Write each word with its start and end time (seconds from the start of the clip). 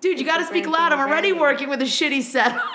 Dude, 0.00 0.18
you 0.18 0.24
got 0.26 0.38
to 0.38 0.44
speak 0.44 0.66
loud. 0.66 0.92
I'm 0.92 0.98
already 1.00 1.32
Randy. 1.32 1.40
working 1.40 1.68
with 1.68 1.80
a 1.82 1.84
shitty 1.86 2.22
set. 2.22 2.56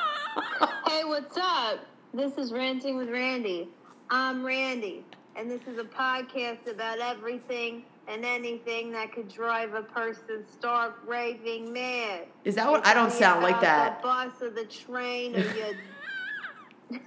Hey, 0.88 1.04
what's 1.06 1.38
up? 1.38 1.80
This 2.14 2.38
is 2.38 2.52
Ranting 2.52 2.98
with 2.98 3.10
Randy. 3.10 3.70
I'm 4.10 4.46
Randy, 4.46 5.06
and 5.38 5.50
this 5.50 5.62
is 5.68 5.78
a 5.80 5.84
podcast 5.84 6.70
about 6.70 7.00
everything 7.00 7.84
and 8.08 8.26
anything 8.26 8.92
that 8.92 9.14
could 9.14 9.28
drive 9.30 9.74
a 9.74 9.84
person 9.84 10.44
stark 10.52 11.00
raving 11.08 11.72
mad. 11.72 12.28
Is 12.44 12.56
that 12.56 12.70
what? 12.70 12.86
I 12.86 12.94
don't 12.94 13.12
sound 13.12 13.42
like 13.42 13.62
that. 13.62 14.02
The 14.02 14.08
bus 14.08 14.32
or 14.42 14.50
the 14.50 14.66
train 14.66 15.36
or 15.36 15.40
your. 15.40 17.00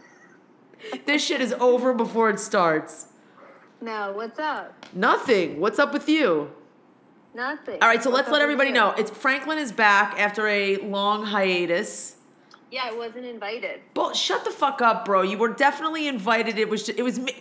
This 1.06 1.24
shit 1.24 1.40
is 1.40 1.52
over 1.54 1.94
before 1.94 2.28
it 2.30 2.38
starts. 2.40 3.06
no, 3.80 4.12
what's 4.12 4.38
up? 4.38 4.86
Nothing. 4.94 5.60
What's 5.60 5.78
up 5.78 5.92
with 5.92 6.08
you? 6.08 6.50
Nothing. 7.34 7.78
All 7.82 7.88
right, 7.88 8.02
so 8.02 8.10
let's 8.10 8.30
let 8.30 8.42
everybody 8.42 8.70
know. 8.70 8.90
It's 8.96 9.10
Franklin 9.10 9.58
is 9.58 9.72
back 9.72 10.18
after 10.20 10.46
a 10.46 10.76
long 10.78 11.24
hiatus. 11.26 12.16
Yeah, 12.70 12.88
I 12.90 12.94
wasn't 12.94 13.26
invited. 13.26 13.80
But 13.92 14.16
shut 14.16 14.44
the 14.44 14.50
fuck 14.50 14.80
up, 14.80 15.04
bro. 15.04 15.22
You 15.22 15.36
were 15.38 15.48
definitely 15.52 16.06
invited. 16.06 16.58
It 16.58 16.68
was 16.68 16.84
just, 16.86 16.98
it 16.98 17.02
was 17.02 17.18
me. 17.18 17.32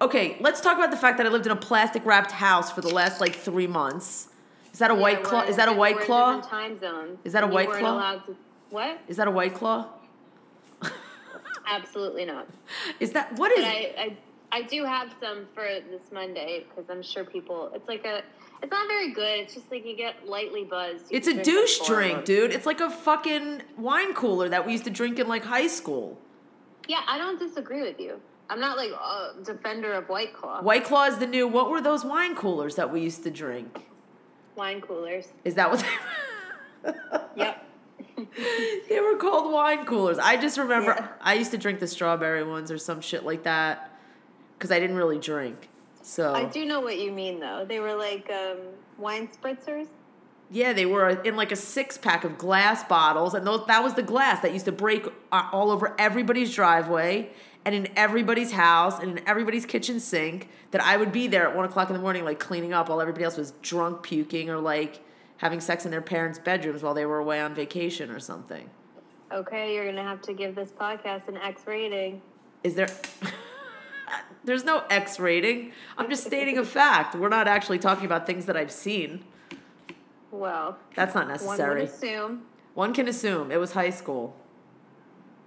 Okay, 0.00 0.36
let's 0.40 0.60
talk 0.60 0.76
about 0.78 0.90
the 0.90 0.96
fact 0.96 1.18
that 1.18 1.26
I 1.26 1.30
lived 1.30 1.46
in 1.46 1.52
a 1.52 1.56
plastic 1.56 2.04
wrapped 2.04 2.32
house 2.32 2.72
for 2.72 2.80
the 2.80 2.88
last 2.88 3.20
like 3.20 3.34
three 3.34 3.66
months. 3.66 4.28
Is 4.72 4.78
that 4.78 4.90
a 4.90 4.94
Yeah, 4.94 5.00
white 5.00 5.22
claw? 5.22 5.42
Is 5.42 5.56
that 5.56 5.68
a 5.68 5.72
white 5.72 6.00
claw? 6.00 6.40
Time 6.40 6.80
zones. 6.80 7.18
Is 7.24 7.34
that 7.34 7.44
a 7.44 7.46
white 7.46 7.70
claw? 7.70 8.14
to- 8.26 8.36
What? 8.70 8.98
Is 9.06 9.16
that 9.18 9.28
a 9.28 9.30
white 9.30 9.54
claw? 9.54 9.86
Absolutely 11.66 12.24
not. 12.24 12.48
Is 13.00 13.12
that 13.12 13.30
what 13.38 13.52
But 13.54 13.58
is? 13.58 13.64
I, 13.64 13.94
I, 13.98 14.16
I 14.50 14.62
do 14.62 14.84
have 14.84 15.14
some 15.22 15.46
for 15.54 15.62
this 15.90 16.10
Monday 16.12 16.64
because 16.68 16.90
I'm 16.90 17.02
sure 17.02 17.24
people. 17.24 17.70
It's 17.74 17.86
like 17.88 18.04
a. 18.04 18.22
It's 18.62 18.70
not 18.70 18.86
very 18.86 19.12
good. 19.12 19.40
It's 19.40 19.54
just 19.54 19.70
like 19.70 19.84
you 19.84 19.96
get 19.96 20.28
lightly 20.28 20.64
buzzed. 20.64 21.10
You 21.10 21.16
It's 21.16 21.26
a 21.26 21.42
douche 21.42 21.80
drink, 21.86 22.24
dude. 22.24 22.52
It's 22.52 22.66
like 22.66 22.80
a 22.80 22.88
fucking 22.90 23.62
wine 23.76 24.14
cooler 24.14 24.48
that 24.48 24.64
we 24.64 24.72
used 24.72 24.84
to 24.84 24.90
drink 24.90 25.18
in 25.18 25.26
like 25.26 25.44
high 25.44 25.66
school. 25.66 26.16
Yeah, 26.88 27.00
I 27.06 27.18
don't 27.18 27.38
disagree 27.38 27.82
with 27.82 27.98
you. 27.98 28.20
I'm 28.48 28.60
not 28.60 28.76
like 28.76 28.90
a 28.90 29.34
defender 29.42 29.92
of 29.94 30.08
White 30.08 30.34
Claw. 30.34 30.62
White 30.62 30.84
Claw 30.84 31.06
is 31.06 31.18
the 31.18 31.26
new. 31.26 31.48
What 31.48 31.70
were 31.70 31.80
those 31.80 32.04
wine 32.04 32.36
coolers 32.36 32.76
that 32.76 32.92
we 32.92 33.00
used 33.00 33.24
to 33.24 33.30
drink? 33.30 33.86
Wine 34.54 34.80
coolers. 34.80 35.28
Is 35.44 35.54
that 35.54 35.70
what 35.70 35.84
they 36.84 36.92
Yep. 37.36 37.68
They 38.88 39.00
were 39.00 39.16
called 39.16 39.52
wine 39.52 39.86
coolers. 39.86 40.18
I 40.18 40.36
just 40.36 40.58
remember 40.58 40.94
Yeah. 40.96 41.08
I 41.20 41.34
used 41.34 41.50
to 41.52 41.58
drink 41.58 41.80
the 41.80 41.86
strawberry 41.86 42.44
ones 42.44 42.70
or 42.70 42.78
some 42.78 43.00
shit 43.00 43.24
like 43.24 43.44
that 43.44 43.90
because 44.58 44.70
I 44.70 44.78
didn't 44.78 44.96
really 44.96 45.18
drink. 45.18 45.68
So 46.02 46.34
I 46.34 46.44
do 46.44 46.64
know 46.64 46.80
what 46.80 46.98
you 46.98 47.12
mean 47.12 47.40
though. 47.40 47.64
They 47.66 47.80
were 47.80 47.94
like 47.94 48.30
um, 48.30 48.58
wine 48.98 49.28
spritzers. 49.28 49.86
yeah, 50.50 50.72
they 50.72 50.84
were 50.86 51.08
in 51.08 51.36
like 51.36 51.52
a 51.52 51.56
six 51.56 51.96
pack 51.96 52.24
of 52.24 52.36
glass 52.38 52.84
bottles, 52.84 53.34
and 53.34 53.46
those 53.46 53.66
that 53.66 53.82
was 53.82 53.94
the 53.94 54.02
glass 54.02 54.40
that 54.42 54.52
used 54.52 54.64
to 54.66 54.72
break 54.72 55.06
uh, 55.30 55.48
all 55.52 55.70
over 55.70 55.94
everybody's 55.98 56.54
driveway 56.54 57.30
and 57.64 57.74
in 57.76 57.88
everybody's 57.96 58.50
house 58.52 58.98
and 58.98 59.18
in 59.18 59.28
everybody's 59.28 59.64
kitchen 59.64 60.00
sink. 60.00 60.48
That 60.72 60.82
I 60.82 60.96
would 60.96 61.12
be 61.12 61.26
there 61.28 61.46
at 61.48 61.54
one 61.54 61.64
o'clock 61.64 61.88
in 61.88 61.94
the 61.94 62.02
morning, 62.02 62.24
like 62.24 62.40
cleaning 62.40 62.72
up 62.72 62.88
while 62.88 63.00
everybody 63.00 63.24
else 63.24 63.36
was 63.36 63.52
drunk, 63.62 64.02
puking, 64.02 64.50
or 64.50 64.58
like 64.58 65.00
having 65.36 65.60
sex 65.60 65.84
in 65.84 65.90
their 65.90 66.02
parents' 66.02 66.38
bedrooms 66.38 66.82
while 66.82 66.94
they 66.94 67.06
were 67.06 67.18
away 67.18 67.40
on 67.40 67.54
vacation 67.54 68.10
or 68.10 68.18
something. 68.18 68.68
Okay, 69.32 69.74
you're 69.74 69.86
gonna 69.86 70.02
have 70.02 70.20
to 70.22 70.32
give 70.32 70.54
this 70.54 70.72
podcast 70.72 71.28
an 71.28 71.36
X 71.36 71.62
rating. 71.66 72.20
Is 72.64 72.74
there? 72.74 72.88
There's 74.44 74.64
no 74.64 74.84
X 74.90 75.20
rating. 75.20 75.72
I'm 75.96 76.08
just 76.10 76.24
stating 76.24 76.58
a 76.58 76.64
fact. 76.64 77.14
We're 77.14 77.28
not 77.28 77.46
actually 77.48 77.78
talking 77.78 78.04
about 78.06 78.26
things 78.26 78.46
that 78.46 78.56
I've 78.56 78.72
seen. 78.72 79.24
Well, 80.30 80.78
That's 80.96 81.14
not 81.14 81.28
necessary. 81.28 81.70
one 81.70 81.78
necessary. 81.84 82.14
assume. 82.14 82.42
One 82.74 82.94
can 82.94 83.06
assume 83.08 83.52
it 83.52 83.58
was 83.60 83.72
high 83.72 83.90
school. 83.90 84.34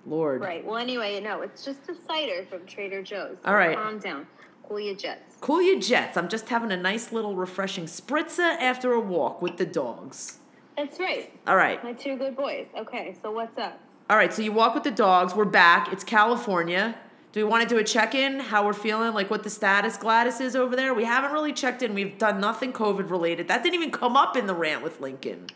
Lord. 0.05 0.41
Right. 0.41 0.63
Well, 0.63 0.77
anyway, 0.77 1.19
no, 1.19 1.41
it's 1.41 1.65
just 1.65 1.89
a 1.89 1.95
cider 1.95 2.45
from 2.49 2.65
Trader 2.67 3.01
Joe's. 3.01 3.37
All 3.43 3.55
right. 3.55 3.75
Calm 3.75 3.97
down. 3.97 4.27
Cool 4.67 4.79
your 4.79 4.95
jets. 4.95 5.37
Cool 5.41 5.61
your 5.61 5.79
jets. 5.79 6.15
I'm 6.17 6.29
just 6.29 6.49
having 6.49 6.71
a 6.71 6.77
nice 6.77 7.11
little 7.11 7.35
refreshing 7.35 7.85
spritzer 7.85 8.55
after 8.61 8.93
a 8.93 8.99
walk 8.99 9.41
with 9.41 9.57
the 9.57 9.65
dogs. 9.65 10.39
That's 10.77 10.99
right. 10.99 11.31
All 11.47 11.55
right. 11.55 11.83
My 11.83 11.93
two 11.93 12.17
good 12.17 12.35
boys. 12.35 12.67
Okay, 12.77 13.15
so 13.21 13.31
what's 13.31 13.57
up? 13.57 13.79
All 14.09 14.17
right. 14.17 14.31
So 14.33 14.41
you 14.43 14.51
walk 14.51 14.75
with 14.75 14.83
the 14.83 14.91
dogs. 14.91 15.33
We're 15.33 15.45
back. 15.45 15.91
It's 15.91 16.03
California. 16.03 16.95
Do 17.35 17.41
we 17.41 17.51
want 17.51 17.67
to 17.67 17.67
do 17.67 17.77
a 17.77 17.83
check 17.83 18.15
in? 18.15 18.39
How 18.39 18.65
we're 18.65 18.71
feeling? 18.71 19.13
Like 19.13 19.29
what 19.29 19.43
the 19.43 19.49
status 19.49 19.97
Gladys 19.97 20.39
is 20.39 20.55
over 20.55 20.73
there? 20.73 20.93
We 20.93 21.03
haven't 21.03 21.33
really 21.33 21.51
checked 21.51 21.83
in. 21.83 21.93
We've 21.93 22.17
done 22.17 22.39
nothing 22.39 22.71
COVID 22.71 23.09
related. 23.09 23.49
That 23.49 23.61
didn't 23.61 23.75
even 23.75 23.91
come 23.91 24.15
up 24.15 24.37
in 24.37 24.47
the 24.47 24.53
rant 24.53 24.81
with 24.81 25.01
Lincoln. 25.01 25.47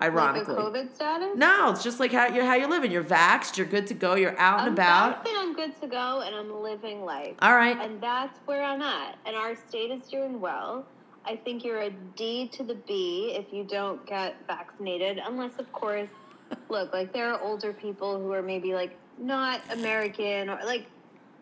Ironically. 0.00 0.54
Like 0.54 0.64
COVID 0.64 0.94
status? 0.94 1.36
No, 1.36 1.70
it's 1.70 1.84
just 1.84 2.00
like 2.00 2.12
how 2.12 2.28
you're 2.28 2.46
how 2.46 2.54
you're 2.54 2.70
living. 2.70 2.90
You're 2.90 3.04
vaxxed. 3.04 3.58
You're 3.58 3.66
good 3.66 3.86
to 3.88 3.94
go. 3.94 4.14
You're 4.14 4.38
out 4.38 4.60
and 4.60 4.68
I'm 4.68 4.72
about. 4.72 5.16
vaccinated, 5.16 5.42
I'm 5.42 5.54
good 5.54 5.80
to 5.82 5.86
go, 5.86 6.22
and 6.22 6.34
I'm 6.34 6.62
living 6.62 7.04
life. 7.04 7.34
All 7.40 7.54
right. 7.54 7.76
And 7.78 8.00
that's 8.00 8.38
where 8.46 8.62
I'm 8.62 8.80
at. 8.80 9.18
And 9.26 9.36
our 9.36 9.54
state 9.54 9.90
is 9.90 10.08
doing 10.08 10.40
well. 10.40 10.86
I 11.26 11.36
think 11.36 11.62
you're 11.62 11.82
a 11.82 11.90
D 12.16 12.48
to 12.54 12.62
the 12.64 12.76
B 12.86 13.34
if 13.38 13.52
you 13.52 13.64
don't 13.64 14.06
get 14.06 14.34
vaccinated, 14.46 15.20
unless, 15.22 15.58
of 15.58 15.70
course, 15.74 16.08
look, 16.70 16.94
like 16.94 17.12
there 17.12 17.30
are 17.30 17.38
older 17.42 17.74
people 17.74 18.18
who 18.18 18.32
are 18.32 18.40
maybe 18.40 18.72
like 18.72 18.96
not 19.18 19.60
American 19.70 20.48
or 20.48 20.58
like, 20.64 20.86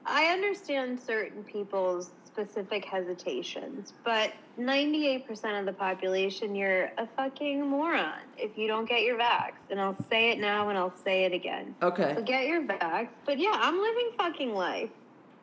I 0.07 0.27
understand 0.27 1.01
certain 1.01 1.43
people's 1.45 2.11
specific 2.25 2.85
hesitations, 2.85 3.93
but 4.05 4.33
98% 4.59 5.59
of 5.59 5.67
the 5.67 5.73
population, 5.73 6.55
you're 6.55 6.91
a 6.99 7.09
fucking 7.17 7.67
moron 7.67 8.21
if 8.37 8.57
you 8.57 8.69
don't 8.69 8.89
get 8.89 9.03
your 9.03 9.19
vax. 9.19 9.53
And 9.71 9.81
I'll 9.81 9.97
say 10.11 10.31
it 10.31 10.39
now 10.39 10.69
and 10.69 10.79
I'll 10.79 10.97
say 11.05 11.25
it 11.25 11.33
again. 11.33 11.75
Okay. 11.83 12.13
So 12.15 12.23
get 12.23 12.47
your 12.47 12.63
vax. 12.63 13.09
But 13.25 13.39
yeah, 13.39 13.53
I'm 13.55 13.81
living 13.81 14.11
fucking 14.17 14.55
life. 14.55 14.91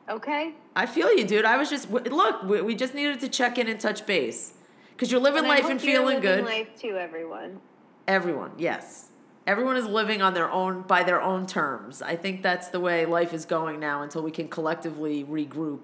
Okay? 0.09 0.53
I 0.75 0.85
feel 0.85 1.13
you, 1.13 1.24
dude. 1.25 1.45
I 1.45 1.57
was 1.57 1.69
just 1.69 1.90
look. 1.90 2.44
We, 2.44 2.75
just 2.75 2.94
needed 2.94 3.19
to 3.22 3.30
check 3.30 3.57
in 3.57 3.68
and 3.68 3.80
touch 3.80 4.06
base 4.06 4.53
because 4.91 5.12
you're 5.12 5.22
living 5.22 5.40
And 5.40 5.47
life 5.47 5.66
and 5.66 5.81
feeling 5.81 6.16
living 6.16 6.22
good. 6.22 6.45
life 6.45 6.68
too, 6.78 6.97
everyone. 6.97 7.59
Everyone, 8.07 8.51
yes. 8.57 9.09
Everyone 9.46 9.76
is 9.76 9.86
living 9.86 10.22
on 10.22 10.34
their 10.34 10.50
own 10.50 10.84
by 10.84 11.04
their 11.04 11.22
own 11.22 11.46
terms. 11.46 12.02
I 12.02 12.16
think 12.16 12.42
that's 12.44 12.70
the 12.70 12.80
way 12.80 13.06
life 13.06 13.34
is 13.34 13.44
going 13.46 13.80
now 13.80 14.02
until 14.02 14.22
we 14.22 14.31
can 14.31 14.48
collectively 14.48 15.26
regroup 15.26 15.84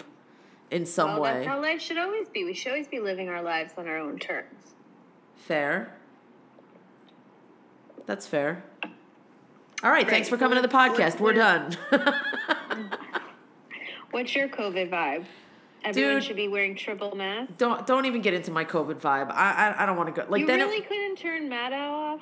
in 0.71 0.85
some 0.85 1.13
well, 1.13 1.21
way. 1.21 1.33
that's 1.33 1.47
how 1.47 1.61
life 1.61 1.81
should 1.81 1.97
always 1.97 2.29
be. 2.29 2.45
We 2.45 2.53
should 2.53 2.71
always 2.71 2.87
be 2.87 2.99
living 2.99 3.27
our 3.27 3.41
lives 3.41 3.73
on 3.77 3.87
our 3.87 3.97
own 3.97 4.17
terms. 4.17 4.75
Fair. 5.35 5.93
That's 8.05 8.25
fair. 8.27 8.63
All 9.83 9.91
right, 9.91 10.05
Great. 10.05 10.09
thanks 10.09 10.29
for 10.29 10.37
coming 10.37 10.55
to 10.55 10.61
the 10.61 10.73
podcast. 10.73 11.19
We're 11.19 11.33
done. 11.33 11.75
What's 14.11 14.35
your 14.35 14.47
COVID 14.47 14.89
vibe? 14.89 15.25
Everyone 15.83 16.15
Dude. 16.15 16.23
should 16.23 16.35
be 16.35 16.47
wearing 16.47 16.75
triple 16.75 17.15
masks. 17.15 17.53
don't 17.57 17.85
don't 17.87 18.05
even 18.05 18.21
get 18.21 18.33
into 18.33 18.51
my 18.51 18.65
COVID 18.65 18.95
vibe. 18.99 19.31
I 19.31 19.73
I, 19.77 19.83
I 19.83 19.85
don't 19.85 19.95
want 19.97 20.13
to 20.13 20.21
go. 20.21 20.27
Like 20.29 20.41
you 20.41 20.47
then 20.47 20.59
it- 20.59 20.63
really 20.65 20.81
couldn't 20.81 21.17
turn 21.17 21.49
Maddow 21.49 21.89
off? 21.89 22.21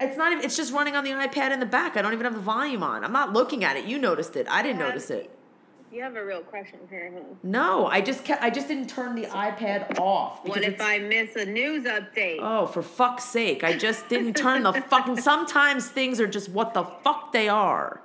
It's 0.00 0.16
not 0.16 0.32
even. 0.32 0.44
It's 0.44 0.56
just 0.56 0.72
running 0.72 0.94
on 0.96 1.04
the 1.04 1.10
iPad 1.10 1.52
in 1.52 1.60
the 1.60 1.66
back. 1.66 1.96
I 1.96 2.02
don't 2.02 2.12
even 2.12 2.24
have 2.24 2.34
the 2.34 2.40
volume 2.40 2.82
on. 2.82 3.04
I'm 3.04 3.12
not 3.12 3.32
looking 3.32 3.64
at 3.64 3.76
it. 3.76 3.86
You 3.86 3.98
noticed 3.98 4.36
it. 4.36 4.46
I 4.48 4.62
didn't 4.62 4.78
Yeah. 4.80 4.88
notice 4.88 5.10
it. 5.10 5.30
You 5.92 6.02
have 6.02 6.16
a 6.16 6.24
real 6.24 6.40
question, 6.42 6.80
huh? 6.90 7.20
No, 7.42 7.86
I 7.86 8.02
just 8.02 8.24
kept, 8.24 8.42
I 8.42 8.50
just 8.50 8.68
didn't 8.68 8.88
turn 8.90 9.14
the 9.14 9.26
iPad 9.28 9.98
off. 9.98 10.44
What 10.44 10.62
if 10.62 10.78
I 10.80 10.98
miss 10.98 11.36
a 11.36 11.46
news 11.46 11.84
update? 11.84 12.38
Oh, 12.42 12.66
for 12.66 12.82
fuck's 12.82 13.24
sake! 13.24 13.64
I 13.64 13.74
just 13.78 14.08
didn't 14.08 14.34
turn 14.34 14.64
the 14.64 14.72
fucking. 14.74 15.16
Sometimes 15.18 15.88
things 15.88 16.20
are 16.20 16.26
just 16.26 16.50
what 16.50 16.74
the 16.74 16.84
fuck 16.84 17.32
they 17.32 17.48
are. 17.48 18.00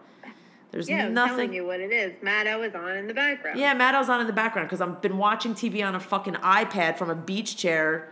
There's 0.72 0.88
nothing. 0.88 1.14
yeah, 1.14 1.22
I'm 1.24 1.28
telling 1.30 1.54
you 1.54 1.66
what 1.66 1.82
it 1.82 1.92
is. 1.92 2.14
Maddow 2.24 2.66
is 2.66 2.74
on 2.76 2.92
in 2.96 3.08
the 3.08 3.14
background. 3.14 3.60
Yeah, 3.60 3.74
Maddow's 3.76 4.08
on 4.08 4.22
in 4.22 4.28
the 4.28 4.32
background 4.32 4.70
because 4.70 4.80
I've 4.80 5.02
been 5.02 5.18
watching 5.18 5.54
TV 5.54 5.86
on 5.86 5.96
a 5.96 6.00
fucking 6.00 6.36
iPad 6.36 6.98
from 6.98 7.10
a 7.10 7.16
beach 7.16 7.58
chair 7.58 8.08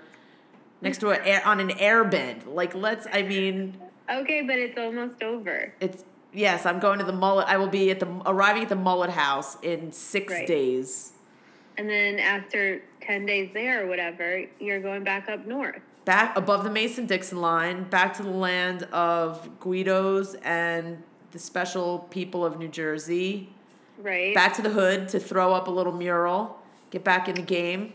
next 0.81 0.99
to 0.99 1.09
an 1.11 1.21
air 1.25 1.41
on 1.45 1.59
an 1.59 1.69
Airbnb. 1.69 2.47
Like, 2.53 2.73
let's. 2.75 3.07
I 3.11 3.21
mean, 3.23 3.77
Okay, 4.09 4.41
but 4.41 4.57
it's 4.57 4.77
almost 4.77 5.21
over. 5.21 5.73
it's 5.79 6.03
yes. 6.33 6.65
I'm 6.65 6.79
going 6.79 6.99
to 6.99 7.05
the 7.05 7.13
mullet. 7.13 7.47
I 7.47 7.57
will 7.57 7.67
be 7.67 7.91
at 7.91 7.99
the 7.99 8.07
arriving 8.25 8.63
at 8.63 8.69
the 8.69 8.75
mullet 8.75 9.11
house 9.11 9.57
in 9.61 9.91
six 9.91 10.33
Right. 10.33 10.47
days. 10.47 11.13
And 11.77 11.89
then 11.89 12.19
after 12.19 12.81
10 13.01 13.25
days 13.25 13.51
there 13.53 13.85
or 13.85 13.87
whatever, 13.87 14.43
you're 14.59 14.81
going 14.81 15.03
back 15.03 15.29
up 15.29 15.45
north. 15.45 15.79
back 16.05 16.35
above 16.35 16.63
the 16.63 16.69
Mason 16.71 17.05
Dixon 17.05 17.39
line, 17.39 17.83
back 17.83 18.15
to 18.15 18.23
the 18.23 18.29
land 18.31 18.83
of 18.91 19.47
Guidos 19.59 20.33
and 20.43 21.03
the 21.31 21.37
special 21.39 21.99
people 22.09 22.43
of 22.43 22.57
New 22.57 22.67
Jersey, 22.67 23.49
Right? 24.01 24.33
back 24.33 24.53
to 24.55 24.61
the 24.63 24.71
hood 24.71 25.07
to 25.09 25.19
throw 25.19 25.53
up 25.53 25.67
a 25.67 25.71
little 25.71 25.93
mural, 25.93 26.57
get 26.89 27.03
back 27.03 27.29
in 27.29 27.35
the 27.35 27.41
game. 27.43 27.93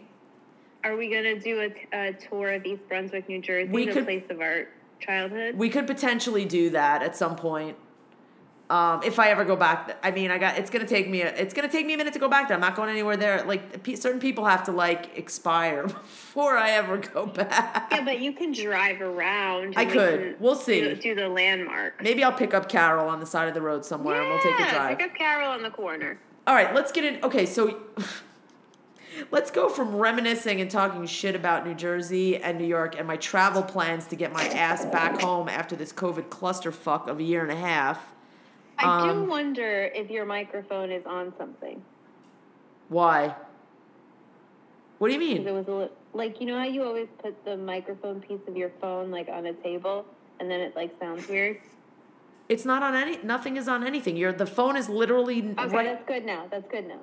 Are 0.84 0.96
we 0.96 1.08
going 1.08 1.24
to 1.24 1.40
do 1.40 1.60
a, 1.92 2.08
a, 2.08 2.12
tour 2.12 2.52
of 2.52 2.64
East 2.66 2.86
Brunswick, 2.88 3.28
New 3.28 3.40
Jersey, 3.40 3.70
We 3.70 3.86
the 3.86 3.92
could- 3.92 4.04
place 4.04 4.24
of 4.28 4.40
our 4.40 4.68
childhood? 5.00 5.56
We 5.56 5.70
could 5.70 5.86
potentially 5.86 6.44
do 6.44 6.70
that 6.70 7.02
at 7.02 7.16
some 7.16 7.36
point. 7.36 7.76
Um, 8.70 9.02
if 9.02 9.18
I 9.18 9.28
ever 9.28 9.44
go 9.44 9.56
back, 9.56 9.98
I 10.02 10.10
mean, 10.10 10.30
I 10.30 10.38
got. 10.38 10.56
It's 10.56 10.70
gonna 10.70 10.86
take 10.86 11.06
me. 11.06 11.20
A, 11.20 11.28
it's 11.28 11.52
gonna 11.52 11.68
take 11.68 11.84
me 11.84 11.92
a 11.92 11.96
minute 11.98 12.14
to 12.14 12.18
go 12.18 12.30
back 12.30 12.48
there. 12.48 12.54
I'm 12.54 12.62
not 12.62 12.74
going 12.74 12.88
anywhere 12.88 13.14
there. 13.14 13.44
Like 13.44 13.86
certain 13.96 14.20
people 14.20 14.46
have 14.46 14.64
to 14.64 14.72
like 14.72 15.18
expire 15.18 15.82
before 15.86 16.56
I 16.56 16.70
ever 16.70 16.96
go 16.96 17.26
back. 17.26 17.88
Yeah, 17.92 18.02
but 18.02 18.20
you 18.20 18.32
can 18.32 18.52
drive 18.52 19.02
around. 19.02 19.74
I 19.76 19.84
we 19.84 19.92
could. 19.92 20.40
We'll 20.40 20.54
see. 20.54 20.80
Do, 20.80 20.96
do 20.96 21.14
the 21.14 21.28
landmark. 21.28 22.02
Maybe 22.02 22.24
I'll 22.24 22.32
pick 22.32 22.54
up 22.54 22.70
Carol 22.70 23.06
on 23.06 23.20
the 23.20 23.26
side 23.26 23.48
of 23.48 23.54
the 23.54 23.60
road 23.60 23.84
somewhere, 23.84 24.22
and 24.22 24.30
we'll 24.30 24.40
take 24.40 24.58
a 24.58 24.70
drive. 24.70 24.96
Pick 24.96 25.10
up 25.10 25.14
Carol 25.14 25.50
on 25.50 25.62
the 25.62 25.70
corner. 25.70 26.18
All 26.46 26.54
right, 26.54 26.74
let's 26.74 26.90
get 26.90 27.04
in. 27.04 27.22
Okay, 27.22 27.44
so 27.44 27.82
let's 29.30 29.50
go 29.50 29.68
from 29.68 29.96
reminiscing 29.96 30.60
and 30.60 30.70
talking 30.70 31.06
shit 31.06 31.34
about 31.34 31.66
New 31.66 31.74
Jersey 31.74 32.36
and 32.36 32.58
New 32.58 32.66
York 32.66 32.96
and 32.98 33.06
my 33.06 33.16
travel 33.16 33.62
plans 33.62 34.06
to 34.08 34.16
get 34.16 34.32
my 34.32 34.44
ass 34.48 34.84
back 34.86 35.20
home 35.20 35.48
after 35.48 35.76
this 35.76 35.92
COVID 35.92 36.28
clusterfuck 36.28 37.08
of 37.08 37.18
a 37.18 37.22
year 37.22 37.42
and 37.42 37.50
a 37.52 37.56
half. 37.56 38.12
I 38.78 38.84
Um, 39.10 39.24
do 39.24 39.30
wonder 39.30 39.90
if 39.94 40.10
your 40.10 40.24
microphone 40.24 40.90
is 40.90 41.04
on 41.06 41.32
something. 41.38 41.82
Why? 42.88 43.34
What 44.98 45.08
do 45.08 45.14
you 45.14 45.20
mean? 45.20 45.46
It 45.46 45.52
was 45.52 45.66
a 45.68 45.72
li- 45.72 45.88
like 46.12 46.40
you 46.40 46.46
know 46.46 46.58
how 46.58 46.64
you 46.64 46.82
always 46.84 47.08
put 47.22 47.44
the 47.44 47.56
microphone 47.56 48.20
piece 48.20 48.40
of 48.46 48.56
your 48.56 48.70
phone 48.80 49.10
like 49.10 49.28
on 49.28 49.46
a 49.46 49.52
table 49.52 50.06
and 50.40 50.50
then 50.50 50.60
it 50.60 50.74
like 50.76 50.90
sounds 51.00 51.28
weird. 51.28 51.58
It's 52.48 52.64
not 52.64 52.82
on 52.82 52.94
any. 52.94 53.18
Nothing 53.22 53.56
is 53.56 53.68
on 53.68 53.86
anything. 53.86 54.16
Your 54.16 54.32
the 54.32 54.46
phone 54.46 54.76
is 54.76 54.88
literally 54.88 55.54
Okay, 55.58 55.74
right. 55.74 55.86
that's 55.86 56.06
good 56.06 56.24
now. 56.26 56.46
That's 56.50 56.68
good 56.70 56.86
now. 56.86 57.00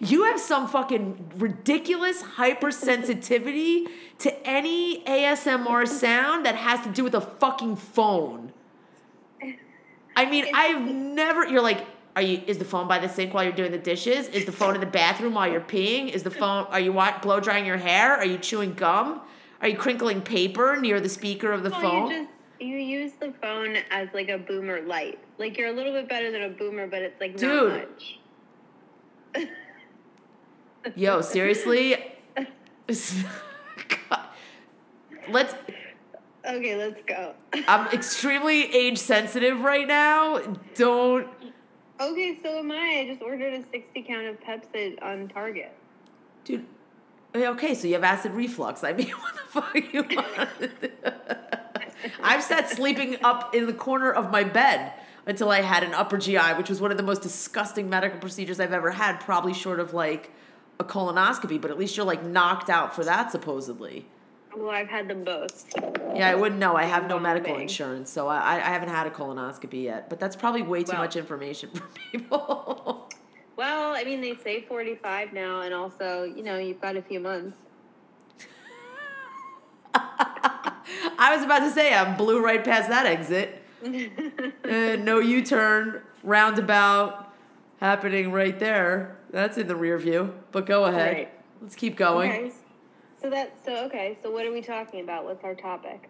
You 0.00 0.24
have 0.24 0.40
some 0.40 0.68
fucking 0.68 1.32
ridiculous 1.36 2.22
hypersensitivity 2.22 3.86
to 4.18 4.46
any 4.46 5.02
ASMR 5.04 5.86
sound 5.86 6.46
that 6.46 6.56
has 6.56 6.80
to 6.86 6.90
do 6.92 7.04
with 7.04 7.14
a 7.14 7.20
fucking 7.20 7.76
phone. 7.76 8.52
I 10.16 10.26
mean, 10.26 10.46
I've 10.54 10.82
never. 10.90 11.46
You're 11.46 11.62
like, 11.62 11.86
are 12.14 12.22
you? 12.22 12.42
Is 12.46 12.58
the 12.58 12.64
phone 12.64 12.88
by 12.88 12.98
the 12.98 13.08
sink 13.08 13.34
while 13.34 13.44
you're 13.44 13.52
doing 13.52 13.72
the 13.72 13.78
dishes? 13.78 14.28
Is 14.28 14.46
the 14.46 14.52
phone 14.52 14.74
in 14.74 14.80
the 14.80 14.86
bathroom 14.86 15.34
while 15.34 15.50
you're 15.50 15.60
peeing? 15.60 16.08
Is 16.08 16.22
the 16.22 16.30
phone? 16.30 16.66
Are 16.70 16.80
you 16.80 16.92
blow 17.22 17.40
drying 17.40 17.66
your 17.66 17.76
hair? 17.76 18.16
Are 18.16 18.24
you 18.24 18.38
chewing 18.38 18.72
gum? 18.74 19.20
Are 19.60 19.68
you 19.68 19.76
crinkling 19.76 20.22
paper 20.22 20.76
near 20.80 21.00
the 21.00 21.08
speaker 21.08 21.52
of 21.52 21.62
the 21.62 21.70
Well, 21.70 21.80
phone? 21.80 22.10
you 22.10 22.18
just 22.18 22.30
you 22.60 22.76
use 22.76 23.12
the 23.20 23.34
phone 23.42 23.76
as 23.90 24.08
like 24.14 24.28
a 24.28 24.38
boomer 24.38 24.80
light. 24.82 25.18
Like 25.38 25.58
you're 25.58 25.68
a 25.68 25.72
little 25.72 25.92
bit 25.92 26.08
better 26.08 26.30
than 26.30 26.42
a 26.42 26.48
boomer, 26.48 26.86
but 26.86 27.02
it's 27.02 27.20
like 27.20 27.36
Dude. 27.36 27.68
not 27.68 27.80
much. 27.90 28.18
Yo, 30.94 31.20
seriously. 31.20 31.96
God. 32.36 32.46
Let's. 35.28 35.54
Okay, 36.48 36.76
let's 36.76 37.02
go. 37.02 37.34
I'm 37.66 37.88
extremely 37.88 38.72
age 38.72 38.98
sensitive 38.98 39.62
right 39.62 39.88
now. 39.88 40.38
Don't. 40.76 41.26
okay, 42.00 42.38
so 42.40 42.60
am 42.60 42.70
I. 42.70 43.00
I 43.00 43.08
just 43.10 43.20
ordered 43.20 43.52
a 43.52 43.64
60 43.68 44.02
count 44.02 44.26
of 44.28 44.40
Pepsi 44.40 45.02
on 45.02 45.26
Target. 45.26 45.72
Dude. 46.44 46.64
Okay, 47.34 47.74
so 47.74 47.88
you 47.88 47.94
have 47.94 48.04
acid 48.04 48.30
reflux. 48.30 48.84
I 48.84 48.92
mean, 48.92 49.08
what 49.10 49.34
the 49.34 49.60
fuck 49.60 49.92
you 49.92 50.02
want? 50.04 50.50
I've 52.22 52.44
sat 52.44 52.70
sleeping 52.70 53.16
up 53.24 53.52
in 53.52 53.66
the 53.66 53.72
corner 53.72 54.12
of 54.12 54.30
my 54.30 54.44
bed 54.44 54.92
until 55.26 55.50
I 55.50 55.62
had 55.62 55.82
an 55.82 55.94
upper 55.94 56.16
GI, 56.16 56.54
which 56.56 56.68
was 56.68 56.80
one 56.80 56.92
of 56.92 56.96
the 56.96 57.02
most 57.02 57.22
disgusting 57.22 57.90
medical 57.90 58.20
procedures 58.20 58.60
I've 58.60 58.72
ever 58.72 58.92
had, 58.92 59.18
probably 59.18 59.52
short 59.52 59.80
of 59.80 59.92
like 59.92 60.30
a 60.78 60.84
colonoscopy, 60.84 61.60
but 61.60 61.70
at 61.70 61.78
least 61.78 61.96
you're 61.96 62.06
like 62.06 62.24
knocked 62.24 62.68
out 62.70 62.94
for 62.94 63.04
that, 63.04 63.32
supposedly. 63.32 64.06
Well, 64.56 64.70
I've 64.70 64.88
had 64.88 65.06
them 65.08 65.22
both. 65.22 65.66
Yeah, 66.14 66.30
I 66.30 66.34
wouldn't 66.34 66.58
know. 66.58 66.76
I 66.76 66.84
have 66.84 67.06
no 67.08 67.18
medical 67.18 67.50
Bombing. 67.52 67.62
insurance, 67.68 68.10
so 68.10 68.26
I, 68.28 68.54
I 68.54 68.58
haven't 68.60 68.88
had 68.88 69.06
a 69.06 69.10
colonoscopy 69.10 69.82
yet. 69.82 70.08
But 70.08 70.18
that's 70.18 70.34
probably 70.34 70.62
way 70.62 70.82
too 70.82 70.92
Well. 70.92 71.02
much 71.02 71.16
information 71.16 71.68
for 71.74 71.82
people. 72.10 73.08
Well, 73.56 73.94
I 73.94 74.04
mean, 74.04 74.20
they 74.22 74.34
say 74.36 74.62
45 74.62 75.32
now, 75.34 75.60
and 75.60 75.74
also, 75.74 76.24
you 76.24 76.42
know, 76.42 76.58
you've 76.58 76.80
got 76.80 76.96
a 76.96 77.02
few 77.02 77.20
months. 77.20 77.56
I 79.94 81.34
was 81.34 81.44
about 81.44 81.60
to 81.60 81.70
say 81.70 81.94
I 81.94 82.16
blew 82.16 82.42
right 82.44 82.62
past 82.64 82.88
that 82.88 83.06
exit. 83.06 83.62
Uh, 84.64 84.96
no 84.96 85.20
U 85.20 85.42
turn, 85.44 86.02
roundabout 86.24 87.32
happening 87.78 88.32
right 88.32 88.58
there. 88.58 89.16
That's 89.36 89.58
in 89.58 89.66
the 89.66 89.76
rear 89.76 89.98
view. 89.98 90.32
But 90.50 90.64
go 90.64 90.86
ahead. 90.86 91.14
Right. 91.14 91.32
Let's 91.60 91.74
keep 91.74 91.94
going. 91.94 92.32
Okay. 92.32 92.52
So 93.20 93.28
that's 93.28 93.62
so 93.66 93.84
okay. 93.84 94.16
So 94.22 94.30
what 94.30 94.46
are 94.46 94.52
we 94.52 94.62
talking 94.62 95.00
about? 95.00 95.26
What's 95.26 95.44
our 95.44 95.54
topic? 95.54 96.08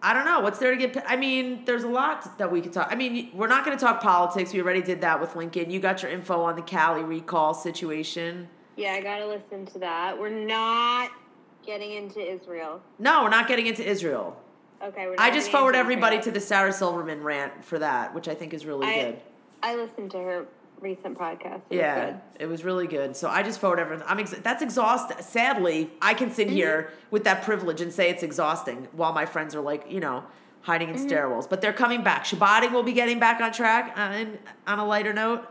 I 0.00 0.14
don't 0.14 0.24
know. 0.24 0.40
What's 0.40 0.58
there 0.58 0.74
to 0.74 0.76
get? 0.78 1.04
I 1.06 1.16
mean, 1.16 1.66
there's 1.66 1.82
a 1.82 1.88
lot 1.88 2.38
that 2.38 2.50
we 2.50 2.62
could 2.62 2.72
talk. 2.72 2.88
I 2.90 2.94
mean, 2.94 3.30
we're 3.34 3.46
not 3.46 3.66
going 3.66 3.76
to 3.76 3.84
talk 3.84 4.00
politics. 4.00 4.54
We 4.54 4.62
already 4.62 4.80
did 4.80 5.02
that 5.02 5.20
with 5.20 5.36
Lincoln. 5.36 5.70
You 5.70 5.80
got 5.80 6.02
your 6.02 6.10
info 6.10 6.40
on 6.40 6.56
the 6.56 6.62
Cali 6.62 7.02
recall 7.02 7.52
situation. 7.52 8.48
Yeah, 8.76 8.92
I 8.92 9.02
gotta 9.02 9.26
listen 9.26 9.66
to 9.74 9.78
that. 9.80 10.18
We're 10.18 10.30
not 10.30 11.10
getting 11.66 11.92
into 11.92 12.20
Israel. 12.20 12.80
No, 12.98 13.24
we're 13.24 13.28
not 13.28 13.48
getting 13.48 13.66
into 13.66 13.86
Israel. 13.86 14.34
Okay, 14.82 15.06
we're. 15.06 15.16
Not 15.16 15.20
I 15.20 15.30
just 15.30 15.50
forward 15.50 15.74
everybody 15.74 16.16
Israel. 16.16 16.34
to 16.34 16.40
the 16.40 16.46
Sarah 16.46 16.72
Silverman 16.72 17.22
rant 17.22 17.62
for 17.62 17.78
that, 17.80 18.14
which 18.14 18.28
I 18.28 18.34
think 18.34 18.54
is 18.54 18.64
really 18.64 18.86
I, 18.86 19.02
good. 19.02 19.20
I 19.62 19.76
listened 19.76 20.10
to 20.12 20.18
her 20.18 20.46
recent 20.80 21.18
podcast. 21.18 21.62
It 21.70 21.70
was 21.70 21.78
Yeah, 21.78 22.04
good. 22.10 22.20
it 22.40 22.46
was 22.46 22.64
really 22.64 22.86
good. 22.86 23.16
So 23.16 23.28
I 23.28 23.42
just 23.42 23.58
forward 23.60 23.78
everything. 23.78 24.04
I'm 24.08 24.18
ex- 24.18 24.34
that's 24.42 24.62
exhausting. 24.62 25.16
Sadly, 25.20 25.90
I 26.02 26.14
can 26.14 26.30
sit 26.30 26.46
Mm-hmm. 26.48 26.56
here 26.56 26.92
with 27.10 27.24
that 27.24 27.42
privilege 27.42 27.80
and 27.80 27.92
say 27.92 28.10
it's 28.10 28.22
exhausting 28.22 28.88
while 28.92 29.12
my 29.12 29.26
friends 29.26 29.54
are 29.54 29.60
like, 29.60 29.90
you 29.90 30.00
know, 30.00 30.24
hiding 30.62 30.88
Mm-hmm. 30.88 31.02
in 31.02 31.08
stairwells. 31.10 31.48
But 31.48 31.60
they're 31.60 31.72
coming 31.72 32.02
back. 32.02 32.24
Shabbating 32.24 32.72
will 32.72 32.82
be 32.82 32.92
getting 32.92 33.18
back 33.18 33.40
on 33.40 33.52
track. 33.52 33.94
Uh, 33.96 34.00
and 34.00 34.38
on 34.66 34.78
a 34.78 34.84
lighter 34.86 35.12
note, 35.12 35.46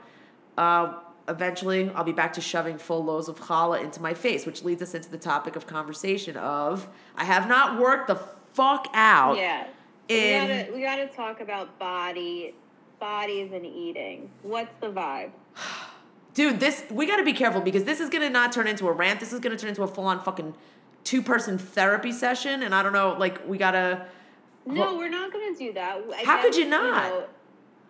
uh, 0.58 0.94
eventually 1.28 1.90
I'll 1.96 2.04
be 2.04 2.12
back 2.12 2.34
to 2.34 2.42
shoving 2.42 2.78
full 2.78 3.04
loads 3.04 3.28
of 3.28 3.40
challah 3.40 3.82
into 3.84 4.02
my 4.02 4.14
face, 4.14 4.46
which 4.46 4.64
leads 4.64 4.82
us 4.82 4.94
into 4.94 5.10
the 5.10 5.18
topic 5.18 5.56
of 5.56 5.66
conversation 5.68 6.38
of 6.38 6.88
I 7.16 7.24
have 7.26 7.48
not 7.48 7.80
worked 7.80 8.08
the 8.08 8.16
fuck 8.54 8.88
out. 8.94 9.38
Yeah. 9.38 9.68
In- 10.08 10.44
we 10.44 10.48
gotta 10.48 10.72
we 10.76 10.82
gotta 10.82 11.08
talk 11.08 11.42
about 11.42 11.80
body, 11.80 12.54
bodies 13.10 13.52
and 13.54 13.64
eating. 13.66 14.32
What's 14.42 14.72
the 14.82 14.88
vibe? 14.88 15.30
Dude, 16.34 16.60
this 16.60 16.84
we 16.90 17.06
got 17.06 17.18
to 17.18 17.24
be 17.24 17.34
careful 17.34 17.62
because 17.62 17.84
this 17.84 18.00
is 18.00 18.10
gonna 18.10 18.32
not 18.32 18.52
turn 18.52 18.68
into 18.68 18.88
a 18.88 18.92
rant. 18.92 19.20
This 19.20 19.32
is 19.32 19.40
gonna 19.40 19.56
turn 19.58 19.70
into 19.70 19.84
a 19.84 19.88
full 19.88 20.06
on 20.06 20.20
fucking 20.22 20.56
two 21.04 21.22
person 21.22 21.58
therapy 21.60 22.12
session, 22.12 22.64
and 22.64 22.74
I 22.74 22.82
don't 22.82 22.94
know. 22.94 23.16
Like 23.18 23.48
we 23.48 23.58
gotta. 23.60 24.08
No, 24.66 24.82
Well- 24.82 24.98
we're 24.98 25.10
not 25.10 25.32
gonna 25.32 25.54
do 25.56 25.72
that. 25.74 26.02
I 26.18 26.24
How 26.26 26.42
could 26.42 26.56
you 26.56 26.66
not? 26.68 27.10
know, 27.10 27.24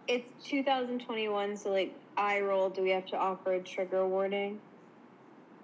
it's 0.10 0.30
2021, 0.50 1.56
so 1.56 1.72
like 1.72 1.94
eye 2.18 2.42
roll. 2.42 2.70
Do 2.70 2.82
we 2.82 2.90
have 2.90 3.06
to 3.08 3.18
offer 3.18 3.54
a 3.54 3.62
trigger 3.62 4.06
warning? 4.08 4.60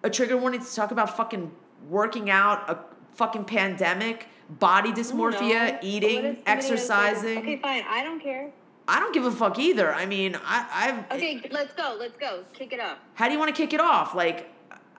a 0.03 0.09
trigger 0.09 0.35
warning 0.35 0.59
to 0.59 0.73
talk 0.75 0.89
about 0.89 1.15
fucking 1.15 1.51
working 1.87 2.31
out, 2.31 2.67
a 2.67 2.79
fucking 3.15 3.43
pandemic, 3.45 4.25
body 4.49 4.91
dysmorphia. 4.91 5.77
Eating, 5.83 6.09
if 6.17 6.23
somebody 6.23 6.27
has, 6.27 6.35
like- 6.37 6.47
exercising. 6.47 7.37
okay, 7.39 7.57
fine. 7.57 7.83
I 7.87 8.03
don't 8.03 8.19
care. 8.19 8.49
I 8.91 8.99
don't 8.99 9.13
give 9.13 9.23
a 9.23 9.31
fuck 9.31 9.57
either. 9.57 9.93
I 9.93 10.05
mean, 10.05 10.37
I, 10.43 10.67
I've. 10.73 11.17
Okay, 11.17 11.41
let's 11.49 11.73
go. 11.73 11.95
Let's 11.97 12.17
go. 12.17 12.43
Kick 12.53 12.73
it 12.73 12.81
up. 12.81 12.99
How 13.13 13.27
do 13.27 13.31
you 13.31 13.39
want 13.39 13.55
to 13.55 13.59
kick 13.59 13.71
it 13.71 13.79
off? 13.79 14.13
Like, 14.13 14.49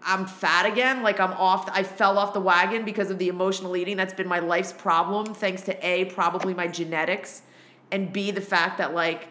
I'm 0.02 0.25
fat 0.25 0.64
again. 0.64 1.02
Like 1.02 1.20
I'm 1.20 1.32
off. 1.32 1.68
I 1.70 1.82
fell 1.82 2.16
off 2.16 2.32
the 2.32 2.40
wagon 2.40 2.87
because 2.87 3.11
of 3.11 3.18
the 3.18 3.28
emotional 3.28 3.76
eating. 3.76 3.99
That's 3.99 4.14
been 4.14 4.26
my 4.26 4.38
life's 4.38 4.72
problem. 4.72 5.34
Thanks 5.34 5.61
to 5.62 5.87
a 5.87 6.06
probably 6.06 6.54
my 6.54 6.68
genetics, 6.68 7.42
and 7.90 8.11
b 8.14 8.30
the 8.30 8.40
fact 8.40 8.78
that 8.78 8.94
like 8.94 9.28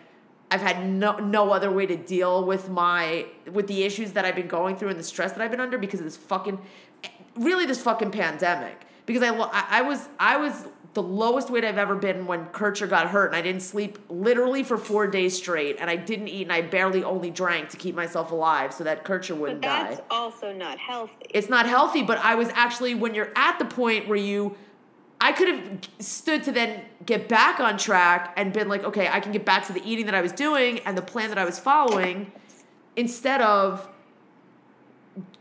I've 0.51 0.61
had 0.61 0.87
no 0.87 1.17
no 1.17 1.49
other 1.49 1.71
way 1.71 1.87
to 1.87 1.95
deal 1.95 2.45
with 2.45 2.69
my 2.69 3.25
with 3.51 3.65
the 3.65 3.81
issues 3.83 4.11
that 4.11 4.25
I've 4.25 4.35
been 4.35 4.47
going 4.47 4.75
through 4.75 4.89
and 4.89 4.99
the 4.99 5.03
stress 5.03 5.31
that 5.31 5.41
I've 5.41 5.51
been 5.51 5.59
under 5.59 5.79
because 5.79 6.01
of 6.01 6.05
this 6.05 6.17
fucking 6.17 6.59
really 7.35 7.65
this 7.65 7.81
fucking 7.81 8.11
pandemic. 8.11 8.79
Because 9.07 9.23
I 9.23 9.35
I, 9.35 9.65
I 9.79 9.81
was 9.81 10.07
I 10.19 10.37
was 10.37 10.67
the 10.93 11.01
lowest 11.01 11.49
weight 11.49 11.63
I've 11.63 11.77
ever 11.77 11.95
been 11.95 12.25
when 12.25 12.47
Kircher 12.47 12.85
got 12.85 13.09
hurt 13.09 13.27
and 13.27 13.35
I 13.35 13.41
didn't 13.41 13.61
sleep 13.61 13.97
literally 14.09 14.61
for 14.61 14.77
four 14.77 15.07
days 15.07 15.37
straight 15.37 15.77
and 15.79 15.89
I 15.89 15.95
didn't 15.95 16.27
eat 16.27 16.43
and 16.43 16.51
I 16.51 16.61
barely 16.61 17.03
only 17.03 17.29
drank 17.29 17.69
to 17.69 17.77
keep 17.77 17.95
myself 17.95 18.31
alive 18.31 18.73
so 18.73 18.83
that 18.83 19.05
Kircher 19.05 19.33
wouldn't 19.33 19.61
that's 19.61 19.83
die. 19.83 19.95
That's 19.95 20.07
also 20.11 20.51
not 20.51 20.77
healthy. 20.77 21.13
It's 21.29 21.49
not 21.49 21.65
healthy, 21.65 22.01
but 22.01 22.17
I 22.17 22.35
was 22.35 22.49
actually 22.49 22.93
when 22.95 23.15
you're 23.15 23.31
at 23.35 23.57
the 23.57 23.65
point 23.65 24.07
where 24.07 24.17
you 24.17 24.55
I 25.23 25.33
could 25.33 25.47
have 25.49 25.79
stood 25.99 26.43
to 26.45 26.51
then 26.51 26.81
get 27.05 27.29
back 27.29 27.59
on 27.59 27.77
track 27.77 28.33
and 28.37 28.51
been 28.51 28.67
like, 28.67 28.83
okay, 28.83 29.07
I 29.07 29.19
can 29.19 29.31
get 29.31 29.45
back 29.45 29.67
to 29.67 29.73
the 29.73 29.81
eating 29.85 30.07
that 30.07 30.15
I 30.15 30.21
was 30.21 30.31
doing 30.31 30.79
and 30.79 30.97
the 30.97 31.03
plan 31.03 31.29
that 31.29 31.37
I 31.37 31.45
was 31.45 31.59
following 31.59 32.31
instead 32.95 33.39
of 33.39 33.87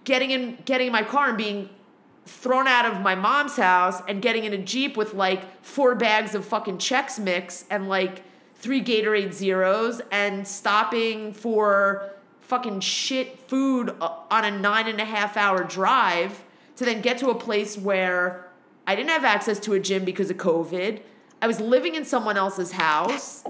getting 0.05 0.31
in 0.31 0.59
getting 0.65 0.89
in 0.89 0.93
my 0.93 1.03
car 1.03 1.31
and 1.31 1.39
being 1.39 1.71
thrown 2.27 2.67
out 2.67 2.87
of 2.87 3.01
my 3.01 3.15
mom's 3.15 3.57
house 3.57 4.03
and 4.09 4.23
getting 4.23 4.45
in 4.45 4.53
a 4.53 4.59
Jeep 4.59 4.97
with 4.97 5.15
like 5.15 5.63
four 5.65 5.95
bags 5.95 6.35
of 6.35 6.45
fucking 6.45 6.79
Chex 6.79 7.19
Mix 7.19 7.65
and 7.71 7.89
like 7.89 8.23
three 8.57 8.83
Gatorade 8.83 9.33
Zeros 9.33 10.01
and 10.11 10.47
stopping 10.47 11.33
for 11.33 12.13
fucking 12.41 12.81
shit 12.81 13.39
food 13.49 13.95
uh, 14.01 14.13
on 14.31 14.45
a 14.45 14.51
nine 14.51 14.89
and 14.89 15.01
a 15.01 15.05
half 15.05 15.37
hour 15.37 15.65
drive 15.65 16.43
to 16.77 16.85
then 16.85 17.01
get 17.01 17.19
to 17.19 17.31
a 17.31 17.35
place 17.35 17.79
where 17.79 18.49
I 18.87 18.97
didn't 18.97 19.11
have 19.11 19.25
access 19.25 19.59
to 19.61 19.75
a 19.75 19.81
gym 19.81 20.05
because 20.05 20.31
of 20.31 20.37
COVID. 20.37 21.01
I 21.43 21.47
was 21.47 21.61
living 21.61 21.95
in 21.95 22.05
someone 22.05 22.37
else's 22.37 22.73
house. 22.73 23.45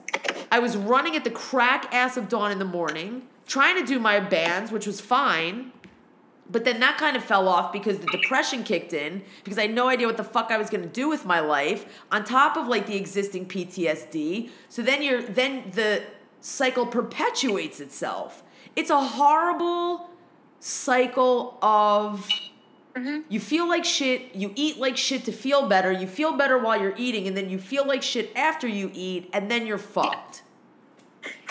I 0.52 0.58
was 0.58 0.76
running 0.76 1.16
at 1.16 1.24
the 1.24 1.30
crack 1.30 1.92
ass 1.94 2.16
of 2.16 2.28
dawn 2.28 2.52
in 2.52 2.58
the 2.58 2.64
morning, 2.64 3.22
trying 3.46 3.76
to 3.76 3.84
do 3.84 3.98
my 3.98 4.20
bands, 4.20 4.70
which 4.70 4.86
was 4.86 5.00
fine. 5.00 5.72
But 6.50 6.64
then 6.64 6.80
that 6.80 6.99
kind 6.99 7.16
of 7.16 7.23
fell 7.23 7.49
off 7.49 7.73
because 7.73 7.99
the 7.99 8.07
depression 8.07 8.64
kicked 8.64 8.92
in 8.92 9.23
because 9.45 9.59
I 9.59 9.62
had 9.62 9.75
no 9.75 9.88
idea 9.88 10.07
what 10.07 10.16
the 10.16 10.25
fuck 10.25 10.50
I 10.50 10.59
was 10.59 10.69
going 10.69 10.83
to 10.83 10.88
do 10.88 11.09
with 11.09 11.25
my 11.25 11.40
life 11.40 11.87
on 12.11 12.25
top 12.25 12.57
of 12.57 12.66
like 12.66 12.87
the 12.87 12.97
existing 12.97 13.47
PTSD. 13.47 14.50
So 14.69 14.83
then 14.83 15.02
you're 15.02 15.23
then 15.23 15.71
the 15.73 16.02
cycle 16.40 16.87
perpetuates 16.87 17.80
itself. 17.80 18.42
It's 18.75 18.90
a 18.90 19.00
horrible 19.00 20.11
cycle 20.59 21.59
of 21.62 22.28
mm-hmm. 22.95 23.21
you 23.28 23.40
feel 23.40 23.69
like 23.69 23.85
shit, 23.85 24.35
you 24.35 24.52
eat 24.57 24.78
like 24.78 24.97
shit 24.97 25.25
to 25.25 25.33
feel 25.33 25.69
better, 25.69 25.92
you 25.92 26.07
feel 26.07 26.37
better 26.37 26.59
while 26.59 26.80
you're 26.80 26.97
eating 26.97 27.28
and 27.28 27.37
then 27.37 27.49
you 27.49 27.59
feel 27.59 27.87
like 27.87 28.02
shit 28.02 28.35
after 28.37 28.66
you 28.66 28.90
eat 28.92 29.30
and 29.33 29.50
then 29.50 29.66
you're 29.66 29.78
fucked. 29.78 30.42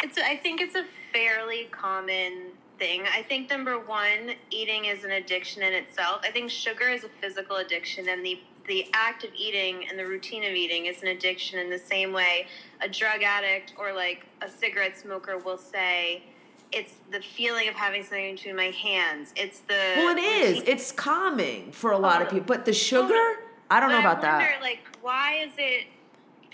It's. 0.03 0.17
I 0.17 0.35
think 0.35 0.61
it's 0.61 0.75
a 0.75 0.85
fairly 1.11 1.67
common 1.71 2.51
thing. 2.79 3.03
I 3.13 3.21
think 3.21 3.49
number 3.49 3.77
one, 3.77 4.31
eating 4.49 4.85
is 4.85 5.03
an 5.03 5.11
addiction 5.11 5.61
in 5.61 5.73
itself. 5.73 6.21
I 6.23 6.31
think 6.31 6.49
sugar 6.49 6.87
is 6.89 7.03
a 7.03 7.09
physical 7.21 7.57
addiction, 7.57 8.09
and 8.09 8.25
the 8.25 8.39
the 8.67 8.85
act 8.93 9.23
of 9.23 9.31
eating 9.35 9.87
and 9.89 9.97
the 9.97 10.05
routine 10.05 10.43
of 10.43 10.51
eating 10.51 10.85
is 10.85 11.01
an 11.01 11.07
addiction 11.07 11.57
in 11.57 11.71
the 11.71 11.79
same 11.79 12.13
way 12.13 12.45
a 12.81 12.87
drug 12.87 13.23
addict 13.23 13.73
or 13.79 13.93
like 13.93 14.27
a 14.43 14.49
cigarette 14.49 14.97
smoker 14.97 15.37
will 15.37 15.57
say. 15.57 16.23
It's 16.71 16.93
the 17.09 17.19
feeling 17.19 17.67
of 17.67 17.73
having 17.73 18.03
something 18.03 18.35
between 18.35 18.55
my 18.55 18.65
hands. 18.65 19.33
It's 19.35 19.61
the 19.61 19.73
Well, 19.97 20.15
it 20.15 20.21
is. 20.21 20.57
routine- 20.59 20.71
It's 20.73 20.91
calming 20.91 21.71
for 21.71 21.91
a 21.91 21.97
lot 21.97 22.21
of 22.21 22.29
people. 22.29 22.45
But 22.45 22.65
the 22.65 22.73
sugar, 22.73 23.39
I 23.71 23.79
don't 23.79 23.89
know 23.89 24.03
But 24.03 24.17
about 24.19 24.23
I 24.23 24.33
wonder, 24.33 24.51
that. 24.51 24.61
Like, 24.61 24.79
why 25.01 25.37
is 25.45 25.51
it? 25.57 25.87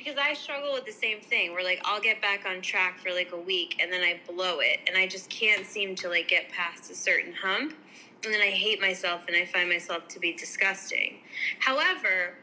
Because 0.06 0.20
I 0.20 0.36
struggle 0.36 0.74
with 0.74 0.86
the 0.86 0.92
same 0.92 1.20
thing. 1.20 1.54
Where 1.54 1.64
like 1.64 1.82
I'll 1.84 2.00
get 2.00 2.22
back 2.22 2.46
on 2.46 2.62
track 2.62 3.00
for 3.00 3.12
like 3.12 3.32
a 3.32 3.40
week 3.40 3.78
and 3.82 3.92
then 3.92 4.02
I 4.02 4.20
blow 4.32 4.60
it, 4.60 4.80
and 4.88 4.96
I 4.96 5.08
just 5.08 5.30
can't 5.32 5.66
seem 5.66 5.96
to 5.96 6.10
like 6.10 6.28
get 6.28 6.52
past 6.52 6.92
a 6.92 6.96
certain 6.96 7.34
hump, 7.34 7.74
and 8.24 8.32
then 8.32 8.42
I 8.42 8.52
hate 8.52 8.80
myself 8.80 9.22
and 9.28 9.36
I 9.36 9.46
find 9.46 9.68
myself 9.68 10.08
to 10.10 10.20
be 10.20 10.34
disgusting. 10.34 11.18
However, 11.60 12.36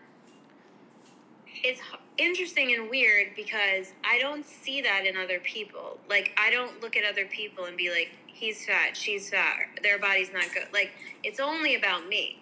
it's 1.62 1.80
interesting 2.18 2.74
and 2.74 2.90
weird 2.90 3.28
because 3.36 3.92
I 4.04 4.18
don't 4.18 4.44
see 4.44 4.80
that 4.82 5.06
in 5.06 5.16
other 5.16 5.38
people. 5.38 5.98
Like 6.08 6.32
I 6.36 6.50
don't 6.50 6.80
look 6.80 6.96
at 6.96 7.04
other 7.04 7.26
people 7.26 7.66
and 7.66 7.76
be 7.76 7.90
like, 7.90 8.10
he's 8.26 8.66
fat, 8.66 8.96
she's 8.96 9.30
fat, 9.30 9.68
their 9.84 10.00
body's 10.00 10.32
not 10.32 10.52
good. 10.52 10.66
Like 10.72 10.90
it's 11.22 11.38
only 11.38 11.76
about 11.76 12.08
me. 12.08 12.40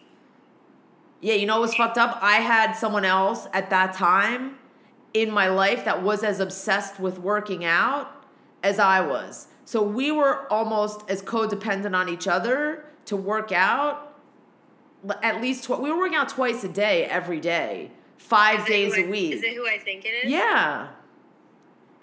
Yeah, 1.20 1.34
you 1.34 1.44
know 1.44 1.56
what 1.56 1.62
was 1.62 1.74
fucked 1.74 1.98
up? 1.98 2.18
I 2.22 2.36
had 2.36 2.72
someone 2.72 3.04
else 3.04 3.46
at 3.52 3.68
that 3.68 3.92
time 3.92 4.56
in 5.14 5.30
my 5.30 5.48
life 5.48 5.84
that 5.84 6.02
was 6.02 6.22
as 6.22 6.40
obsessed 6.40 7.00
with 7.00 7.18
working 7.18 7.64
out 7.64 8.24
as 8.62 8.78
I 8.78 9.00
was. 9.00 9.48
So 9.64 9.82
we 9.82 10.10
were 10.12 10.50
almost 10.52 11.02
as 11.08 11.22
codependent 11.22 11.96
on 11.96 12.08
each 12.08 12.26
other 12.28 12.84
to 13.06 13.16
work 13.16 13.52
out. 13.52 14.16
At 15.22 15.40
least 15.40 15.64
tw- 15.64 15.80
we 15.80 15.90
were 15.90 15.98
working 15.98 16.16
out 16.16 16.28
twice 16.28 16.62
a 16.64 16.68
day, 16.68 17.04
every 17.06 17.40
day, 17.40 17.90
five 18.18 18.60
Is 18.60 18.66
days 18.66 18.98
a 18.98 19.08
week. 19.08 19.32
Is 19.34 19.42
it 19.42 19.54
who 19.54 19.66
I 19.66 19.78
think 19.78 20.04
it 20.04 20.08
is? 20.24 20.30
yeah. 20.30 20.88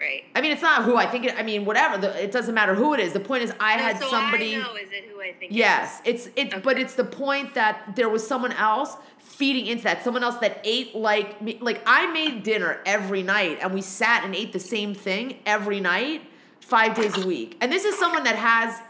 Right. 0.00 0.24
I 0.36 0.40
mean, 0.42 0.52
it's 0.52 0.62
not 0.62 0.84
who 0.84 0.96
I 0.96 1.06
think 1.06 1.24
it. 1.24 1.34
I 1.36 1.42
mean, 1.42 1.64
whatever. 1.64 1.98
The, 1.98 2.22
it 2.22 2.30
doesn't 2.30 2.54
matter 2.54 2.72
who 2.76 2.94
it 2.94 3.00
is. 3.00 3.12
The 3.12 3.18
point 3.20 3.42
is, 3.42 3.52
I 3.58 3.76
No, 3.76 3.82
had 3.82 3.98
so 3.98 4.08
somebody. 4.08 4.54
I 4.54 4.58
know 4.60 4.76
is 4.76 4.90
it 4.92 5.06
who 5.12 5.20
I 5.20 5.32
think 5.32 5.50
Yes, 5.52 6.00
it 6.04 6.14
it's 6.14 6.28
it's 6.36 6.54
Okay. 6.54 6.62
but 6.62 6.78
it's 6.78 6.94
the 6.94 7.02
point 7.04 7.54
that 7.54 7.96
there 7.96 8.08
was 8.08 8.24
someone 8.24 8.52
else 8.52 8.96
feeding 9.38 9.66
into 9.66 9.84
that. 9.84 10.02
Someone 10.02 10.24
else 10.24 10.36
that 10.38 10.60
ate 10.64 10.96
like 10.96 11.40
me. 11.40 11.58
Like 11.60 11.80
I 11.86 12.10
made 12.12 12.42
dinner 12.42 12.80
every 12.84 13.22
night, 13.22 13.58
and 13.62 13.72
we 13.72 13.80
sat 13.80 14.24
and 14.24 14.34
ate 14.34 14.52
the 14.52 14.58
same 14.58 14.94
thing 14.94 15.38
every 15.46 15.78
night, 15.78 16.22
five 16.60 16.96
days 16.96 17.16
a 17.16 17.24
week. 17.24 17.56
And 17.60 17.70
this 17.70 17.84
is 17.84 17.96
someone 17.96 18.24
that 18.24 18.34
has 18.34 18.82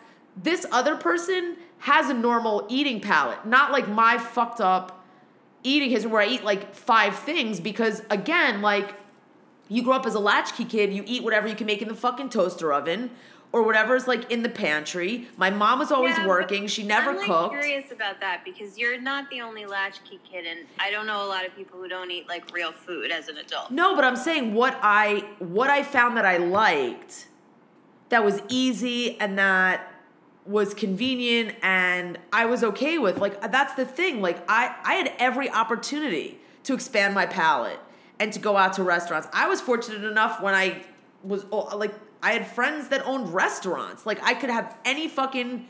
this 0.42 0.64
other 0.72 0.96
person 0.96 1.56
has 1.80 2.08
a 2.08 2.14
normal 2.14 2.66
eating 2.70 2.98
palate, 2.98 3.44
not 3.46 3.72
like 3.72 3.88
my 3.88 4.16
fucked 4.16 4.60
up 4.60 5.04
eating 5.62 5.90
his 5.90 6.06
where 6.06 6.22
I 6.22 6.26
eat 6.26 6.44
like 6.44 6.74
five 6.74 7.14
things 7.14 7.60
because 7.60 8.02
again, 8.08 8.62
like 8.62 8.94
you 9.68 9.82
grow 9.82 9.94
up 9.94 10.06
as 10.06 10.14
a 10.14 10.18
latchkey 10.18 10.64
kid, 10.64 10.94
you 10.94 11.04
eat 11.06 11.22
whatever 11.22 11.46
you 11.46 11.54
can 11.54 11.66
make 11.66 11.82
in 11.82 11.88
the 11.88 11.94
fucking 11.94 12.30
toaster 12.30 12.72
oven 12.72 13.10
or 13.50 13.62
whatever's 13.62 14.06
like 14.06 14.30
in 14.30 14.42
the 14.42 14.48
pantry. 14.48 15.26
My 15.36 15.48
mom 15.50 15.78
was 15.78 15.90
always 15.90 16.16
Yeah, 16.18 16.26
working, 16.26 16.66
she 16.66 16.82
never 16.82 17.12
cooked. 17.14 17.24
I'm 17.24 17.30
like 17.30 17.40
cooked. 17.50 17.62
curious 17.62 17.90
about 17.92 18.20
that 18.20 18.44
because 18.44 18.76
you're 18.78 19.00
not 19.00 19.30
the 19.30 19.40
only 19.40 19.64
latchkey 19.66 20.20
kid, 20.30 20.44
and 20.46 20.60
I 20.78 20.90
don't 20.90 21.06
know 21.06 21.24
a 21.24 21.28
lot 21.28 21.46
of 21.46 21.54
people 21.56 21.78
who 21.78 21.88
don't 21.88 22.10
eat 22.10 22.28
like 22.28 22.52
real 22.52 22.72
food 22.72 23.10
as 23.10 23.28
an 23.28 23.38
adult. 23.38 23.70
No, 23.70 23.94
but 23.94 24.04
I'm 24.04 24.16
saying 24.16 24.52
what 24.54 24.78
I 24.82 25.24
what 25.38 25.70
I 25.70 25.82
found 25.82 26.16
that 26.18 26.26
I 26.26 26.36
liked 26.36 27.28
that 28.10 28.24
was 28.24 28.40
easy 28.48 29.18
and 29.20 29.38
that 29.38 29.92
was 30.46 30.72
convenient 30.72 31.54
and 31.62 32.18
I 32.32 32.46
was 32.46 32.64
okay 32.64 32.98
with. 32.98 33.18
Like 33.18 33.40
that's 33.52 33.74
the 33.74 33.84
thing. 33.84 34.20
Like 34.20 34.38
I 34.48 34.74
I 34.84 34.94
had 34.94 35.12
every 35.18 35.50
opportunity 35.50 36.38
to 36.64 36.74
expand 36.74 37.14
my 37.14 37.24
palate 37.26 37.78
and 38.20 38.32
to 38.32 38.38
go 38.38 38.56
out 38.56 38.74
to 38.74 38.82
restaurants. 38.82 39.28
I 39.32 39.46
was 39.48 39.60
fortunate 39.60 40.04
enough 40.04 40.42
when 40.42 40.54
I 40.54 40.82
was 41.22 41.44
like 41.46 41.94
I 42.22 42.32
had 42.32 42.46
friends 42.46 42.88
that 42.88 43.04
owned 43.06 43.32
restaurants. 43.32 44.06
Like 44.06 44.22
I 44.22 44.34
could 44.34 44.50
have 44.50 44.76
any 44.84 45.08
fucking 45.08 45.68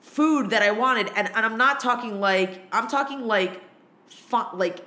food 0.00 0.50
that 0.50 0.62
I 0.62 0.70
wanted 0.70 1.10
and, 1.16 1.28
and 1.34 1.44
I'm 1.44 1.56
not 1.58 1.80
talking 1.80 2.20
like 2.20 2.62
I'm 2.72 2.88
talking 2.88 3.26
like 3.26 3.60
fu- 4.08 4.56
like 4.56 4.80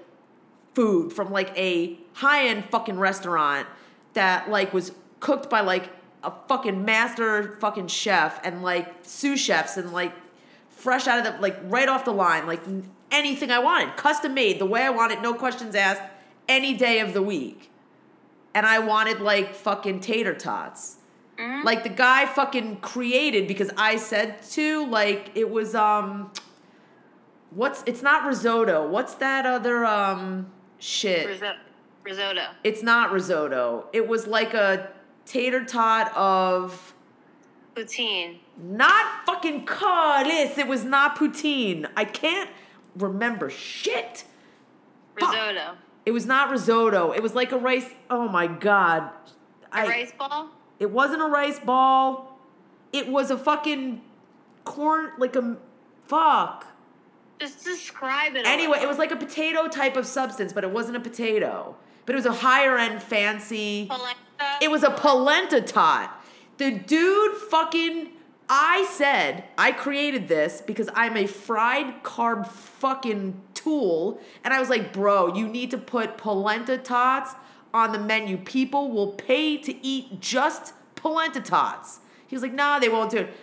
food 0.74 1.12
from 1.14 1.32
like 1.32 1.56
a 1.58 1.98
high-end 2.14 2.66
fucking 2.66 2.98
restaurant 2.98 3.68
that 4.14 4.50
like 4.50 4.74
was 4.74 4.94
cooked 5.20 5.50
by 5.50 5.62
like 5.62 5.90
a 6.24 6.32
fucking 6.48 6.86
master 6.86 7.58
fucking 7.60 7.88
chef 7.88 8.40
and 8.44 8.64
like 8.64 8.88
sous 9.04 9.40
chefs 9.40 9.78
and 9.78 9.92
like 9.92 10.14
fresh 10.70 11.08
out 11.08 11.26
of 11.26 11.34
the 11.36 11.42
like 11.42 11.58
right 11.64 11.90
off 11.90 12.06
the 12.06 12.14
line 12.14 12.48
like 12.48 12.62
anything 13.12 13.52
I 13.52 13.60
wanted. 13.60 13.98
Custom 13.98 14.34
made 14.34 14.60
the 14.60 14.66
way 14.66 14.84
I 14.84 14.90
wanted 14.90 15.22
no 15.22 15.34
questions 15.34 15.76
asked 15.76 16.02
any 16.48 16.74
day 16.74 17.00
of 17.00 17.14
the 17.14 17.22
week. 17.22 17.70
And 18.54 18.66
I 18.66 18.80
wanted 18.80 19.20
like 19.20 19.54
fucking 19.54 20.00
tater 20.00 20.34
tots 20.34 20.98
like 21.64 21.84
the 21.84 21.90
guy 21.90 22.26
fucking 22.26 22.78
created 22.78 23.48
because 23.48 23.70
I 23.78 23.96
said 23.98 24.42
to 24.52 24.86
like 24.88 25.32
it 25.36 25.50
was 25.50 25.74
um 25.76 26.32
what's 27.52 27.84
it's 27.86 28.02
not 28.02 28.26
risotto 28.26 28.88
what's 28.88 29.16
that 29.16 29.46
other 29.46 29.86
um 29.86 30.52
shit 30.80 31.28
Risotto. 31.28 31.60
Risotto. 32.04 32.48
it's 32.64 32.82
not 32.82 33.12
risotto 33.12 33.86
it 33.94 34.08
was 34.08 34.26
like 34.28 34.54
a 34.54 34.90
tater 35.26 35.64
tot 35.66 36.16
of 36.16 36.94
Poutine. 37.76 38.38
not 38.58 39.26
fucking 39.26 39.66
curlis 39.66 40.58
it 40.58 40.68
was 40.68 40.84
not 40.84 41.16
poutine 41.18 41.90
i 41.96 42.04
can't 42.06 42.50
remember 42.96 43.50
shit 43.50 44.24
Fuck. 45.20 45.32
Risotto. 45.34 45.76
it 46.06 46.12
was 46.12 46.26
not 46.26 46.50
risotto 46.50 47.12
it 47.12 47.22
was 47.22 47.36
like 47.36 47.52
a 47.52 47.58
rice 47.58 47.90
oh 48.10 48.28
my 48.28 48.48
god 48.48 49.10
A 49.74 49.78
I, 49.78 49.88
rice 49.88 50.14
ball? 50.18 50.50
It 50.82 50.90
wasn't 50.92 51.22
a 51.22 51.30
rice 51.40 51.60
ball 51.60 52.38
it 52.92 53.08
was 53.08 53.32
a 53.32 53.38
fucking 53.38 54.02
corn 54.66 55.12
like 55.18 55.36
a 55.36 55.58
fuck 56.08 56.66
Just 57.40 57.64
describe 57.64 58.36
it. 58.36 58.46
Anyway, 58.46 58.78
it 58.82 58.88
was 58.88 58.98
like 58.98 59.12
a 59.12 59.16
potato 59.16 59.68
type 59.68 59.96
of 59.98 60.06
substance, 60.06 60.54
but 60.54 60.64
it 60.64 60.72
wasn't 60.72 60.96
a 60.98 61.00
potato. 61.00 61.76
But 62.06 62.14
it 62.16 62.18
was 62.18 62.26
a 62.28 62.34
higher 62.34 62.78
end 62.78 63.02
fancy. 63.02 63.88
polenta. 63.90 64.16
It 64.62 64.70
was 64.70 64.84
a 64.84 64.92
polenta 64.92 65.62
tot. 65.62 66.08
The 66.58 66.72
dude 66.72 67.38
fucking 67.38 68.10
I 68.50 68.86
said 68.92 69.46
I 69.58 69.72
created 69.72 70.28
this 70.28 70.62
because 70.62 70.90
I'm 70.94 71.16
a 71.18 71.26
fried 71.26 72.04
carb 72.04 72.46
fucking 72.48 73.42
tool 73.54 74.20
and 74.44 74.54
I 74.54 74.60
was 74.60 74.70
like, 74.70 74.92
"Bro, 74.92 75.36
you 75.36 75.48
need 75.48 75.72
to 75.72 75.78
put 75.78 76.18
polenta 76.18 76.78
tots 76.78 77.32
on 77.74 77.92
the 77.92 78.00
menu. 78.00 78.38
People 78.38 78.92
will 78.92 79.14
pay 79.14 79.58
to 79.58 79.86
eat 79.86 80.20
just 80.20 80.74
polenta 80.96 81.42
tots." 81.42 82.00
He 82.28 82.36
was 82.36 82.44
like, 82.44 82.54
"Nah, 82.54 82.80
they 82.80 82.90
won't 82.90 83.12
do 83.12 83.18
it." 83.18 83.34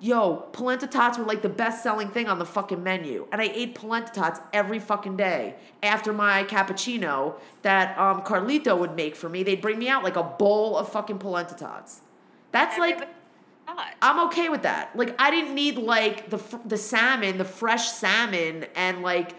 Yo, 0.00 0.48
polenta 0.52 0.86
tots 0.86 1.16
were 1.18 1.24
like 1.24 1.42
the 1.42 1.48
best 1.48 1.82
selling 1.82 2.08
thing 2.08 2.28
on 2.28 2.38
the 2.38 2.44
fucking 2.44 2.82
menu. 2.82 3.26
And 3.32 3.40
I 3.40 3.50
ate 3.54 3.74
polenta 3.74 4.12
tots 4.12 4.40
every 4.52 4.78
fucking 4.78 5.16
day 5.16 5.54
after 5.82 6.12
my 6.12 6.44
cappuccino 6.44 7.34
that 7.62 7.96
um, 7.96 8.22
Carlito 8.22 8.76
would 8.76 8.96
make 8.96 9.16
for 9.16 9.28
me. 9.28 9.42
They'd 9.42 9.62
bring 9.62 9.78
me 9.78 9.88
out 9.88 10.02
like 10.02 10.16
a 10.16 10.22
bowl 10.22 10.76
of 10.76 10.90
fucking 10.90 11.18
polenta 11.18 11.54
tots. 11.54 12.00
That's 12.52 12.76
like, 12.76 12.94
Everybody. 12.94 13.96
I'm 14.02 14.26
okay 14.26 14.48
with 14.48 14.62
that. 14.62 14.94
Like, 14.94 15.14
I 15.18 15.30
didn't 15.30 15.54
need 15.54 15.78
like 15.78 16.30
the, 16.30 16.40
the 16.64 16.76
salmon, 16.76 17.38
the 17.38 17.44
fresh 17.44 17.90
salmon, 17.90 18.66
and 18.74 19.02
like 19.02 19.34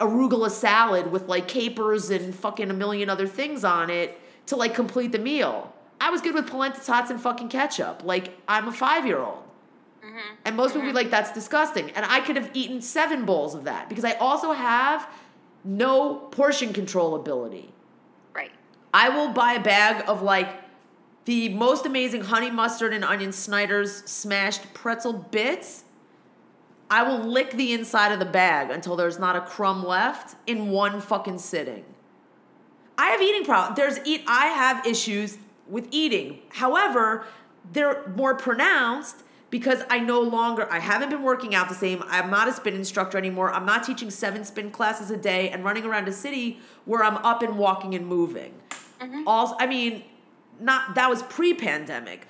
arugula 0.00 0.50
salad 0.50 1.10
with 1.10 1.28
like 1.28 1.48
capers 1.48 2.10
and 2.10 2.34
fucking 2.34 2.70
a 2.70 2.74
million 2.74 3.08
other 3.08 3.26
things 3.26 3.64
on 3.64 3.90
it 3.90 4.20
to 4.46 4.56
like 4.56 4.74
complete 4.74 5.12
the 5.12 5.18
meal. 5.18 5.72
I 6.00 6.10
was 6.10 6.20
good 6.20 6.34
with 6.34 6.46
polenta 6.46 6.80
tots 6.84 7.10
and 7.10 7.20
fucking 7.20 7.48
ketchup. 7.48 8.02
Like, 8.04 8.38
I'm 8.46 8.68
a 8.68 8.72
five 8.72 9.06
year 9.06 9.18
old. 9.18 9.42
Mm-hmm. 10.04 10.34
And 10.44 10.56
most 10.56 10.72
people 10.72 10.82
be 10.82 10.88
mm-hmm. 10.88 10.96
like, 10.96 11.10
that's 11.10 11.32
disgusting. 11.32 11.90
And 11.92 12.04
I 12.04 12.20
could 12.20 12.36
have 12.36 12.50
eaten 12.52 12.82
seven 12.82 13.24
bowls 13.24 13.54
of 13.54 13.64
that 13.64 13.88
because 13.88 14.04
I 14.04 14.12
also 14.12 14.52
have 14.52 15.08
no 15.64 16.16
portion 16.16 16.72
control 16.72 17.14
ability. 17.14 17.72
Right. 18.34 18.50
I 18.92 19.08
will 19.08 19.30
buy 19.30 19.54
a 19.54 19.62
bag 19.62 20.04
of 20.06 20.22
like 20.22 20.48
the 21.24 21.48
most 21.50 21.86
amazing 21.86 22.22
honey 22.22 22.50
mustard 22.50 22.92
and 22.92 23.02
onion 23.02 23.32
Snyder's 23.32 24.04
smashed 24.04 24.74
pretzel 24.74 25.14
bits. 25.14 25.83
I 26.90 27.02
will 27.02 27.18
lick 27.18 27.52
the 27.52 27.72
inside 27.72 28.12
of 28.12 28.18
the 28.18 28.24
bag 28.24 28.70
until 28.70 28.96
there's 28.96 29.18
not 29.18 29.36
a 29.36 29.40
crumb 29.40 29.84
left 29.84 30.36
in 30.46 30.68
one 30.68 31.00
fucking 31.00 31.38
sitting. 31.38 31.84
I 32.96 33.08
have 33.08 33.22
eating 33.22 33.44
problems. 33.44 33.76
There's 33.76 33.98
eat. 34.06 34.22
I 34.26 34.46
have 34.46 34.86
issues 34.86 35.38
with 35.68 35.88
eating. 35.90 36.40
However, 36.50 37.26
they're 37.72 38.06
more 38.14 38.34
pronounced 38.34 39.24
because 39.50 39.82
I 39.88 39.98
no 39.98 40.20
longer. 40.20 40.70
I 40.70 40.78
haven't 40.78 41.10
been 41.10 41.22
working 41.22 41.54
out 41.54 41.68
the 41.68 41.74
same. 41.74 42.02
I'm 42.06 42.30
not 42.30 42.48
a 42.48 42.52
spin 42.52 42.74
instructor 42.74 43.18
anymore. 43.18 43.52
I'm 43.52 43.66
not 43.66 43.84
teaching 43.84 44.10
seven 44.10 44.44
spin 44.44 44.70
classes 44.70 45.10
a 45.10 45.16
day 45.16 45.50
and 45.50 45.64
running 45.64 45.84
around 45.84 46.08
a 46.08 46.12
city 46.12 46.60
where 46.84 47.02
I'm 47.02 47.16
up 47.18 47.42
and 47.42 47.58
walking 47.58 47.94
and 47.94 48.06
moving. 48.06 48.54
Mm-hmm. 49.00 49.26
Also, 49.26 49.56
I 49.58 49.66
mean, 49.66 50.04
not 50.60 50.94
that 50.94 51.10
was 51.10 51.22
pre-pandemic. 51.24 52.26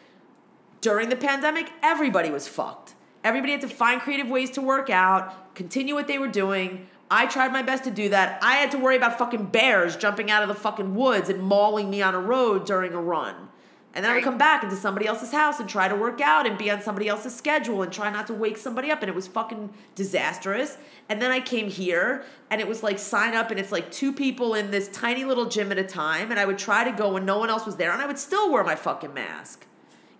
During 0.80 1.08
the 1.08 1.16
pandemic, 1.16 1.70
everybody 1.82 2.30
was 2.30 2.46
fucked. 2.46 2.93
Everybody 3.24 3.52
had 3.52 3.62
to 3.62 3.68
find 3.68 4.02
creative 4.02 4.28
ways 4.28 4.50
to 4.50 4.60
work 4.60 4.90
out, 4.90 5.54
continue 5.54 5.94
what 5.94 6.06
they 6.06 6.18
were 6.18 6.28
doing. 6.28 6.86
I 7.10 7.24
tried 7.24 7.52
my 7.52 7.62
best 7.62 7.84
to 7.84 7.90
do 7.90 8.10
that. 8.10 8.38
I 8.42 8.56
had 8.56 8.70
to 8.72 8.78
worry 8.78 8.96
about 8.96 9.16
fucking 9.16 9.46
bears 9.46 9.96
jumping 9.96 10.30
out 10.30 10.42
of 10.42 10.48
the 10.48 10.54
fucking 10.54 10.94
woods 10.94 11.30
and 11.30 11.42
mauling 11.42 11.88
me 11.88 12.02
on 12.02 12.14
a 12.14 12.20
road 12.20 12.66
during 12.66 12.92
a 12.92 13.00
run. 13.00 13.48
And 13.94 14.04
then 14.04 14.10
I 14.10 14.16
would 14.16 14.24
come 14.24 14.36
back 14.36 14.62
into 14.62 14.76
somebody 14.76 15.06
else's 15.06 15.32
house 15.32 15.58
and 15.58 15.68
try 15.68 15.88
to 15.88 15.94
work 15.94 16.20
out 16.20 16.46
and 16.46 16.58
be 16.58 16.70
on 16.70 16.82
somebody 16.82 17.08
else's 17.08 17.34
schedule 17.34 17.80
and 17.80 17.92
try 17.92 18.10
not 18.10 18.26
to 18.26 18.34
wake 18.34 18.58
somebody 18.58 18.90
up. 18.90 19.00
And 19.00 19.08
it 19.08 19.14
was 19.14 19.28
fucking 19.28 19.72
disastrous. 19.94 20.76
And 21.08 21.22
then 21.22 21.30
I 21.30 21.40
came 21.40 21.70
here 21.70 22.24
and 22.50 22.60
it 22.60 22.68
was 22.68 22.82
like 22.82 22.98
sign 22.98 23.34
up 23.34 23.50
and 23.50 23.60
it's 23.60 23.70
like 23.72 23.90
two 23.90 24.12
people 24.12 24.54
in 24.54 24.70
this 24.70 24.88
tiny 24.88 25.24
little 25.24 25.46
gym 25.46 25.70
at 25.70 25.78
a 25.78 25.84
time. 25.84 26.30
And 26.30 26.40
I 26.40 26.44
would 26.44 26.58
try 26.58 26.84
to 26.84 26.90
go 26.90 27.12
when 27.12 27.24
no 27.24 27.38
one 27.38 27.48
else 27.48 27.64
was 27.64 27.76
there 27.76 27.92
and 27.92 28.02
I 28.02 28.06
would 28.06 28.18
still 28.18 28.52
wear 28.52 28.64
my 28.64 28.74
fucking 28.74 29.14
mask, 29.14 29.64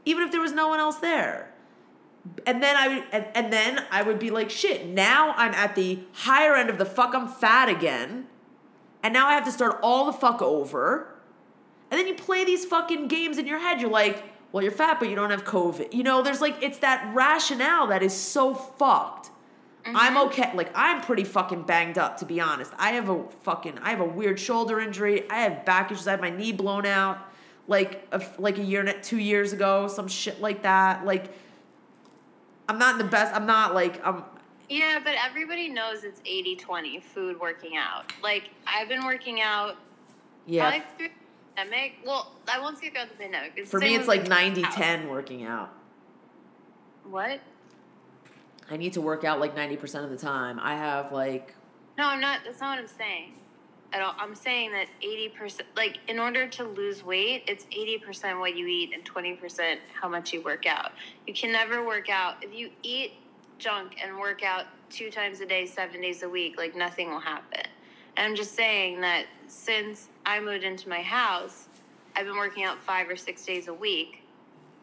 even 0.05 0.23
if 0.23 0.31
there 0.31 0.41
was 0.41 0.53
no 0.53 0.69
one 0.69 0.79
else 0.79 0.99
there 0.99 1.54
and 2.47 2.63
then 2.63 2.77
I 2.77 2.89
would, 2.89 3.05
and, 3.13 3.27
and 3.35 3.53
then 3.53 3.85
I 3.91 4.03
would 4.03 4.19
be 4.19 4.31
like, 4.31 4.51
shit. 4.51 4.87
Now 4.87 5.35
I'm 5.37 5.53
at 5.55 5.75
the 5.75 6.01
higher 6.13 6.55
end 6.55 6.71
of 6.71 6.79
the 6.79 6.87
fuck. 6.87 7.15
I'm 7.15 7.29
fat 7.29 7.69
again, 7.69 8.27
and 9.03 9.13
now 9.13 9.29
I 9.29 9.35
have 9.35 9.45
to 9.45 9.53
start 9.53 9.79
all 9.83 10.07
the 10.07 10.13
fuck 10.13 10.41
over. 10.43 11.15
And 11.91 12.01
then 12.01 12.09
you 12.09 12.15
play 12.15 12.45
these 12.45 12.65
fucking 12.65 13.09
games 13.09 13.39
in 13.39 13.47
your 13.47 13.59
head. 13.59 13.81
You're 13.81 13.91
like, 13.91 14.25
well, 14.53 14.63
you're 14.63 14.73
fat, 14.73 14.99
but 14.99 15.09
you 15.09 15.17
don't 15.17 15.31
have 15.31 15.45
COVID. 15.45 15.93
You 15.93 16.03
know, 16.03 16.23
there's 16.23 16.41
like 16.41 16.63
it's 16.63 16.79
that 16.79 17.13
rationale 17.15 17.89
that 17.89 18.03
is 18.03 18.15
so 18.15 18.55
fucked. 18.55 19.31
I'm 19.87 20.15
mm-hmm. 20.15 20.29
okay. 20.29 20.51
Like 20.55 20.71
I'm 20.75 21.03
pretty 21.03 21.25
fucking 21.25 21.65
banged 21.65 21.99
up 21.99 22.19
to 22.19 22.25
be 22.25 22.41
honest. 22.41 22.73
I 22.79 22.93
have 22.93 23.11
a 23.11 23.25
fucking 23.43 23.79
I 23.79 23.91
have 23.91 24.01
a 24.01 24.05
weird 24.05 24.41
shoulder 24.41 24.81
injury. 24.81 25.29
I 25.31 25.41
have 25.41 25.65
back 25.65 25.91
issues. 25.91 26.07
I 26.07 26.13
had 26.13 26.21
my 26.21 26.31
knee 26.31 26.53
blown 26.53 26.87
out 26.87 27.19
like 27.67 28.07
a, 28.13 28.23
like 28.39 28.59
a 28.59 28.63
year 28.63 28.85
and 28.85 29.03
two 29.03 29.19
years 29.19 29.53
ago. 29.53 29.89
Some 29.89 30.09
shit 30.09 30.41
like 30.41 30.63
that. 30.63 31.05
Like 31.05 31.33
I'm 32.69 32.79
not 32.79 32.93
in 32.93 32.99
the 32.99 33.11
best. 33.11 33.35
I'm 33.35 33.47
not 33.47 33.75
like 33.75 34.05
I'm. 34.07 34.25
Yeah, 34.69 34.99
but 35.05 35.15
everybody 35.23 35.69
knows 35.69 36.05
it's 36.05 36.21
80 36.25 36.57
20 36.57 37.01
food 37.01 37.39
working 37.39 37.77
out. 37.77 38.13
Like, 38.23 38.51
I've 38.67 38.89
been 38.89 39.05
working 39.05 39.41
out 39.43 39.77
Yeah. 40.47 40.71
probably 40.71 40.87
through 40.97 41.09
the 41.09 41.15
pandemic. 41.63 41.93
Well, 42.05 42.33
I 42.51 42.59
won't 42.61 42.79
say 42.79 42.89
throughout 42.89 43.11
the 43.11 43.17
pandemic. 43.17 43.53
It's 43.57 43.71
For 43.71 43.79
me, 43.79 43.95
it's 43.95 44.09
like 44.09 44.23
the 44.25 44.31
90 44.31 44.63
house. 44.63 44.75
10 44.75 45.09
working 45.11 45.45
out. 45.45 45.71
What? 47.05 47.41
I 48.71 48.79
need 48.79 48.95
to 48.95 49.03
work 49.03 49.25
out 49.25 49.39
like 49.41 49.55
90% 49.55 50.05
of 50.05 50.11
the 50.11 50.17
time. 50.17 50.59
I 50.61 50.75
have 50.77 51.13
like. 51.13 51.55
No, 51.99 52.07
I'm 52.07 52.21
not. 52.21 52.41
That's 52.45 52.61
not 52.61 52.71
what 52.77 52.79
I'm 52.79 52.89
saying. 52.89 53.35
At 53.95 54.03
all. 54.03 54.15
I'm 54.19 54.35
saying 54.35 54.73
that 54.73 54.89
80%, 55.01 55.61
like, 55.77 56.01
in 56.09 56.19
order 56.19 56.49
to 56.49 56.65
lose 56.65 57.05
weight, 57.05 57.45
it's 57.47 57.65
80% 57.67 58.41
what 58.41 58.57
you 58.57 58.67
eat 58.67 58.91
and 58.93 59.05
20% 59.05 59.79
how 60.01 60.09
much 60.09 60.33
you 60.33 60.43
work 60.43 60.67
out. 60.67 60.91
You 61.29 61.33
can 61.33 61.53
never 61.53 61.87
work 61.87 62.11
out. 62.11 62.43
If 62.43 62.53
you 62.53 62.71
eat 62.83 63.13
junk 63.61 63.95
and 64.05 64.19
work 64.19 64.43
out 64.43 64.65
two 64.91 65.13
times 65.13 65.39
a 65.39 65.47
day, 65.47 65.65
seven 65.65 66.01
days 66.01 66.25
a 66.25 66.29
week, 66.29 66.59
like, 66.59 66.75
nothing 66.75 67.09
will 67.09 67.21
happen. 67.21 67.61
And 68.17 68.27
I'm 68.27 68.35
just 68.35 68.57
saying 68.57 69.01
that 69.03 69.27
since 69.47 70.09
I 70.27 70.41
moved 70.41 70.65
into 70.65 70.89
my 70.89 71.01
house, 71.03 71.69
I've 72.17 72.27
been 72.27 72.37
working 72.37 72.65
out 72.65 72.83
five 72.83 73.09
or 73.09 73.15
six 73.15 73.45
days 73.45 73.69
a 73.69 73.75
week, 73.75 74.25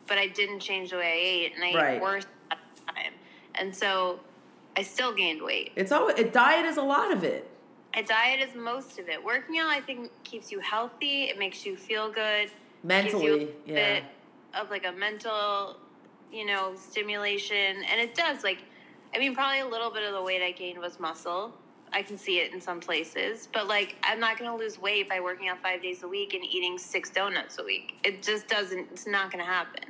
but 0.07 0.17
I 0.17 0.27
didn't 0.27 0.61
change 0.61 0.91
the 0.91 0.97
way 0.97 1.07
I 1.07 1.15
ate, 1.17 1.55
and 1.55 1.63
I 1.65 1.73
Right. 1.73 1.95
ate 1.95 2.01
worse 2.01 2.25
at 2.49 2.59
the 2.75 2.93
time. 2.93 3.13
And 3.55 3.75
so 3.75 4.21
I 4.77 4.83
still 4.83 5.11
gained 5.11 5.41
weight. 5.41 5.73
It's 5.75 5.91
always. 5.91 6.17
A 6.17 6.23
diet 6.23 6.65
is 6.65 6.77
a 6.77 6.81
lot 6.81 7.11
of 7.11 7.25
it. 7.25 7.49
A 7.93 8.03
diet 8.03 8.39
is 8.47 8.55
most 8.55 8.99
of 8.99 9.09
it. 9.09 9.23
Working 9.23 9.57
out, 9.59 9.67
I 9.69 9.81
think, 9.81 10.11
keeps 10.23 10.51
you 10.51 10.59
healthy. 10.59 11.23
It 11.23 11.37
makes 11.37 11.65
you 11.65 11.75
feel 11.75 12.09
good. 12.11 12.49
gives 12.87 13.13
you 13.13 13.19
Mentally. 13.19 13.43
a 13.43 13.47
Yeah. 13.69 13.75
bit 13.99 14.03
of 14.55 14.69
like 14.69 14.85
a 14.85 14.91
mental, 14.91 15.77
you 16.31 16.45
know, 16.45 16.73
stimulation, 16.75 17.83
and 17.83 18.01
it 18.01 18.15
does. 18.15 18.43
Like, 18.43 18.59
I 19.13 19.19
mean, 19.19 19.35
probably 19.35 19.59
a 19.59 19.67
little 19.67 19.91
bit 19.91 20.03
of 20.03 20.13
the 20.13 20.21
weight 20.23 20.41
I 20.41 20.51
gained 20.51 20.79
was 20.79 20.99
muscle. 20.99 21.53
I 21.93 22.01
can 22.01 22.17
see 22.17 22.39
it 22.39 22.53
in 22.53 22.61
some 22.61 22.79
places, 22.79 23.49
but 23.51 23.67
like, 23.67 23.97
I'm 24.03 24.19
not 24.19 24.39
going 24.39 24.49
to 24.49 24.55
lose 24.57 24.79
weight 24.79 25.09
by 25.09 25.19
working 25.19 25.49
out 25.49 25.61
five 25.61 25.81
days 25.81 26.03
a 26.03 26.07
week 26.07 26.33
and 26.33 26.43
eating 26.45 26.77
six 26.77 27.09
donuts 27.09 27.59
a 27.59 27.63
week. 27.63 27.95
It 28.05 28.23
just 28.23 28.47
doesn't. 28.47 28.87
It's 28.93 29.05
not 29.05 29.29
going 29.31 29.43
to 29.43 29.51
happen. 29.51 29.83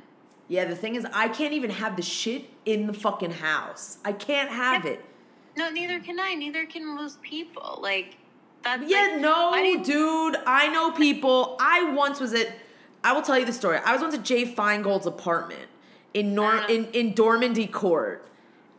Yeah, 0.48 0.64
the 0.64 0.74
thing 0.76 0.96
is, 0.96 1.06
I 1.14 1.28
can't 1.28 1.52
even 1.54 1.70
have 1.70 1.94
the 1.96 2.02
shit 2.02 2.44
in 2.66 2.88
the 2.88 2.92
fucking 2.92 3.30
house. 3.30 3.98
I 4.04 4.12
can't 4.12 4.50
have 4.50 4.84
it. 4.84 5.02
No, 5.56 5.70
neither 5.70 6.00
can 6.00 6.18
I. 6.18 6.34
Neither 6.34 6.64
can 6.66 6.84
most 6.86 7.20
people. 7.22 7.78
Like, 7.82 8.16
that's 8.64 8.82
Yeah, 8.88 9.08
like, 9.12 9.20
no, 9.20 9.50
I 9.50 9.76
dude. 9.76 10.36
I 10.46 10.68
know 10.68 10.92
people. 10.92 11.56
I 11.60 11.92
once 11.92 12.20
was 12.20 12.32
at. 12.34 12.48
I 13.04 13.12
will 13.12 13.22
tell 13.22 13.38
you 13.38 13.44
the 13.44 13.52
story. 13.52 13.78
I 13.84 13.92
was 13.92 14.00
once 14.00 14.14
at 14.14 14.22
Jay 14.22 14.44
Feingold's 14.46 15.06
apartment 15.06 15.66
in 16.14 16.34
Nor 16.34 16.52
Uh-huh. 16.54 16.66
in 16.72 16.84
in 16.92 17.14
Normandie 17.16 17.66
Court, 17.66 18.26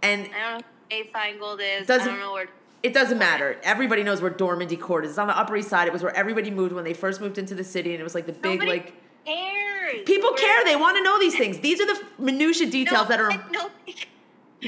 and 0.01 0.29
I 0.33 0.51
don't 0.51 0.59
know 0.59 0.65
who 0.91 0.95
A 0.97 1.03
Feingold 1.13 1.59
is. 1.81 1.87
Doesn't- 1.87 2.07
I 2.07 2.11
don't 2.11 2.19
know 2.19 2.33
where. 2.33 2.47
it 2.81 2.93
doesn't 2.93 3.17
matter. 3.17 3.59
Everybody 3.63 4.03
knows 4.03 4.21
where 4.21 4.33
Normandie 4.39 4.77
Court 4.77 5.03
is. 5.05 5.11
It's 5.11 5.19
on 5.19 5.27
the 5.27 5.37
Upper 5.37 5.55
East 5.57 5.69
Side. 5.69 5.87
It 5.87 5.93
was 5.93 6.01
where 6.03 6.15
everybody 6.15 6.49
moved 6.51 6.73
when 6.73 6.83
they 6.85 6.93
first 6.93 7.19
moved 7.21 7.37
into 7.37 7.53
the 7.55 7.63
city, 7.63 7.91
and 7.91 7.99
it 7.99 8.03
was 8.03 8.15
like 8.15 8.25
the 8.25 8.33
big 8.33 8.59
Nobody 8.59 8.71
like. 8.71 8.93
cares. 9.25 10.03
People 10.05 10.29
Where- 10.31 10.37
care. 10.39 10.63
They 10.65 10.75
want 10.77 10.95
to 10.97 11.03
know 11.03 11.19
these 11.19 11.35
things. 11.41 11.59
These 11.59 11.81
are 11.81 11.85
the 11.85 11.99
minutia 12.17 12.67
details 12.67 13.07
that 13.09 13.19
are. 13.19 13.29
Nobody, 13.51 13.95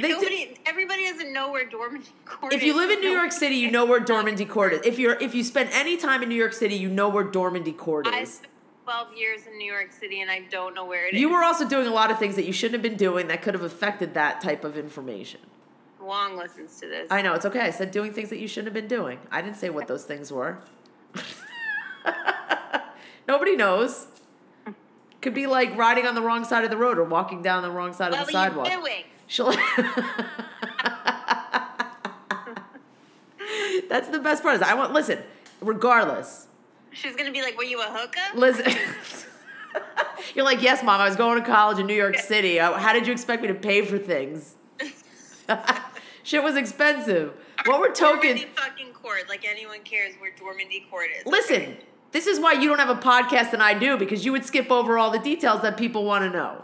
They 0.02 0.10
nobody, 0.10 0.58
everybody 0.66 1.06
doesn't 1.06 1.32
know 1.34 1.52
where 1.52 1.70
Normandie 1.70 2.10
Court 2.26 2.54
If 2.54 2.58
is. 2.58 2.64
If 2.64 2.68
you 2.68 2.76
live 2.78 2.92
in 2.92 3.00
New 3.02 3.12
York 3.12 3.32
City, 3.32 3.56
you 3.56 3.72
know 3.72 3.86
where 3.86 4.00
Normandie 4.00 4.46
Court 4.46 4.74
is. 4.74 4.82
If 4.84 5.00
you're 5.00 5.20
if 5.22 5.34
you 5.34 5.44
spend 5.44 5.70
any 5.72 5.98
time 5.98 6.24
in 6.24 6.30
New 6.30 6.36
York 6.36 6.54
City, 6.54 6.76
you 6.76 6.90
know 6.90 7.10
where 7.10 7.24
Normandie 7.26 7.72
Court 7.72 8.08
I 8.08 8.20
is. 8.22 8.36
spent 8.36 8.52
12 8.84 9.18
years 9.18 9.48
in 9.48 9.58
New 9.58 9.72
York 9.72 9.92
City 9.92 10.22
and 10.22 10.30
I 10.30 10.42
don't 10.52 10.76
know 10.76 10.86
where 10.86 11.08
it 11.08 11.16
is. 11.16 11.20
You 11.20 11.30
were 11.30 11.44
also 11.44 11.68
doing 11.68 11.88
a 11.88 11.92
lot 11.92 12.12
of 12.12 12.20
things 12.20 12.36
that 12.36 12.46
you 12.46 12.54
shouldn't 12.54 12.74
have 12.74 12.84
been 12.84 12.98
doing 12.98 13.28
that 13.28 13.42
could 13.42 13.54
have 13.54 13.64
affected 13.64 14.14
that 14.14 14.42
type 14.42 14.64
of 14.64 14.78
information. 14.78 15.40
Wong 16.00 16.38
listens 16.38 16.80
to 16.82 16.88
this. 16.88 17.08
I 17.10 17.22
know, 17.24 17.34
it's 17.34 17.46
okay. 17.46 17.62
I 17.62 17.72
said 17.72 17.90
doing 17.92 18.14
things 18.14 18.30
that 18.30 18.38
you 18.38 18.48
shouldn't 18.48 18.68
have 18.68 18.74
been 18.76 18.88
doing. 18.88 19.18
I 19.32 19.42
didn't 19.42 19.58
say 19.58 19.72
what 19.72 19.88
those 19.88 20.04
things 20.04 20.32
were. 20.32 20.60
Nobody 23.28 23.56
knows. 23.56 24.08
Could 25.22 25.34
be 25.34 25.48
like 25.48 25.76
riding 25.76 26.06
on 26.06 26.14
the 26.14 26.22
wrong 26.22 26.44
side 26.44 26.64
of 26.64 26.70
the 26.70 26.78
road 26.78 27.00
or 27.00 27.04
walking 27.04 27.42
down 27.42 27.64
the 27.64 27.72
wrong 27.72 27.94
side 27.94 28.12
what 28.12 28.22
of 28.22 28.28
the 28.28 28.34
sidewalk. 28.34 28.70
doing? 28.70 29.06
She'll 29.28 29.52
That's 33.90 34.08
the 34.10 34.20
best 34.20 34.44
part. 34.44 34.56
Is 34.56 34.62
I 34.62 34.74
want 34.74 34.94
listen, 34.94 35.20
regardless. 35.62 36.48
She's 36.92 37.16
gonna 37.16 37.32
be 37.32 37.42
like, 37.42 37.58
"Were 37.58 37.64
you 37.64 37.82
a 37.82 37.86
hooker?" 37.86 38.20
Listen. 38.36 38.72
You're 40.36 40.46
like, 40.46 40.62
yes, 40.62 40.84
mom. 40.84 41.02
I 41.02 41.08
was 41.08 41.18
going 41.18 41.40
to 41.40 41.46
college 41.46 41.80
in 41.80 41.86
New 41.86 41.96
York 41.96 42.18
City. 42.18 42.60
Uh, 42.60 42.74
How 42.74 42.94
did 42.94 43.08
you 43.08 43.14
expect 43.14 43.42
me 43.42 43.48
to 43.50 43.54
pay 43.54 43.82
for 43.84 43.98
things? 43.98 44.56
Shit 46.24 46.44
was 46.44 46.56
expensive. 46.56 47.34
What 47.66 47.80
were 47.80 47.90
tokens? 47.90 48.42
Normandie 48.42 48.48
fucking 48.56 48.94
Court. 48.94 49.30
Like 49.30 49.46
anyone 49.46 49.82
cares 49.84 50.14
where 50.20 50.32
Normandie 50.42 50.86
Court 50.90 51.10
is. 51.20 51.26
Listen, 51.26 51.78
this 52.12 52.28
is 52.28 52.40
why 52.40 52.54
you 52.54 52.68
don't 52.68 52.80
have 52.80 52.90
a 52.90 53.00
podcast 53.00 53.54
and 53.54 53.62
I 53.62 53.78
do 53.78 53.98
because 53.98 54.26
you 54.26 54.32
would 54.32 54.46
skip 54.46 54.72
over 54.72 54.98
all 54.98 55.12
the 55.12 55.20
details 55.20 55.62
that 55.62 55.78
people 55.78 56.04
want 56.06 56.24
to 56.24 56.30
know. 56.30 56.64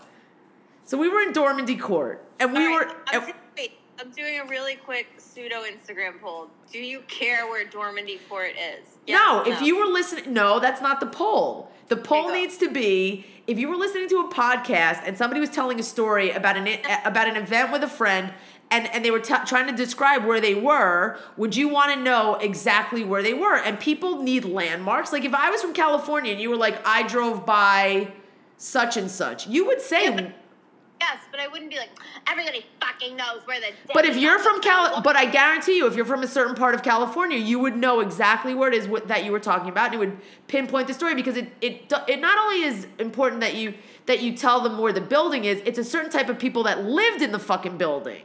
So 0.83 0.97
we 0.97 1.09
were 1.09 1.21
in 1.21 1.31
Normandie 1.31 1.77
Court, 1.77 2.23
and 2.39 2.53
we 2.53 2.65
right, 2.65 2.87
were. 2.87 2.95
I'm, 3.07 3.23
and- 3.23 3.33
wait, 3.57 3.73
I'm 3.99 4.09
doing 4.11 4.39
a 4.39 4.45
really 4.45 4.75
quick 4.75 5.07
pseudo 5.17 5.63
Instagram 5.63 6.19
poll. 6.19 6.47
Do 6.71 6.79
you 6.79 7.01
care 7.07 7.47
where 7.47 7.65
Normandie 7.73 8.19
Court 8.29 8.51
is? 8.51 8.87
no, 9.07 9.43
Yes, 9.45 9.61
if 9.61 9.65
you 9.67 9.77
were 9.77 9.85
listening, 9.91 10.33
no, 10.33 10.59
that's 10.59 10.81
not 10.81 10.99
the 10.99 11.05
poll. 11.05 11.71
The 11.87 11.97
poll 11.97 12.31
needs 12.31 12.57
to 12.57 12.69
be 12.69 13.25
if 13.47 13.59
you 13.59 13.67
were 13.67 13.75
listening 13.75 14.07
to 14.09 14.19
a 14.19 14.29
podcast 14.29 15.01
and 15.05 15.17
somebody 15.17 15.41
was 15.41 15.49
telling 15.49 15.77
a 15.79 15.83
story 15.83 16.31
about 16.31 16.55
an 16.55 16.67
about 17.05 17.27
an 17.27 17.35
event 17.35 17.71
with 17.71 17.83
a 17.83 17.87
friend. 17.89 18.33
And, 18.73 18.87
and 18.93 19.03
they 19.03 19.11
were 19.11 19.19
t- 19.19 19.35
trying 19.45 19.67
to 19.67 19.75
describe 19.75 20.23
where 20.23 20.39
they 20.39 20.55
were. 20.55 21.19
Would 21.35 21.57
you 21.57 21.67
want 21.67 21.93
to 21.93 21.99
know 22.01 22.35
exactly 22.35 23.03
where 23.03 23.21
they 23.21 23.33
were? 23.33 23.57
And 23.57 23.77
people 23.77 24.23
need 24.23 24.45
landmarks. 24.45 25.11
Like 25.11 25.25
if 25.25 25.33
I 25.33 25.49
was 25.49 25.61
from 25.61 25.73
California 25.73 26.31
and 26.31 26.39
you 26.39 26.49
were 26.49 26.55
like, 26.55 26.79
I 26.87 27.05
drove 27.05 27.45
by 27.45 28.13
such 28.55 28.95
and 28.95 29.11
such, 29.11 29.45
you 29.45 29.65
would 29.65 29.81
say, 29.81 30.05
Yeah, 30.05 30.31
Yes, 31.01 31.17
but 31.31 31.39
I 31.39 31.47
wouldn't 31.47 31.71
be 31.71 31.77
like 31.77 31.89
everybody 32.27 32.63
fucking 32.79 33.15
knows 33.15 33.41
where 33.45 33.59
the. 33.59 33.67
But 33.91 34.05
if 34.05 34.17
you're 34.17 34.37
from 34.37 34.61
Cal, 34.61 34.85
California. 34.85 35.01
but 35.03 35.15
I 35.15 35.25
guarantee 35.25 35.77
you, 35.77 35.87
if 35.87 35.95
you're 35.95 36.05
from 36.05 36.21
a 36.21 36.27
certain 36.27 36.53
part 36.53 36.75
of 36.75 36.83
California, 36.83 37.39
you 37.39 37.57
would 37.57 37.75
know 37.75 38.01
exactly 38.01 38.53
where 38.53 38.71
it 38.71 38.75
is 38.75 38.87
what, 38.87 39.07
that 39.07 39.25
you 39.25 39.31
were 39.31 39.39
talking 39.39 39.69
about, 39.69 39.85
and 39.85 39.95
it 39.95 39.97
would 39.97 40.17
pinpoint 40.47 40.87
the 40.87 40.93
story 40.93 41.15
because 41.15 41.37
it 41.37 41.51
it 41.59 41.91
it 42.07 42.19
not 42.19 42.37
only 42.37 42.61
is 42.61 42.85
important 42.99 43.41
that 43.41 43.55
you 43.55 43.73
that 44.05 44.21
you 44.21 44.37
tell 44.37 44.61
them 44.61 44.77
where 44.77 44.93
the 44.93 45.01
building 45.01 45.45
is, 45.45 45.59
it's 45.65 45.79
a 45.79 45.83
certain 45.83 46.11
type 46.11 46.29
of 46.29 46.37
people 46.37 46.61
that 46.63 46.83
lived 46.83 47.23
in 47.23 47.31
the 47.31 47.39
fucking 47.39 47.77
building. 47.77 48.21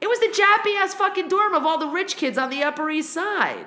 It 0.00 0.06
was 0.06 0.20
the 0.20 0.28
jappy 0.28 0.76
ass 0.76 0.94
fucking 0.94 1.26
dorm 1.26 1.54
of 1.54 1.66
all 1.66 1.78
the 1.78 1.88
rich 1.88 2.16
kids 2.16 2.38
on 2.38 2.48
the 2.48 2.62
Upper 2.62 2.88
East 2.90 3.12
Side. 3.12 3.66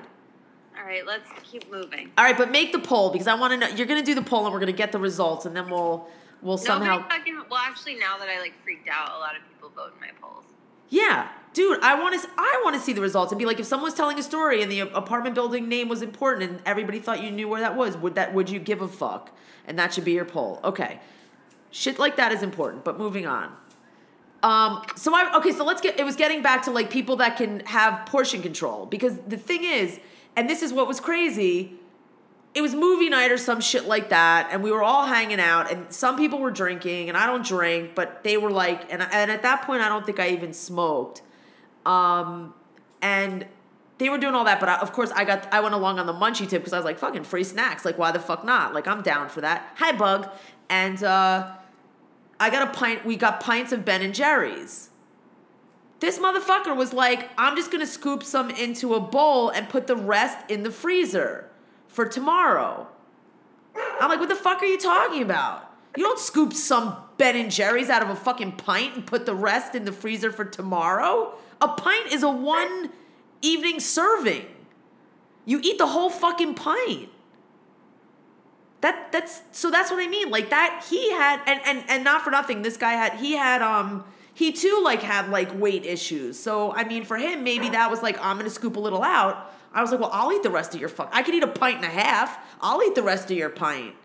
All 0.79 0.85
right, 0.85 1.05
let's 1.05 1.29
keep 1.43 1.69
moving. 1.69 2.11
All 2.17 2.23
right, 2.23 2.37
but 2.37 2.49
make 2.49 2.71
the 2.71 2.79
poll 2.79 3.11
because 3.11 3.27
I 3.27 3.35
want 3.35 3.51
to 3.51 3.57
know. 3.57 3.75
You're 3.75 3.87
gonna 3.87 4.01
do 4.01 4.15
the 4.15 4.21
poll, 4.21 4.45
and 4.45 4.53
we're 4.53 4.61
gonna 4.61 4.71
get 4.71 4.93
the 4.93 4.99
results, 4.99 5.45
and 5.45 5.53
then 5.53 5.69
we'll 5.69 6.07
we'll 6.41 6.57
somehow. 6.57 6.97
Nobody 6.97 7.17
fucking. 7.17 7.43
Well, 7.49 7.59
actually, 7.59 7.95
now 7.95 8.17
that 8.17 8.29
I 8.29 8.39
like 8.39 8.53
freaked 8.63 8.89
out, 8.89 9.15
a 9.15 9.19
lot 9.19 9.35
of 9.35 9.41
people 9.49 9.69
vote 9.69 9.93
in 9.93 9.99
my 9.99 10.11
polls. 10.21 10.45
Yeah, 10.89 11.29
dude, 11.53 11.79
I 11.81 11.99
want 11.99 12.21
to. 12.21 12.29
I 12.37 12.61
want 12.63 12.75
to 12.75 12.81
see 12.81 12.93
the 12.93 13.01
results 13.01 13.31
and 13.31 13.39
be 13.39 13.45
like, 13.45 13.59
if 13.59 13.65
someone 13.65 13.85
was 13.85 13.93
telling 13.93 14.19
a 14.19 14.23
story 14.23 14.61
and 14.61 14.71
the 14.71 14.81
apartment 14.81 15.35
building 15.35 15.69
name 15.69 15.87
was 15.87 16.01
important 16.01 16.51
and 16.51 16.61
everybody 16.65 16.99
thought 16.99 17.23
you 17.23 17.31
knew 17.31 17.47
where 17.47 17.61
that 17.61 17.75
was, 17.75 17.95
would 17.97 18.15
that 18.15 18.33
would 18.33 18.49
you 18.49 18.59
give 18.59 18.81
a 18.81 18.87
fuck? 18.87 19.31
And 19.65 19.79
that 19.79 19.93
should 19.93 20.05
be 20.05 20.11
your 20.13 20.25
poll. 20.25 20.59
Okay, 20.63 20.99
shit 21.69 21.97
like 21.97 22.17
that 22.17 22.31
is 22.31 22.43
important. 22.43 22.83
But 22.83 22.97
moving 22.97 23.25
on. 23.25 23.55
Um. 24.43 24.83
So 24.95 25.15
I 25.15 25.37
okay. 25.37 25.51
So 25.51 25.63
let's 25.63 25.81
get. 25.81 25.99
It 25.99 26.03
was 26.03 26.15
getting 26.15 26.41
back 26.41 26.63
to 26.63 26.71
like 26.71 26.89
people 26.89 27.15
that 27.17 27.37
can 27.37 27.61
have 27.61 28.05
portion 28.05 28.41
control 28.41 28.85
because 28.85 29.17
the 29.27 29.37
thing 29.37 29.63
is, 29.63 29.99
and 30.35 30.49
this 30.49 30.61
is 30.61 30.73
what 30.73 30.87
was 30.87 30.99
crazy 30.99 31.79
it 32.53 32.61
was 32.61 32.75
movie 32.75 33.09
night 33.09 33.31
or 33.31 33.37
some 33.37 33.61
shit 33.61 33.85
like 33.85 34.09
that 34.09 34.49
and 34.51 34.61
we 34.61 34.71
were 34.71 34.83
all 34.83 35.05
hanging 35.05 35.39
out 35.39 35.71
and 35.71 35.91
some 35.91 36.17
people 36.17 36.39
were 36.39 36.51
drinking 36.51 37.07
and 37.07 37.17
i 37.17 37.25
don't 37.25 37.45
drink 37.45 37.95
but 37.95 38.23
they 38.23 38.37
were 38.37 38.51
like 38.51 38.91
and, 38.91 39.01
and 39.01 39.31
at 39.31 39.43
that 39.43 39.61
point 39.63 39.81
i 39.81 39.89
don't 39.89 40.05
think 40.05 40.19
i 40.19 40.29
even 40.29 40.53
smoked. 40.53 41.21
Um, 41.83 42.53
and 43.01 43.47
they 43.97 44.09
were 44.09 44.19
doing 44.19 44.35
all 44.35 44.43
that 44.43 44.59
but 44.59 44.69
I, 44.69 44.77
of 44.77 44.91
course 44.93 45.11
i 45.11 45.23
got 45.23 45.51
i 45.51 45.59
went 45.61 45.73
along 45.73 45.97
on 45.97 46.05
the 46.05 46.13
munchie 46.13 46.47
tip 46.47 46.61
because 46.61 46.73
i 46.73 46.77
was 46.77 46.85
like 46.85 46.99
fucking 46.99 47.23
free 47.23 47.43
snacks 47.43 47.85
like 47.85 47.97
why 47.97 48.11
the 48.11 48.19
fuck 48.19 48.43
not? 48.43 48.73
Like 48.73 48.87
i'm 48.87 49.01
down 49.01 49.29
for 49.29 49.41
that. 49.41 49.73
Hi 49.77 49.91
bug. 49.91 50.29
And 50.69 51.03
uh, 51.03 51.51
i 52.39 52.49
got 52.49 52.67
a 52.67 52.71
pint 52.71 53.05
we 53.05 53.15
got 53.15 53.39
pints 53.39 53.71
of 53.71 53.85
ben 53.85 54.01
and 54.01 54.13
jerry's. 54.13 54.89
This 55.99 56.19
motherfucker 56.19 56.75
was 56.75 56.93
like 56.93 57.29
i'm 57.37 57.55
just 57.55 57.71
gonna 57.71 57.87
scoop 57.87 58.23
some 58.23 58.51
into 58.51 58.93
a 58.93 58.99
bowl 58.99 59.49
and 59.49 59.69
put 59.69 59.87
the 59.87 59.95
rest 59.95 60.37
in 60.49 60.63
the 60.63 60.71
freezer 60.71 61.50
for 61.91 62.05
tomorrow. 62.05 62.87
I'm 63.99 64.09
like, 64.09 64.19
what 64.19 64.29
the 64.29 64.35
fuck 64.35 64.61
are 64.61 64.65
you 64.65 64.79
talking 64.79 65.21
about? 65.21 65.69
You 65.95 66.03
don't 66.03 66.19
scoop 66.19 66.53
some 66.53 66.95
Ben 67.17 67.35
and 67.35 67.51
Jerry's 67.51 67.89
out 67.89 68.01
of 68.01 68.09
a 68.09 68.15
fucking 68.15 68.53
pint 68.53 68.95
and 68.95 69.05
put 69.05 69.25
the 69.25 69.35
rest 69.35 69.75
in 69.75 69.85
the 69.85 69.91
freezer 69.91 70.31
for 70.31 70.45
tomorrow. 70.45 71.33
A 71.59 71.67
pint 71.67 72.11
is 72.11 72.23
a 72.23 72.29
one 72.29 72.89
evening 73.41 73.79
serving. 73.79 74.45
You 75.45 75.59
eat 75.63 75.77
the 75.77 75.87
whole 75.87 76.09
fucking 76.09 76.55
pint. 76.55 77.09
That 78.79 79.11
that's 79.11 79.41
so 79.51 79.69
that's 79.69 79.91
what 79.91 80.03
I 80.03 80.07
mean. 80.07 80.31
Like 80.31 80.49
that 80.49 80.85
he 80.89 81.11
had 81.11 81.41
and 81.45 81.59
and 81.65 81.83
and 81.87 82.03
not 82.03 82.23
for 82.23 82.31
nothing, 82.31 82.61
this 82.63 82.77
guy 82.77 82.93
had 82.93 83.13
he 83.19 83.33
had 83.33 83.61
um 83.61 84.05
he 84.33 84.51
too 84.51 84.81
like 84.83 85.01
had 85.01 85.29
like 85.29 85.53
weight 85.59 85.85
issues. 85.85 86.39
So 86.39 86.73
I 86.73 86.85
mean 86.85 87.03
for 87.03 87.17
him 87.17 87.43
maybe 87.43 87.69
that 87.69 87.91
was 87.91 88.01
like 88.01 88.17
I'm 88.21 88.37
gonna 88.37 88.49
scoop 88.49 88.77
a 88.77 88.79
little 88.79 89.03
out. 89.03 89.53
I 89.73 89.81
was 89.81 89.91
like, 89.91 89.99
well, 89.99 90.09
I'll 90.11 90.31
eat 90.33 90.43
the 90.43 90.49
rest 90.49 90.73
of 90.73 90.79
your 90.79 90.89
fuck. 90.89 91.09
I 91.13 91.23
could 91.23 91.33
eat 91.33 91.43
a 91.43 91.47
pint 91.47 91.77
and 91.77 91.85
a 91.85 91.89
half. 91.89 92.37
I'll 92.59 92.81
eat 92.83 92.95
the 92.95 93.03
rest 93.03 93.31
of 93.31 93.37
your 93.37 93.49
pint. 93.49 93.95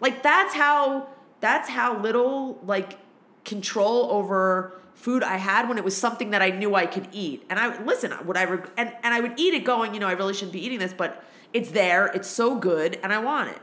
Like 0.00 0.22
that's 0.22 0.54
how 0.54 1.08
that's 1.40 1.68
how 1.68 1.98
little 2.00 2.58
like 2.64 2.98
control 3.44 4.10
over 4.10 4.80
food 4.94 5.22
I 5.22 5.36
had 5.36 5.68
when 5.68 5.78
it 5.78 5.84
was 5.84 5.96
something 5.96 6.30
that 6.30 6.42
I 6.42 6.50
knew 6.50 6.74
I 6.74 6.86
could 6.86 7.08
eat. 7.12 7.44
And 7.50 7.58
I 7.58 7.82
listen, 7.82 8.12
would 8.26 8.36
I 8.36 8.44
reg- 8.44 8.70
and 8.76 8.92
and 9.02 9.14
I 9.14 9.20
would 9.20 9.38
eat 9.38 9.54
it 9.54 9.64
going, 9.64 9.94
you 9.94 10.00
know, 10.00 10.08
I 10.08 10.12
really 10.12 10.34
shouldn't 10.34 10.52
be 10.52 10.64
eating 10.64 10.78
this, 10.78 10.92
but 10.92 11.24
it's 11.52 11.70
there. 11.70 12.06
It's 12.06 12.28
so 12.28 12.56
good, 12.56 12.98
and 13.02 13.12
I 13.12 13.18
want 13.18 13.50
it. 13.50 13.58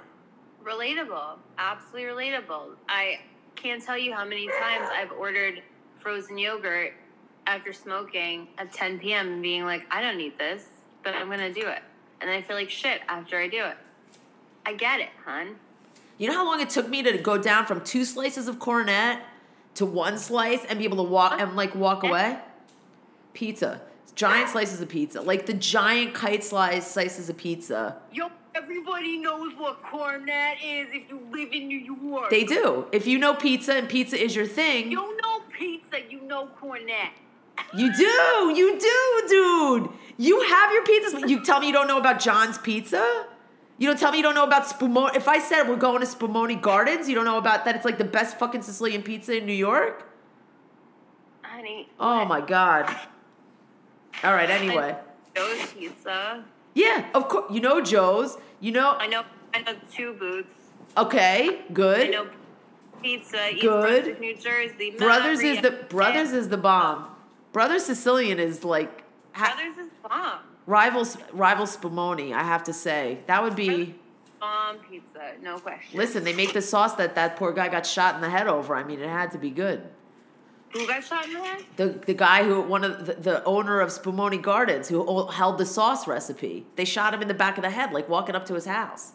Relatable, 0.64 1.38
absolutely 1.58 2.04
relatable. 2.04 2.76
I 2.88 3.22
can't 3.56 3.84
tell 3.84 3.98
you 3.98 4.14
how 4.14 4.24
many 4.24 4.48
times 4.48 4.88
I've 4.94 5.12
ordered 5.12 5.64
frozen 6.00 6.38
yogurt 6.38 6.94
after 7.48 7.74
smoking 7.74 8.48
at 8.58 8.72
10 8.72 9.00
p.m. 9.00 9.28
and 9.34 9.42
being 9.42 9.66
like, 9.66 9.84
I 9.90 10.02
don't 10.02 10.18
need 10.18 10.38
this, 10.38 10.66
but 11.04 11.16
I'm 11.16 11.30
gonna 11.30 11.54
do 11.54 11.68
it, 11.68 11.82
and 12.22 12.30
I 12.30 12.42
feel 12.42 12.56
like 12.56 12.70
shit 12.70 13.02
after 13.08 13.38
I 13.40 13.48
do 13.48 13.64
it. 13.66 13.78
I 14.66 14.74
get 14.74 15.00
it, 15.00 15.10
hun. 15.26 15.56
You 16.18 16.28
know 16.28 16.34
how 16.34 16.46
long 16.46 16.60
it 16.60 16.70
took 16.70 16.90
me 16.90 17.02
to 17.04 17.18
go 17.18 17.38
down 17.38 17.66
from 17.66 17.82
two 17.82 18.04
slices 18.04 18.48
of 18.48 18.60
Koronet 18.60 19.22
to 19.76 19.86
one 19.86 20.18
slice 20.18 20.66
and 20.66 20.78
be 20.78 20.86
able 20.86 20.98
to 20.98 21.10
walk 21.10 21.40
and 21.40 21.56
like 21.56 21.74
walk 21.76 22.04
away? 22.04 22.38
Pizza. 23.34 23.82
Giant 24.16 24.50
slices 24.50 24.82
of 24.82 24.90
pizza. 24.90 25.22
Like 25.22 25.46
the 25.46 25.54
giant 25.54 26.14
kite 26.14 26.44
slice 26.44 26.92
slices 26.92 27.30
of 27.30 27.38
pizza. 27.38 27.98
Yo, 28.12 28.30
everybody 28.54 29.18
knows 29.18 29.54
what 29.56 29.82
Koronet 29.82 30.58
is 30.62 30.88
if 30.92 31.10
you 31.10 31.22
live 31.32 31.54
in 31.54 31.70
New 31.70 31.78
York. 31.78 32.30
They 32.30 32.44
do. 32.44 32.88
If 32.92 33.08
you 33.08 33.18
know 33.18 33.34
pizza 33.34 33.76
and 33.76 33.88
pizza 33.88 34.22
is 34.22 34.36
your 34.36 34.46
thing, 34.46 34.92
You 34.92 35.18
know 35.22 35.42
pizza, 35.58 36.00
you 36.10 36.22
know 36.22 36.50
Koronet. 36.62 37.12
You 37.76 37.94
do. 37.96 38.54
You 38.56 38.80
do, 38.80 39.28
dude. 39.28 39.90
You 40.18 40.42
have 40.42 40.72
your 40.74 40.84
pizzas. 40.84 41.30
You 41.30 41.44
tell 41.44 41.60
me 41.60 41.68
you 41.68 41.74
don't 41.74 41.88
know 41.88 41.98
about 41.98 42.20
John's 42.20 42.58
Pizza? 42.58 43.26
You 43.78 43.88
don't 43.88 43.98
tell 43.98 44.12
me 44.12 44.18
you 44.18 44.24
don't 44.24 44.36
know 44.36 44.44
about 44.44 44.66
Spumoni. 44.66 45.16
If 45.16 45.30
I 45.30 45.40
said 45.40 45.64
we're 45.70 45.78
going 45.78 46.02
to 46.02 46.06
Spumoni 46.06 46.62
Gardens, 46.62 47.08
you 47.08 47.16
don't 47.16 47.24
know 47.24 47.38
about 47.38 47.64
that 47.64 47.76
it's 47.76 47.86
like 47.86 47.98
the 47.98 48.04
best 48.04 48.38
fucking 48.38 48.62
Sicilian 48.62 49.02
pizza 49.02 49.38
in 49.38 49.46
New 49.46 49.54
York? 49.54 50.06
Honey. 51.42 51.90
Oh 51.98 52.26
my 52.26 52.42
god. 52.42 52.94
All 54.24 54.34
right, 54.34 54.50
anyway. 54.50 54.98
Joe's 55.36 55.74
Pizza. 55.74 56.44
Yeah, 56.74 57.06
of 57.14 57.30
course. 57.30 57.52
You 57.52 57.62
know 57.62 57.80
Joe's. 57.82 58.38
You 58.60 58.74
know. 58.74 58.96
I 59.00 59.08
know. 59.08 59.24
I 59.54 59.62
know 59.62 59.76
two 59.92 60.14
boots. 60.14 60.54
Okay, 60.98 61.62
Good. 61.72 62.08
I 62.08 62.10
know 62.10 62.28
Pizza. 63.02 63.52
East 63.52 63.62
Good. 63.62 64.04
Brunswick, 64.04 64.20
New 64.20 64.36
Jersey. 64.36 64.92
Brothers 64.98 65.40
is 65.40 65.62
the. 65.62 65.72
Brothers 65.72 66.34
is 66.34 66.50
the 66.50 66.58
bomb. 66.58 67.08
Brothers 67.52 67.86
Sicilian 67.86 68.40
is 68.40 68.64
like 68.64 69.04
ha- 69.34 69.56
Brothers 69.56 69.86
is 69.86 69.92
bomb. 70.08 70.40
rivals 70.66 71.18
rival 71.34 71.66
Spumoni. 71.66 72.34
I 72.34 72.44
have 72.44 72.64
to 72.66 72.74
say 72.74 73.20
that 73.28 73.42
would 73.44 73.56
be. 73.56 73.96
Bomb 74.40 74.78
pizza, 74.90 75.34
no 75.42 75.58
question. 75.60 75.98
Listen, 76.00 76.24
they 76.24 76.32
make 76.34 76.54
the 76.54 76.62
sauce 76.62 76.94
that 76.96 77.16
that 77.16 77.36
poor 77.36 77.52
guy 77.52 77.68
got 77.68 77.86
shot 77.86 78.16
in 78.16 78.22
the 78.22 78.30
head 78.30 78.48
over. 78.48 78.74
I 78.74 78.84
mean, 78.86 79.02
it 79.02 79.10
had 79.10 79.32
to 79.32 79.38
be 79.38 79.50
good. 79.50 79.82
Who 80.72 80.88
got 80.88 81.04
shot 81.04 81.26
in 81.26 81.34
the 81.34 81.40
head? 81.42 81.66
The 81.76 81.88
the 81.88 82.14
guy 82.14 82.44
who 82.46 82.62
one 82.62 82.84
of 82.86 83.06
the, 83.06 83.16
the 83.16 83.44
owner 83.44 83.82
of 83.82 83.90
Spumoni 83.90 84.42
Gardens 84.42 84.88
who 84.88 85.28
held 85.28 85.58
the 85.58 85.66
sauce 85.66 86.08
recipe. 86.08 86.66
They 86.78 86.86
shot 86.86 87.14
him 87.14 87.22
in 87.22 87.28
the 87.28 87.34
back 87.34 87.58
of 87.58 87.64
the 87.64 87.70
head, 87.72 87.92
like 87.92 88.08
walking 88.08 88.36
up 88.36 88.46
to 88.46 88.54
his 88.54 88.66
house. 88.66 89.12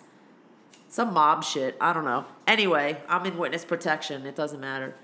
Some 0.88 1.14
mob 1.14 1.42
shit. 1.42 1.76
I 1.80 1.92
don't 1.92 2.04
know. 2.04 2.26
Anyway, 2.46 3.00
I'm 3.08 3.24
in 3.24 3.38
witness 3.38 3.64
protection. 3.64 4.26
It 4.26 4.36
doesn't 4.36 4.60
matter. 4.60 4.94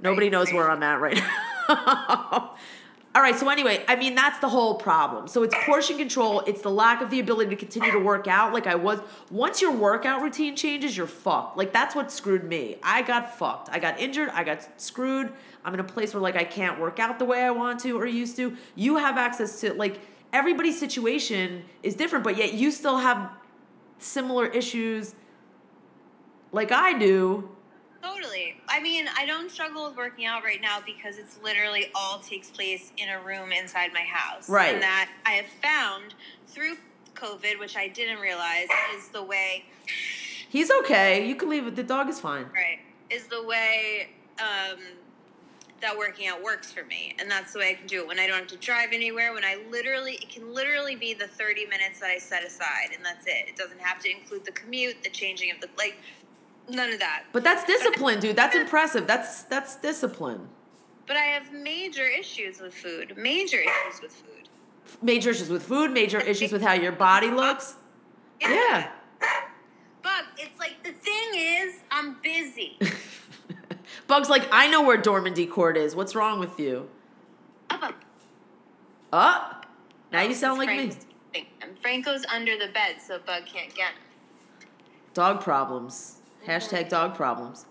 Nobody 0.00 0.28
knows 0.28 0.52
where 0.52 0.68
I'm 0.70 0.82
at 0.82 1.00
right 1.00 1.14
now. 1.18 1.30
All 3.14 3.20
right. 3.20 3.38
So 3.38 3.48
anyway, 3.50 3.84
I 3.88 3.96
mean 3.96 4.14
that's 4.14 4.38
the 4.38 4.48
whole 4.48 4.74
problem. 4.76 5.28
So 5.28 5.42
it's 5.42 5.54
portion 5.66 5.98
control. 5.98 6.40
It's 6.40 6.62
the 6.62 6.70
lack 6.70 7.02
of 7.02 7.10
the 7.10 7.20
ability 7.20 7.50
to 7.50 7.56
continue 7.56 7.92
to 7.92 7.98
work 7.98 8.26
out 8.26 8.54
like 8.54 8.66
I 8.66 8.74
was. 8.74 9.00
Once 9.30 9.60
your 9.60 9.72
workout 9.72 10.22
routine 10.22 10.56
changes, 10.56 10.96
you're 10.96 11.06
fucked. 11.06 11.58
Like 11.58 11.72
that's 11.72 11.94
what 11.94 12.10
screwed 12.10 12.44
me. 12.44 12.76
I 12.82 13.02
got 13.02 13.36
fucked. 13.38 13.68
I 13.70 13.78
got 13.78 14.00
injured. 14.00 14.30
I 14.30 14.44
got 14.44 14.80
screwed. 14.80 15.30
I'm 15.64 15.74
in 15.74 15.80
a 15.80 15.84
place 15.84 16.14
where 16.14 16.22
like 16.22 16.36
I 16.36 16.44
can't 16.44 16.80
work 16.80 16.98
out 16.98 17.18
the 17.18 17.26
way 17.26 17.42
I 17.42 17.50
want 17.50 17.80
to 17.80 17.98
or 18.00 18.06
used 18.06 18.36
to. 18.36 18.56
You 18.76 18.96
have 18.96 19.18
access 19.18 19.60
to 19.60 19.74
like 19.74 20.00
everybody's 20.32 20.80
situation 20.80 21.64
is 21.82 21.94
different, 21.94 22.24
but 22.24 22.38
yet 22.38 22.54
you 22.54 22.70
still 22.70 22.96
have 22.96 23.30
similar 23.98 24.46
issues 24.46 25.14
like 26.50 26.72
I 26.72 26.98
do. 26.98 27.50
Totally. 28.02 28.56
I 28.68 28.80
mean, 28.80 29.06
I 29.16 29.26
don't 29.26 29.50
struggle 29.50 29.86
with 29.88 29.96
working 29.96 30.26
out 30.26 30.42
right 30.42 30.60
now 30.60 30.78
because 30.84 31.18
it's 31.18 31.38
literally 31.42 31.86
all 31.94 32.18
takes 32.18 32.50
place 32.50 32.92
in 32.96 33.08
a 33.08 33.20
room 33.22 33.52
inside 33.52 33.92
my 33.92 34.00
house. 34.00 34.48
Right. 34.48 34.74
And 34.74 34.82
that 34.82 35.10
I 35.24 35.32
have 35.32 35.46
found 35.62 36.14
through 36.48 36.76
COVID, 37.14 37.58
which 37.60 37.76
I 37.76 37.88
didn't 37.88 38.18
realize 38.18 38.68
is 38.96 39.08
the 39.08 39.22
way 39.22 39.64
He's 40.48 40.70
okay. 40.70 41.26
You 41.26 41.34
can 41.34 41.48
leave 41.48 41.66
it. 41.66 41.76
The 41.76 41.82
dog 41.82 42.08
is 42.10 42.20
fine. 42.20 42.44
right 42.52 42.78
is 43.10 43.26
the 43.26 43.42
way 43.42 44.08
um, 44.40 44.78
that 45.80 45.96
working 45.96 46.26
out 46.28 46.42
works 46.42 46.72
for 46.72 46.84
me 46.84 47.14
and 47.18 47.30
that's 47.30 47.52
the 47.52 47.58
way 47.58 47.70
i 47.70 47.74
can 47.74 47.86
do 47.86 48.00
it 48.00 48.06
when 48.06 48.18
i 48.18 48.26
don't 48.26 48.38
have 48.38 48.46
to 48.46 48.56
drive 48.56 48.90
anywhere 48.92 49.34
when 49.34 49.44
i 49.44 49.58
literally 49.70 50.12
it 50.14 50.30
can 50.30 50.54
literally 50.54 50.94
be 50.96 51.12
the 51.12 51.26
30 51.26 51.66
minutes 51.66 52.00
that 52.00 52.08
i 52.08 52.16
set 52.18 52.44
aside 52.44 52.90
and 52.94 53.04
that's 53.04 53.26
it 53.26 53.48
it 53.48 53.56
doesn't 53.56 53.80
have 53.80 53.98
to 54.00 54.10
include 54.10 54.44
the 54.44 54.52
commute 54.52 54.96
the 55.02 55.10
changing 55.10 55.50
of 55.50 55.60
the 55.60 55.68
like 55.76 55.98
none 56.68 56.92
of 56.92 56.98
that 56.98 57.24
But 57.32 57.44
that's 57.44 57.64
discipline, 57.64 58.20
dude. 58.20 58.36
That's 58.36 58.54
impressive. 58.56 59.06
That's 59.06 59.42
that's 59.44 59.76
discipline. 59.76 60.48
but 61.06 61.16
i 61.16 61.20
have 61.36 61.52
major 61.52 62.06
issues 62.06 62.60
with 62.60 62.74
food 62.74 63.16
major 63.16 63.58
issues 63.58 64.00
with 64.02 64.12
food 64.12 64.28
Major 65.00 65.30
issues 65.30 65.48
with 65.48 65.62
food, 65.62 65.90
major 65.92 66.20
issues 66.20 66.52
with 66.52 66.60
how 66.60 66.74
your 66.74 66.92
body 66.92 67.30
looks. 67.30 67.76
Yeah. 68.40 68.90
but 70.02 70.24
it's 70.36 70.58
like 70.58 70.82
the 70.84 70.92
thing 70.92 71.28
is 71.34 71.76
i'm 71.90 72.16
busy 72.22 72.78
Bug's 74.06 74.28
like, 74.30 74.46
I 74.52 74.68
know 74.68 74.82
where 74.82 74.96
Normandie 75.00 75.46
Court 75.46 75.76
is. 75.76 75.94
What's 75.94 76.14
wrong 76.14 76.38
with 76.40 76.58
you? 76.58 76.88
Up, 77.70 77.82
up. 77.82 77.94
Uh, 79.12 79.54
now 80.12 80.22
you 80.22 80.34
sound 80.34 80.58
like 80.58 80.68
me. 80.68 80.76
Frank's 80.76 81.06
eating 81.34 81.46
him. 81.60 81.70
Franco's 81.80 82.24
under 82.32 82.56
the 82.58 82.68
bed, 82.72 82.96
so 83.06 83.18
Bug 83.18 83.44
can't 83.46 83.74
get 83.74 83.88
him. 83.92 84.68
Dog 85.14 85.40
problems. 85.40 86.16
Hashtag 86.46 86.88
dog 86.88 87.14
problems. 87.14 87.66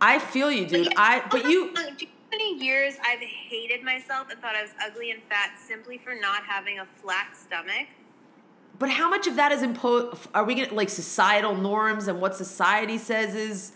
I 0.00 0.18
feel 0.18 0.50
you, 0.50 0.66
dude. 0.66 0.92
I 0.96 1.22
but 1.30 1.44
you 1.44 1.72
many 2.30 2.58
years 2.58 2.94
I've 3.02 3.20
hated 3.20 3.82
myself 3.82 4.28
and 4.30 4.40
thought 4.40 4.54
I 4.54 4.62
was 4.62 4.72
ugly 4.84 5.10
and 5.10 5.22
fat 5.28 5.58
simply 5.66 5.98
for 5.98 6.14
not 6.14 6.44
having 6.44 6.78
a 6.78 6.86
flat 7.02 7.36
stomach? 7.36 7.88
but 8.80 8.88
how 8.88 9.10
much 9.10 9.26
of 9.26 9.36
that 9.36 9.52
is 9.52 9.62
imposed 9.62 10.26
are 10.34 10.42
we 10.42 10.54
gonna 10.54 10.74
like 10.74 10.88
societal 10.88 11.54
norms 11.54 12.08
and 12.08 12.20
what 12.20 12.34
society 12.34 12.98
says 12.98 13.34
is 13.34 13.72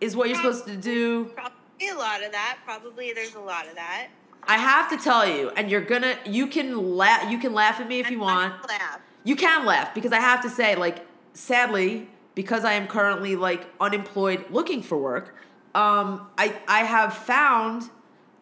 is 0.00 0.14
what 0.14 0.28
you're 0.28 0.36
supposed 0.36 0.66
to 0.66 0.76
do? 0.76 1.24
Probably 1.34 1.88
a 1.90 1.94
lot 1.94 2.22
of 2.22 2.32
that. 2.32 2.58
Probably 2.64 3.12
there's 3.12 3.34
a 3.34 3.40
lot 3.40 3.66
of 3.66 3.74
that. 3.74 4.08
I 4.44 4.58
have 4.58 4.88
to 4.90 4.96
tell 4.96 5.28
you, 5.28 5.50
and 5.50 5.68
you're 5.68 5.80
gonna 5.80 6.16
you 6.24 6.46
can 6.46 6.96
laugh 6.96 7.30
you 7.30 7.38
can 7.38 7.52
laugh 7.52 7.80
at 7.80 7.88
me 7.88 7.98
if 7.98 8.08
you 8.08 8.20
want. 8.20 8.66
laugh. 8.68 9.00
You 9.24 9.34
can 9.34 9.66
laugh 9.66 9.92
because 9.92 10.12
I 10.12 10.20
have 10.20 10.40
to 10.42 10.48
say, 10.48 10.76
like, 10.76 11.04
sadly, 11.32 12.08
because 12.36 12.64
I 12.64 12.74
am 12.74 12.86
currently 12.86 13.34
like 13.34 13.66
unemployed 13.80 14.44
looking 14.50 14.82
for 14.82 14.96
work, 14.96 15.34
um, 15.74 16.28
I 16.38 16.54
I 16.68 16.84
have 16.84 17.12
found 17.12 17.90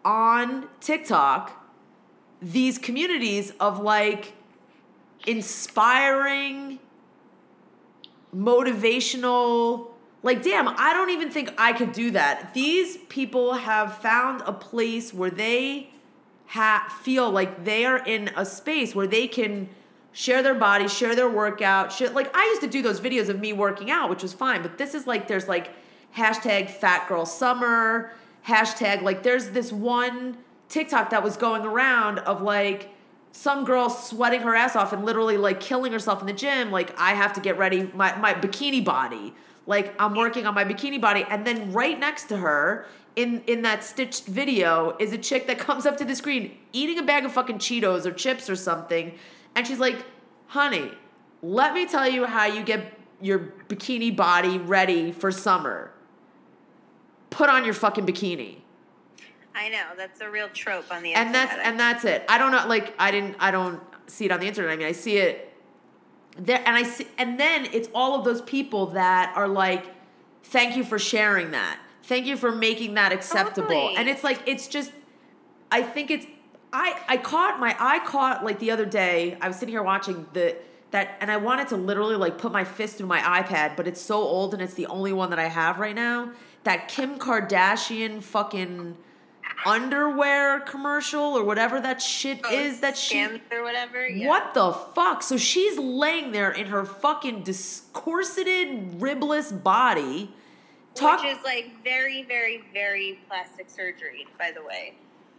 on 0.04 0.68
TikTok 0.80 1.64
these 2.42 2.76
communities 2.76 3.52
of 3.58 3.80
like 3.80 4.34
inspiring, 5.26 6.78
motivational. 8.36 9.88
Like, 10.22 10.42
damn, 10.42 10.68
I 10.68 10.92
don't 10.92 11.10
even 11.10 11.30
think 11.30 11.52
I 11.56 11.72
could 11.72 11.92
do 11.92 12.10
that. 12.10 12.54
These 12.54 12.96
people 13.08 13.54
have 13.54 13.98
found 13.98 14.42
a 14.46 14.52
place 14.52 15.12
where 15.12 15.30
they 15.30 15.90
ha- 16.46 16.92
feel 17.02 17.30
like 17.30 17.64
they 17.64 17.84
are 17.84 17.98
in 17.98 18.30
a 18.36 18.44
space 18.44 18.94
where 18.94 19.06
they 19.06 19.28
can 19.28 19.68
share 20.14 20.42
their 20.42 20.54
body, 20.54 20.88
share 20.88 21.14
their 21.14 21.28
workout. 21.28 21.92
Share, 21.92 22.08
like, 22.10 22.34
I 22.34 22.44
used 22.44 22.62
to 22.62 22.68
do 22.68 22.80
those 22.80 23.00
videos 23.00 23.28
of 23.28 23.38
me 23.38 23.52
working 23.52 23.90
out, 23.90 24.08
which 24.08 24.22
was 24.22 24.32
fine, 24.32 24.62
but 24.62 24.78
this 24.78 24.94
is 24.94 25.06
like, 25.06 25.28
there's 25.28 25.48
like 25.48 25.70
hashtag 26.16 26.70
fat 26.70 27.06
girl 27.08 27.26
summer, 27.26 28.12
hashtag, 28.46 29.02
like, 29.02 29.22
there's 29.22 29.50
this 29.50 29.72
one 29.72 30.38
TikTok 30.68 31.10
that 31.10 31.22
was 31.22 31.36
going 31.36 31.62
around 31.62 32.20
of 32.20 32.40
like, 32.40 32.90
some 33.36 33.64
girl 33.64 33.90
sweating 33.90 34.42
her 34.42 34.54
ass 34.54 34.76
off 34.76 34.92
and 34.92 35.04
literally 35.04 35.36
like 35.36 35.58
killing 35.58 35.90
herself 35.90 36.20
in 36.20 36.26
the 36.28 36.32
gym 36.32 36.70
like 36.70 36.96
i 37.00 37.14
have 37.14 37.32
to 37.32 37.40
get 37.40 37.58
ready 37.58 37.90
my, 37.92 38.16
my 38.18 38.32
bikini 38.32 38.82
body 38.82 39.34
like 39.66 39.92
i'm 39.98 40.14
working 40.14 40.46
on 40.46 40.54
my 40.54 40.64
bikini 40.64 41.00
body 41.00 41.26
and 41.28 41.44
then 41.44 41.72
right 41.72 41.98
next 41.98 42.26
to 42.26 42.36
her 42.36 42.86
in 43.16 43.42
in 43.48 43.62
that 43.62 43.82
stitched 43.82 44.26
video 44.26 44.96
is 45.00 45.12
a 45.12 45.18
chick 45.18 45.48
that 45.48 45.58
comes 45.58 45.84
up 45.84 45.96
to 45.96 46.04
the 46.04 46.14
screen 46.14 46.56
eating 46.72 46.96
a 46.96 47.02
bag 47.02 47.24
of 47.24 47.32
fucking 47.32 47.58
cheetos 47.58 48.06
or 48.06 48.12
chips 48.12 48.48
or 48.48 48.54
something 48.54 49.12
and 49.54 49.66
she's 49.66 49.78
like 49.78 50.04
honey 50.48 50.90
let 51.42 51.74
me 51.74 51.86
tell 51.86 52.08
you 52.08 52.24
how 52.26 52.46
you 52.46 52.62
get 52.62 52.98
your 53.20 53.38
bikini 53.68 54.14
body 54.14 54.58
ready 54.58 55.12
for 55.12 55.30
summer 55.30 55.92
put 57.30 57.48
on 57.48 57.64
your 57.64 57.74
fucking 57.74 58.06
bikini 58.06 58.58
I 59.54 59.68
know 59.68 59.84
that's 59.96 60.20
a 60.20 60.28
real 60.28 60.48
trope 60.48 60.90
on 60.90 61.02
the 61.02 61.14
and 61.14 61.28
internet. 61.28 61.48
that's 61.48 61.68
and 61.68 61.80
that's 61.80 62.04
it. 62.04 62.24
I 62.28 62.38
don't 62.38 62.50
know. 62.50 62.66
Like 62.66 62.94
I 62.98 63.10
didn't. 63.10 63.36
I 63.38 63.50
don't 63.50 63.80
see 64.06 64.24
it 64.24 64.32
on 64.32 64.40
the 64.40 64.48
internet. 64.48 64.72
I 64.72 64.76
mean, 64.76 64.86
I 64.86 64.92
see 64.92 65.16
it 65.18 65.52
there, 66.36 66.60
and 66.66 66.76
I 66.76 66.82
see, 66.82 67.06
and 67.18 67.38
then 67.38 67.68
it's 67.72 67.88
all 67.94 68.18
of 68.18 68.24
those 68.24 68.42
people 68.42 68.86
that 68.86 69.32
are 69.36 69.46
like, 69.46 69.94
"Thank 70.42 70.76
you 70.76 70.82
for 70.82 70.98
sharing 70.98 71.52
that. 71.52 71.78
Thank 72.02 72.26
you 72.26 72.36
for 72.36 72.50
making 72.50 72.94
that 72.94 73.12
acceptable." 73.12 73.68
Totally. 73.68 73.96
And 73.96 74.08
it's 74.08 74.24
like 74.24 74.40
it's 74.46 74.66
just. 74.66 74.90
I 75.70 75.82
think 75.82 76.10
it's. 76.10 76.26
I 76.74 77.00
I 77.08 77.16
caught 77.18 77.60
my 77.60 77.74
eye 77.78 78.00
caught 78.04 78.44
like 78.44 78.58
the 78.58 78.72
other 78.72 78.84
day. 78.84 79.38
I 79.40 79.46
was 79.48 79.56
sitting 79.56 79.72
here 79.72 79.82
watching 79.82 80.26
the 80.32 80.56
that, 80.90 81.16
and 81.20 81.30
I 81.30 81.36
wanted 81.38 81.68
to 81.68 81.76
literally 81.76 82.16
like 82.16 82.36
put 82.36 82.52
my 82.52 82.64
fist 82.64 82.96
through 82.98 83.06
my 83.06 83.20
iPad, 83.20 83.76
but 83.76 83.86
it's 83.86 84.00
so 84.00 84.16
old 84.16 84.54
and 84.54 84.62
it's 84.62 84.74
the 84.74 84.86
only 84.86 85.12
one 85.12 85.30
that 85.30 85.38
I 85.38 85.48
have 85.48 85.78
right 85.78 85.94
now. 85.94 86.32
That 86.64 86.88
Kim 86.88 87.18
Kardashian 87.18 88.22
fucking 88.22 88.96
underwear 89.66 90.60
commercial 90.60 91.22
or 91.22 91.44
whatever 91.44 91.80
that 91.80 92.02
shit 92.02 92.40
Oh, 92.44 92.52
is 92.52 92.80
that 92.80 92.96
she 92.96 93.22
or 93.52 93.62
whatever. 93.62 94.06
Yeah. 94.06 94.28
what 94.28 94.52
the 94.54 94.72
fuck 94.72 95.22
so 95.22 95.36
she's 95.36 95.78
laying 95.78 96.32
there 96.32 96.50
in 96.50 96.66
her 96.66 96.84
fucking 96.84 97.42
dis- 97.44 97.82
corseted 97.92 99.00
ribless 99.00 99.52
body 99.52 100.30
talk 100.94 101.22
Which 101.22 101.32
is 101.36 101.44
like 101.44 101.70
very, 101.82 102.22
very, 102.24 102.64
very 102.72 103.18
plastic 103.28 103.68
surgery, 103.70 104.26
by 104.38 104.52
the 104.54 104.62
way. 104.64 104.94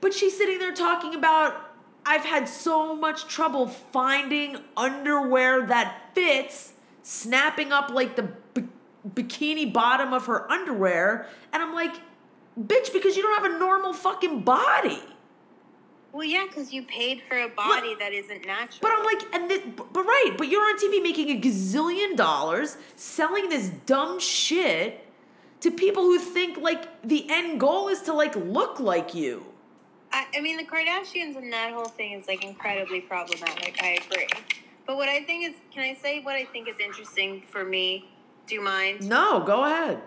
But 0.05 0.13
she's 0.13 0.37
sitting 0.37 0.59
there 0.59 0.71
talking 0.71 1.15
about 1.15 1.71
i've 2.05 2.23
had 2.23 2.47
so 2.47 2.95
much 2.95 3.25
trouble 3.25 3.65
finding 3.65 4.55
underwear 4.77 5.65
that 5.65 6.11
fits 6.13 6.73
snapping 7.01 7.71
up 7.71 7.89
like 7.89 8.15
the 8.15 8.21
bi- 8.53 8.67
bikini 9.15 9.65
bottom 9.73 10.13
of 10.13 10.27
her 10.27 10.39
underwear 10.51 11.27
and 11.51 11.63
i'm 11.63 11.73
like 11.73 11.95
bitch 12.55 12.93
because 12.93 13.17
you 13.17 13.23
don't 13.23 13.41
have 13.41 13.51
a 13.51 13.57
normal 13.57 13.93
fucking 13.93 14.41
body 14.41 15.01
Well, 16.13 16.23
yeah, 16.23 16.45
because 16.47 16.71
you 16.71 16.83
paid 16.83 17.23
for 17.27 17.37
a 17.37 17.49
body 17.49 17.95
that 17.99 18.13
isn't 18.13 18.45
natural. 18.45 18.79
But 18.81 18.91
I'm 18.95 19.03
like, 19.03 19.21
and 19.35 19.49
this, 19.51 19.61
but 19.75 20.03
right, 20.05 20.33
but 20.37 20.47
you're 20.47 20.63
on 20.63 20.77
TV 20.77 21.03
making 21.03 21.29
a 21.29 21.41
gazillion 21.41 22.15
dollars 22.15 22.77
selling 22.95 23.49
this 23.49 23.67
dumb 23.85 24.19
shit 24.19 25.05
to 25.59 25.71
people 25.71 26.03
who 26.03 26.17
think 26.17 26.57
like 26.69 26.87
the 27.03 27.25
end 27.29 27.59
goal 27.59 27.89
is 27.89 28.01
to 28.03 28.13
like 28.13 28.33
look 28.37 28.79
like 28.79 29.13
you. 29.13 29.45
I, 30.15 30.27
I 30.37 30.39
mean, 30.39 30.55
the 30.55 30.63
Kardashians 30.63 31.35
and 31.35 31.51
that 31.51 31.73
whole 31.73 31.89
thing 31.89 32.13
is 32.13 32.25
like 32.25 32.41
incredibly 32.41 33.01
problematic. 33.01 33.77
I 33.83 33.99
agree. 34.05 34.27
But 34.87 34.95
what 34.95 35.09
I 35.09 35.21
think 35.23 35.45
is, 35.49 35.55
can 35.73 35.83
I 35.83 35.93
say 35.93 36.21
what 36.21 36.35
I 36.35 36.45
think 36.45 36.69
is 36.69 36.75
interesting 36.79 37.43
for 37.49 37.65
me? 37.65 38.07
Do 38.47 38.55
you 38.55 38.61
mind? 38.61 39.09
No, 39.09 39.41
go 39.41 39.65
ahead. 39.65 40.01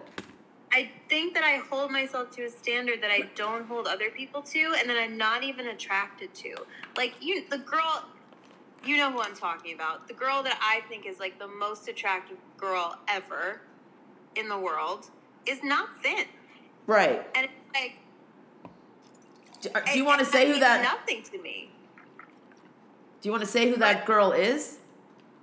I 0.73 0.91
think 1.11 1.35
that 1.35 1.45
I 1.45 1.57
hold 1.57 1.91
myself 1.91 2.31
to 2.37 2.45
a 2.45 2.51
standard 2.51 3.03
that 3.03 3.11
I 3.11 3.29
don't 3.35 3.67
hold 3.67 3.87
other 3.87 4.09
people 4.09 4.41
to, 4.43 4.75
and 4.79 4.89
that 4.89 4.97
I'm 4.99 5.19
not 5.19 5.43
even 5.43 5.67
attracted 5.69 6.33
to. 6.37 6.55
Like 6.97 7.15
you, 7.21 7.45
the 7.51 7.59
girl, 7.59 8.05
you 8.85 8.97
know 8.97 9.11
who 9.13 9.21
I'm 9.21 9.35
talking 9.37 9.75
about. 9.75 10.09
The 10.09 10.15
girl 10.15 10.43
that 10.43 10.59
I 10.63 10.89
think 10.89 11.05
is 11.05 11.19
like 11.19 11.39
the 11.39 11.49
most 11.49 11.87
attractive 11.87 12.39
girl 12.57 12.97
ever 13.09 13.61
in 14.37 14.49
the 14.49 14.59
world 14.59 15.11
is 15.45 15.63
not 15.63 16.03
thin, 16.03 16.25
Right. 16.87 17.27
and 17.35 17.45
it's 17.45 17.55
like. 17.75 17.99
Do, 19.61 19.71
uh, 19.75 19.81
do 19.93 19.99
you 19.99 20.05
want 20.05 20.21
to 20.21 20.27
say 20.27 20.47
who 20.51 20.61
that? 20.61 20.83
Nothing 20.83 21.23
to 21.25 21.43
me. 21.43 21.71
Do 23.21 23.29
you 23.29 23.33
want 23.33 23.43
to 23.43 23.49
say 23.51 23.69
who 23.69 23.77
that 23.77 24.07
girl 24.07 24.33
is? 24.33 24.79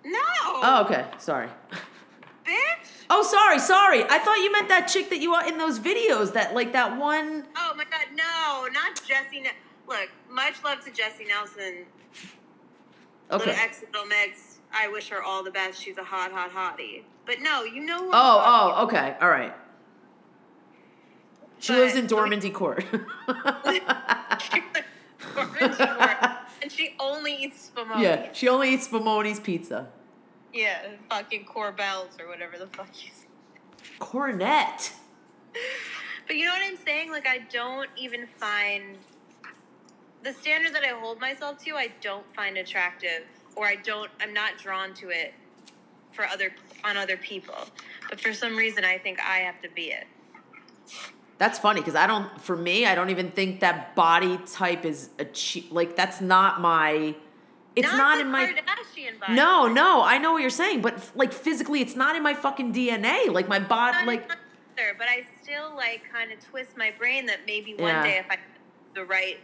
No. 0.06 0.20
Oh, 0.46 0.84
okay. 0.86 1.06
Sorry. 1.18 1.50
Bitch. 2.46 3.06
Oh, 3.10 3.24
sorry, 3.24 3.60
sorry. 3.60 4.04
I 4.04 4.20
thought 4.20 4.38
you 4.38 4.52
meant 4.52 4.70
that 4.70 4.88
chick 4.88 5.10
that 5.10 5.20
you 5.20 5.34
are 5.34 5.48
in 5.48 5.58
those 5.58 5.80
videos. 5.80 6.34
That 6.34 6.54
like 6.54 6.74
that 6.74 6.98
one. 6.98 7.46
Oh 7.58 7.74
my 7.76 7.84
God, 7.86 8.06
no, 8.14 8.68
not 8.72 8.96
Jesy. 9.06 9.42
Ne- 9.42 9.52
Look, 9.88 10.10
much 10.30 10.64
love 10.64 10.84
to 10.86 10.92
Jesy 10.92 11.26
Nelson. 11.26 11.86
Okay. 13.32 13.46
Little 13.50 13.54
ex 13.56 13.84
little 13.92 14.08
mix. 14.08 14.60
I 14.72 14.88
wish 14.88 15.10
her 15.10 15.22
all 15.24 15.44
the 15.44 15.52
best. 15.52 15.82
She's 15.82 15.98
a 15.98 16.04
hot, 16.04 16.32
hot 16.32 16.52
hottie. 16.52 17.04
But 17.26 17.42
no, 17.42 17.64
you 17.64 17.84
know 17.84 18.00
who 18.00 18.12
Oh, 18.14 18.74
oh, 18.76 18.84
okay. 18.86 19.16
All 19.22 19.30
right. 19.30 19.54
She 21.66 21.74
But- 21.74 21.80
lives 21.82 21.96
in 21.96 22.06
Normandie 22.06 22.52
Court. 22.52 22.86
and 26.62 26.72
she 26.72 26.96
only 27.00 27.34
eats 27.44 27.72
spumoni. 27.76 28.04
yeah, 28.04 28.30
she 28.34 28.48
only 28.48 28.72
eats 28.72 28.88
Spumoni's 28.88 29.40
pizza. 29.40 29.88
Yeah, 30.54 30.90
fucking 31.10 31.46
Corbells 31.46 32.18
or 32.20 32.28
whatever 32.28 32.60
the 32.60 32.68
fuck 32.68 32.90
you 33.04 33.10
say. 33.12 33.26
Koronet. 33.98 34.92
But 36.28 36.36
you 36.36 36.46
know 36.46 36.52
what 36.52 36.62
I'm 36.64 36.78
saying? 36.78 37.10
Like, 37.12 37.26
I 37.28 37.40
don't 37.52 37.90
even 37.98 38.28
find 38.38 39.00
the 40.22 40.34
standard 40.34 40.72
that 40.76 40.84
I 40.84 40.90
hold 41.00 41.20
myself 41.20 41.58
to. 41.66 41.72
I 41.76 41.90
don't 42.00 42.26
find 42.36 42.58
attractive, 42.58 43.24
or 43.56 43.66
I 43.66 43.76
don't. 43.78 44.12
I'm 44.22 44.34
not 44.36 44.60
drawn 44.60 44.94
to 44.96 45.10
it 45.10 45.34
for 46.12 46.28
other 46.28 46.52
on 46.84 46.96
other 46.96 47.18
people. 47.18 47.56
But 48.08 48.22
for 48.22 48.34
some 48.34 48.56
reason, 48.56 48.86
I 48.86 49.00
think 49.00 49.20
I 49.20 49.38
have 49.40 49.60
to 49.64 49.70
be 49.70 49.92
it. 49.94 50.06
That's 51.38 51.60
funny 51.60 51.82
because 51.82 51.96
I 51.96 52.08
don't. 52.08 52.40
For 52.42 52.56
me, 52.56 52.86
I 52.86 52.96
don't 52.96 53.10
even 53.10 53.32
think 53.32 53.60
that 53.60 53.96
body 53.96 54.40
type 54.52 54.86
is 54.86 55.10
a 55.20 55.26
cheap. 55.26 55.72
Like 55.72 55.96
that's 55.96 56.22
not 56.22 56.62
my. 56.62 57.16
It's 57.76 57.92
not, 57.92 58.16
the 58.16 58.22
in 58.22 58.32
my. 58.32 58.46
Body. 59.20 59.34
No, 59.34 59.68
no, 59.68 60.02
I 60.02 60.18
know 60.18 60.32
what 60.32 60.42
you're 60.42 60.50
saying, 60.50 60.82
but 60.82 61.12
like 61.14 61.34
physically, 61.34 61.82
it's 61.82 61.96
not 61.96 62.16
in 62.16 62.24
my 62.24 62.34
fucking 62.34 62.74
DNA. 62.74 63.28
Like 63.32 63.50
my 63.50 63.60
body, 63.60 64.06
like 64.06 64.30
but 64.98 65.08
I 65.08 65.26
still 65.42 65.74
like 65.76 66.04
kind 66.12 66.32
of 66.32 66.40
twist 66.40 66.78
my 66.78 66.92
brain 66.98 67.26
that 67.28 67.40
maybe 67.46 67.74
one 67.74 67.88
Yeah. 67.88 68.04
day 68.04 68.18
if 68.18 68.26
I 68.30 68.38
the 68.94 69.06
right 69.06 69.38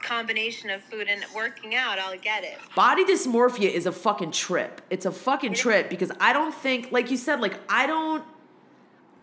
combination 0.00 0.70
of 0.70 0.82
food 0.82 1.08
and 1.08 1.24
working 1.34 1.74
out, 1.74 1.98
I'll 1.98 2.18
get 2.18 2.42
it. 2.42 2.58
body 2.74 3.04
dysmorphia 3.04 3.70
is 3.70 3.86
a 3.86 3.92
fucking 3.92 4.32
trip. 4.32 4.80
It's 4.90 5.06
a 5.06 5.12
fucking 5.12 5.54
trip 5.54 5.90
because 5.90 6.10
I 6.20 6.32
don't 6.32 6.54
think, 6.54 6.90
like 6.90 7.10
you 7.10 7.16
said, 7.16 7.40
like 7.40 7.58
I 7.68 7.86
don't. 7.86 8.24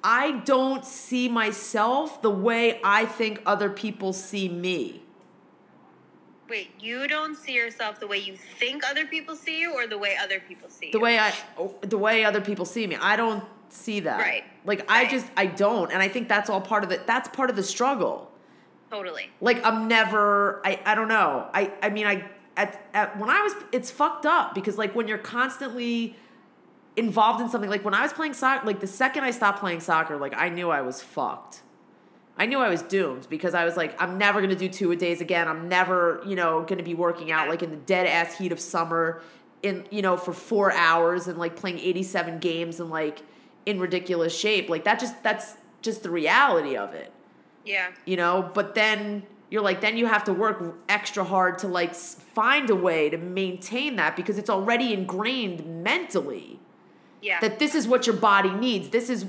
I 0.09 0.31
don't 0.45 0.85
see 0.85 1.27
myself 1.27 2.21
the 2.21 2.29
way 2.29 2.79
I 2.81 3.05
think 3.05 3.41
other 3.45 3.69
people 3.69 4.13
see 4.13 4.47
me. 4.47 5.03
Wait, 6.49 6.69
you 6.79 7.09
don't 7.09 7.35
see 7.35 7.51
yourself 7.53 7.99
the 7.99 8.07
way 8.07 8.17
you 8.17 8.37
think 8.37 8.89
other 8.89 9.05
people 9.05 9.35
see 9.35 9.59
you, 9.59 9.73
or 9.73 9.85
the 9.85 9.97
way 9.97 10.15
other 10.15 10.39
people 10.39 10.69
see 10.69 10.91
The 10.91 10.97
you? 10.97 11.03
way 11.03 11.19
I 11.19 11.33
oh, 11.59 11.75
the 11.81 11.97
way 11.97 12.23
other 12.23 12.39
people 12.39 12.63
see 12.63 12.87
me. 12.87 12.95
I 12.95 13.17
don't 13.17 13.43
see 13.67 13.99
that. 13.99 14.21
Right. 14.21 14.45
Like 14.63 14.89
I 14.89 15.09
just 15.09 15.27
I 15.35 15.45
don't 15.47 15.91
and 15.91 16.01
I 16.01 16.07
think 16.07 16.29
that's 16.29 16.49
all 16.49 16.61
part 16.61 16.85
of 16.85 16.89
the 16.89 17.01
that's 17.05 17.27
part 17.27 17.49
of 17.49 17.57
the 17.57 17.63
struggle. 17.63 18.31
totally. 18.89 19.29
Like 19.41 19.61
I'm 19.65 19.89
never 19.89 20.61
I 20.65 20.79
I 20.85 20.95
don't 20.95 21.09
know. 21.09 21.49
I 21.53 21.73
I 21.81 21.89
mean 21.89 22.07
I 22.07 22.23
at, 22.55 22.81
at 22.93 23.19
when 23.19 23.29
I 23.29 23.41
was 23.41 23.53
it's 23.73 23.91
fucked 23.91 24.25
up 24.25 24.55
because 24.55 24.77
like 24.77 24.95
when 24.95 25.09
you're 25.09 25.17
constantly 25.17 26.15
involved 26.97 27.39
in 27.39 27.47
something 27.49 27.69
like 27.69 27.85
when 27.85 27.93
I 27.93 28.01
was 28.01 28.11
playing 28.11 28.33
soccer 28.33 28.65
like 28.65 28.79
the 28.79 28.87
second 28.87 29.23
I 29.23 29.31
stopped 29.31 29.59
playing 29.59 29.79
soccer 29.79 30.17
like 30.17 30.33
I 30.35 30.49
knew 30.49 30.69
I 30.69 30.81
was 30.81 31.01
fucked. 31.01 31.61
I 32.39 32.45
knew 32.45 32.59
I 32.59 32.69
was 32.69 32.81
doomed 32.81 33.27
because 33.29 33.53
I 33.53 33.63
was 33.65 33.77
like 33.77 33.99
I'm 34.01 34.17
never 34.17 34.39
going 34.41 34.49
to 34.49 34.55
do 34.57 34.67
two 34.67 34.91
a 34.91 34.95
days 34.95 35.21
again. 35.21 35.47
I'm 35.47 35.69
never, 35.69 36.21
you 36.25 36.35
know, 36.35 36.61
going 36.61 36.77
to 36.79 36.83
be 36.83 36.93
working 36.93 37.31
out 37.31 37.47
like 37.49 37.63
in 37.63 37.69
the 37.69 37.77
dead 37.77 38.07
ass 38.07 38.37
heat 38.37 38.51
of 38.51 38.59
summer 38.59 39.21
in 39.63 39.85
you 39.91 40.01
know 40.01 40.17
for 40.17 40.33
4 40.33 40.71
hours 40.73 41.27
and 41.27 41.37
like 41.37 41.55
playing 41.55 41.79
87 41.79 42.39
games 42.39 42.79
and 42.79 42.89
like 42.89 43.19
in 43.65 43.79
ridiculous 43.79 44.37
shape. 44.37 44.69
Like 44.69 44.83
that 44.83 44.99
just 44.99 45.21
that's 45.23 45.55
just 45.81 46.03
the 46.03 46.09
reality 46.09 46.75
of 46.75 46.93
it 46.95 47.11
Yeah. 47.63 47.91
you 48.05 48.17
know 48.17 48.49
but 48.53 48.73
then 48.73 49.23
you're 49.49 49.61
like 49.61 49.79
then 49.79 49.95
you 49.95 50.07
have 50.07 50.23
to 50.25 50.33
work 50.33 50.75
extra 50.89 51.23
hard 51.23 51.59
to 51.59 51.67
like 51.67 51.93
find 51.95 52.69
a 52.71 52.75
way 52.75 53.09
to 53.09 53.17
maintain 53.17 53.95
that 53.95 54.15
because 54.15 54.37
it's 54.37 54.49
already 54.49 54.93
ingrained 54.93 55.83
mentally 55.83 56.59
Yeah. 57.21 57.39
that 57.39 57.59
this 57.59 57.73
is 57.75 57.87
what 57.87 58.05
your 58.05 58.15
body 58.15 58.51
needs. 58.51 58.89
This 58.89 59.09
is 59.09 59.25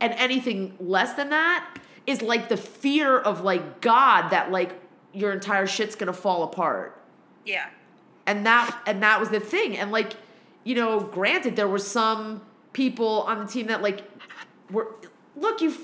and 0.00 0.12
anything 0.14 0.76
less 0.78 1.14
than 1.14 1.30
that 1.30 1.78
is 2.06 2.22
like 2.22 2.48
the 2.48 2.56
fear 2.56 3.18
of 3.18 3.42
like 3.42 3.80
god 3.80 4.30
that 4.30 4.50
like 4.50 4.80
your 5.12 5.32
entire 5.32 5.66
shit's 5.66 5.94
gonna 5.94 6.12
fall 6.12 6.42
apart. 6.44 7.00
Yeah. 7.44 7.66
and 8.26 8.44
that 8.46 8.78
and 8.86 9.02
that 9.02 9.18
was 9.20 9.30
the 9.30 9.40
thing. 9.40 9.76
And 9.76 9.90
like 9.90 10.14
you 10.64 10.74
know 10.74 11.00
granted 11.00 11.56
there 11.56 11.68
were 11.68 11.78
some 11.78 12.42
people 12.72 13.22
on 13.22 13.40
the 13.40 13.46
team 13.46 13.66
that 13.66 13.82
like 13.82 14.02
were 14.70 14.94
look 15.34 15.60
you 15.60 15.74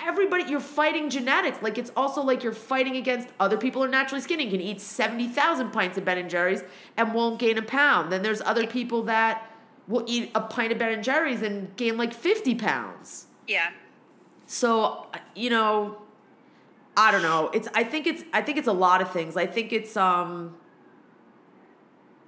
everybody 0.00 0.44
you're 0.44 0.60
fighting 0.60 1.08
genetics. 1.10 1.62
Like 1.62 1.78
it's 1.78 1.92
also 1.96 2.22
like 2.22 2.42
you're 2.42 2.52
fighting 2.52 2.96
against 2.96 3.28
other 3.40 3.56
people 3.56 3.82
who 3.82 3.88
are 3.88 3.90
naturally 3.90 4.20
skinny 4.20 4.44
you 4.44 4.50
can 4.50 4.60
eat 4.60 4.80
70,000 4.80 5.70
pints 5.70 5.96
of 5.98 6.04
Ben 6.04 6.18
and 6.18 6.28
Jerry's 6.30 6.62
and 6.96 7.14
won't 7.14 7.38
gain 7.38 7.56
a 7.58 7.62
pound. 7.62 8.10
Then 8.12 8.22
there's 8.22 8.40
other 8.42 8.66
people 8.66 9.02
that 9.04 9.48
will 9.88 10.04
eat 10.06 10.30
a 10.34 10.40
pint 10.40 10.72
of 10.72 10.78
Ben 10.78 10.92
and 10.92 11.02
Jerry's 11.04 11.42
and 11.42 11.74
gain 11.76 11.96
like 11.96 12.14
50 12.14 12.54
pounds 12.54 13.26
Yeah. 13.46 13.70
so 14.46 15.06
you 15.34 15.50
know, 15.50 15.98
I 16.96 17.10
don't 17.10 17.22
know. 17.22 17.50
It's 17.54 17.68
I 17.74 17.84
think 17.84 18.06
it's 18.06 18.22
I 18.32 18.42
think 18.42 18.58
it's 18.58 18.68
a 18.68 18.72
lot 18.72 19.00
of 19.00 19.10
things. 19.10 19.36
I 19.36 19.46
think 19.46 19.72
it's 19.72 19.96
um. 19.96 20.56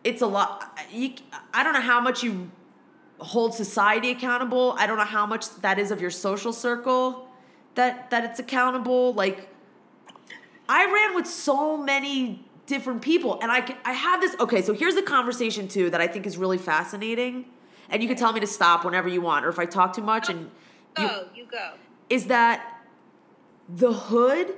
It's 0.03 0.21
a 0.21 0.27
lot. 0.27 0.79
You, 0.93 1.13
I 1.55 1.63
don't 1.63 1.73
know 1.73 1.81
how 1.81 2.01
much 2.01 2.23
you 2.23 2.51
hold 3.19 3.55
society 3.55 4.11
accountable. 4.11 4.75
I 4.79 4.87
don't 4.87 4.99
know 4.99 5.05
how 5.05 5.25
much 5.27 5.49
that 5.63 5.79
is 5.79 5.91
of 5.91 6.01
your 6.01 6.11
social 6.11 6.53
circle 6.53 7.29
that 7.75 8.11
that 8.11 8.25
it's 8.25 8.39
accountable. 8.39 9.15
Like 9.15 9.49
I 10.69 10.85
ran 10.87 11.15
with 11.15 11.27
so 11.27 11.77
many 11.77 12.45
different 12.67 13.03
people 13.03 13.39
and 13.43 13.53
I 13.53 13.61
can, 13.61 13.77
I 13.85 13.93
have 13.93 14.21
this 14.21 14.35
okay, 14.41 14.63
so 14.63 14.73
here's 14.73 14.95
the 14.95 15.03
conversation 15.03 15.69
too 15.69 15.91
that 15.91 16.01
I 16.01 16.07
think 16.07 16.27
is 16.27 16.37
really 16.39 16.59
fascinating. 16.59 17.47
And 17.91 18.03
you 18.03 18.09
can 18.09 18.17
tell 18.17 18.33
me 18.33 18.41
to 18.41 18.47
stop 18.47 18.85
whenever 18.85 19.09
you 19.09 19.21
want 19.21 19.45
or 19.45 19.51
if 19.51 19.59
I 19.59 19.67
talk 19.67 19.95
too 19.95 20.03
much 20.03 20.31
and 20.31 20.51
you, 20.99 21.07
Go. 21.07 21.27
You 21.35 21.47
go. 21.47 21.73
is 22.09 22.27
that 22.27 22.81
the 23.69 23.93
hood 23.93 24.55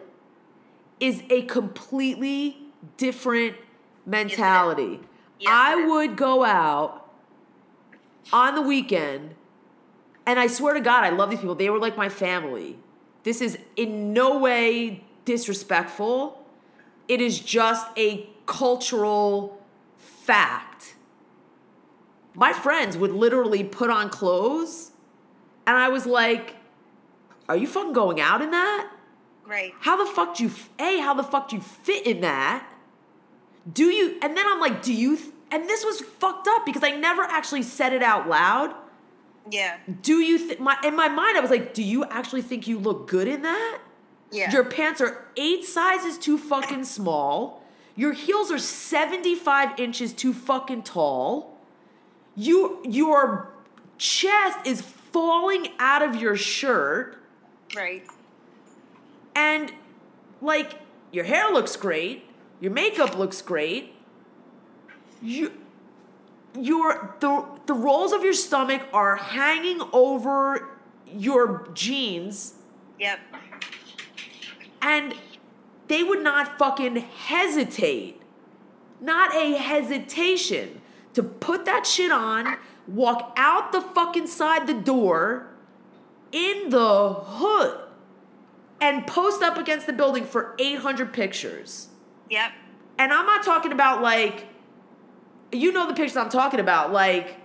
is 1.00 1.22
a 1.30 1.42
completely 1.42 2.58
different 2.96 3.56
mentality. 4.04 5.00
Yes, 5.38 5.50
I 5.52 5.86
would 5.86 6.16
go 6.16 6.44
out 6.44 7.10
on 8.32 8.54
the 8.54 8.62
weekend, 8.62 9.34
and 10.24 10.38
I 10.40 10.46
swear 10.46 10.74
to 10.74 10.80
God, 10.80 11.04
I 11.04 11.10
love 11.10 11.30
these 11.30 11.40
people. 11.40 11.54
They 11.54 11.70
were 11.70 11.78
like 11.78 11.96
my 11.96 12.08
family. 12.08 12.78
This 13.22 13.40
is 13.40 13.58
in 13.76 14.12
no 14.12 14.38
way 14.38 15.04
disrespectful. 15.24 16.45
It 17.08 17.20
is 17.20 17.40
just 17.40 17.86
a 17.96 18.28
cultural 18.46 19.62
fact. 19.96 20.96
My 22.34 22.52
friends 22.52 22.96
would 22.96 23.12
literally 23.12 23.64
put 23.64 23.90
on 23.90 24.10
clothes, 24.10 24.92
and 25.66 25.76
I 25.76 25.88
was 25.88 26.06
like, 26.06 26.56
Are 27.48 27.56
you 27.56 27.66
fucking 27.66 27.92
going 27.92 28.20
out 28.20 28.42
in 28.42 28.50
that? 28.50 28.90
Right. 29.46 29.72
How 29.80 29.96
the 29.96 30.10
fuck 30.10 30.36
do 30.36 30.44
you, 30.44 30.50
A, 30.80 30.98
how 30.98 31.14
the 31.14 31.22
fuck 31.22 31.48
do 31.48 31.56
you 31.56 31.62
fit 31.62 32.06
in 32.06 32.20
that? 32.20 32.68
Do 33.72 33.86
you, 33.86 34.18
and 34.20 34.36
then 34.36 34.44
I'm 34.46 34.60
like, 34.60 34.82
Do 34.82 34.92
you, 34.92 35.16
th- 35.16 35.30
and 35.50 35.68
this 35.68 35.84
was 35.84 36.00
fucked 36.00 36.48
up 36.48 36.66
because 36.66 36.82
I 36.82 36.90
never 36.90 37.22
actually 37.22 37.62
said 37.62 37.92
it 37.92 38.02
out 38.02 38.28
loud. 38.28 38.74
Yeah. 39.48 39.76
Do 40.02 40.16
you, 40.16 40.38
th- 40.38 40.58
my, 40.58 40.76
in 40.84 40.96
my 40.96 41.08
mind, 41.08 41.38
I 41.38 41.40
was 41.40 41.50
like, 41.50 41.72
Do 41.72 41.82
you 41.82 42.04
actually 42.06 42.42
think 42.42 42.66
you 42.66 42.78
look 42.78 43.08
good 43.08 43.28
in 43.28 43.42
that? 43.42 43.78
Yeah. 44.30 44.50
Your 44.50 44.64
pants 44.64 45.00
are 45.00 45.26
eight 45.36 45.64
sizes 45.64 46.18
too 46.18 46.36
fucking 46.38 46.84
small. 46.84 47.62
Your 47.94 48.12
heels 48.12 48.50
are 48.50 48.58
75 48.58 49.78
inches 49.78 50.12
too 50.12 50.32
fucking 50.34 50.82
tall. 50.82 51.56
You 52.34 52.82
your 52.84 53.52
chest 53.98 54.58
is 54.66 54.82
falling 54.82 55.68
out 55.78 56.02
of 56.02 56.16
your 56.16 56.36
shirt 56.36 57.16
right. 57.74 58.04
and 59.34 59.72
like 60.42 60.80
your 61.12 61.24
hair 61.24 61.50
looks 61.50 61.76
great, 61.76 62.28
your 62.60 62.72
makeup 62.72 63.16
looks 63.16 63.40
great. 63.40 63.94
You 65.22 65.52
your 66.58 67.16
the 67.20 67.46
the 67.64 67.72
rolls 67.74 68.12
of 68.12 68.22
your 68.22 68.34
stomach 68.34 68.82
are 68.92 69.16
hanging 69.16 69.80
over 69.92 70.68
your 71.06 71.70
jeans 71.74 72.54
Yep. 72.98 73.18
And 74.80 75.14
they 75.88 76.02
would 76.02 76.22
not 76.22 76.58
fucking 76.58 76.96
hesitate. 76.96 78.20
Not 79.00 79.34
a 79.34 79.56
hesitation 79.56 80.80
to 81.14 81.22
put 81.22 81.64
that 81.64 81.86
shit 81.86 82.10
on, 82.10 82.56
walk 82.86 83.32
out 83.36 83.72
the 83.72 83.80
fucking 83.80 84.26
side 84.26 84.66
the 84.66 84.74
door 84.74 85.48
in 86.32 86.70
the 86.70 87.14
hood 87.14 87.80
and 88.80 89.06
post 89.06 89.42
up 89.42 89.56
against 89.56 89.86
the 89.86 89.92
building 89.92 90.24
for 90.24 90.54
800 90.58 91.12
pictures. 91.12 91.88
Yep. 92.30 92.52
And 92.98 93.12
I'm 93.12 93.26
not 93.26 93.44
talking 93.44 93.72
about 93.72 94.02
like, 94.02 94.46
you 95.52 95.72
know 95.72 95.86
the 95.86 95.94
pictures 95.94 96.16
I'm 96.16 96.28
talking 96.28 96.60
about, 96.60 96.92
like 96.92 97.38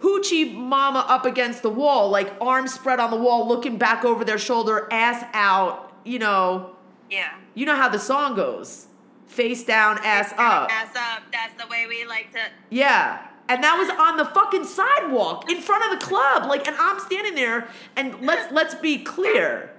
hoochie 0.00 0.54
mama 0.54 1.04
up 1.08 1.24
against 1.24 1.62
the 1.62 1.70
wall, 1.70 2.10
like 2.10 2.32
arms 2.40 2.74
spread 2.74 3.00
on 3.00 3.10
the 3.10 3.16
wall, 3.16 3.46
looking 3.46 3.78
back 3.78 4.04
over 4.04 4.24
their 4.24 4.38
shoulder, 4.38 4.88
ass 4.90 5.24
out, 5.32 5.85
you 6.06 6.18
know. 6.18 6.76
Yeah. 7.10 7.34
You 7.54 7.66
know 7.66 7.76
how 7.76 7.88
the 7.88 7.98
song 7.98 8.34
goes 8.34 8.88
face 9.26 9.64
down, 9.64 9.98
ass 10.02 10.32
up. 10.32 10.70
Ass 10.70 10.96
up. 10.96 11.22
That's 11.32 11.62
the 11.62 11.68
way 11.68 11.86
we 11.86 12.04
like 12.06 12.32
to. 12.32 12.40
Yeah. 12.70 13.26
And 13.48 13.62
that 13.62 13.76
was 13.76 13.90
on 13.90 14.16
the 14.16 14.24
fucking 14.24 14.64
sidewalk 14.64 15.50
in 15.50 15.60
front 15.60 15.84
of 15.84 15.98
the 15.98 16.04
club. 16.04 16.48
Like, 16.48 16.66
and 16.66 16.76
I'm 16.78 16.98
standing 16.98 17.34
there, 17.34 17.68
and 17.94 18.20
let's 18.22 18.52
let's 18.52 18.74
be 18.74 18.98
clear. 18.98 19.72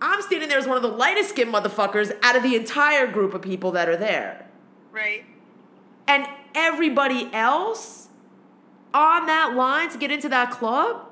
I'm 0.00 0.20
standing 0.22 0.48
there 0.48 0.58
as 0.58 0.66
one 0.66 0.76
of 0.76 0.82
the 0.82 0.90
lightest 0.90 1.30
skinned 1.30 1.52
motherfuckers 1.52 2.12
out 2.22 2.36
of 2.36 2.42
the 2.42 2.54
entire 2.54 3.06
group 3.06 3.34
of 3.34 3.42
people 3.42 3.72
that 3.72 3.88
are 3.88 3.96
there. 3.96 4.46
Right. 4.92 5.24
And 6.06 6.26
everybody 6.54 7.30
else 7.32 8.08
on 8.92 9.26
that 9.26 9.54
line 9.54 9.90
to 9.90 9.98
get 9.98 10.10
into 10.10 10.28
that 10.28 10.50
club 10.50 11.06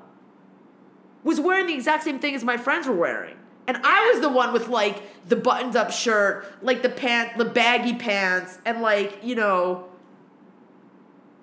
was 1.23 1.39
wearing 1.39 1.65
the 1.65 1.73
exact 1.73 2.03
same 2.03 2.19
thing 2.19 2.35
as 2.35 2.43
my 2.43 2.57
friends 2.57 2.87
were 2.87 2.95
wearing. 2.95 3.35
And 3.67 3.77
I 3.83 4.11
was 4.11 4.21
the 4.21 4.29
one 4.29 4.53
with 4.53 4.67
like 4.67 5.01
the 5.27 5.35
buttoned 5.35 5.75
up 5.75 5.91
shirt, 5.91 6.45
like 6.61 6.83
the 6.83 6.89
pant, 6.89 7.37
the 7.37 7.45
baggy 7.45 7.95
pants, 7.95 8.59
and 8.65 8.81
like, 8.81 9.19
you 9.23 9.35
know, 9.35 9.85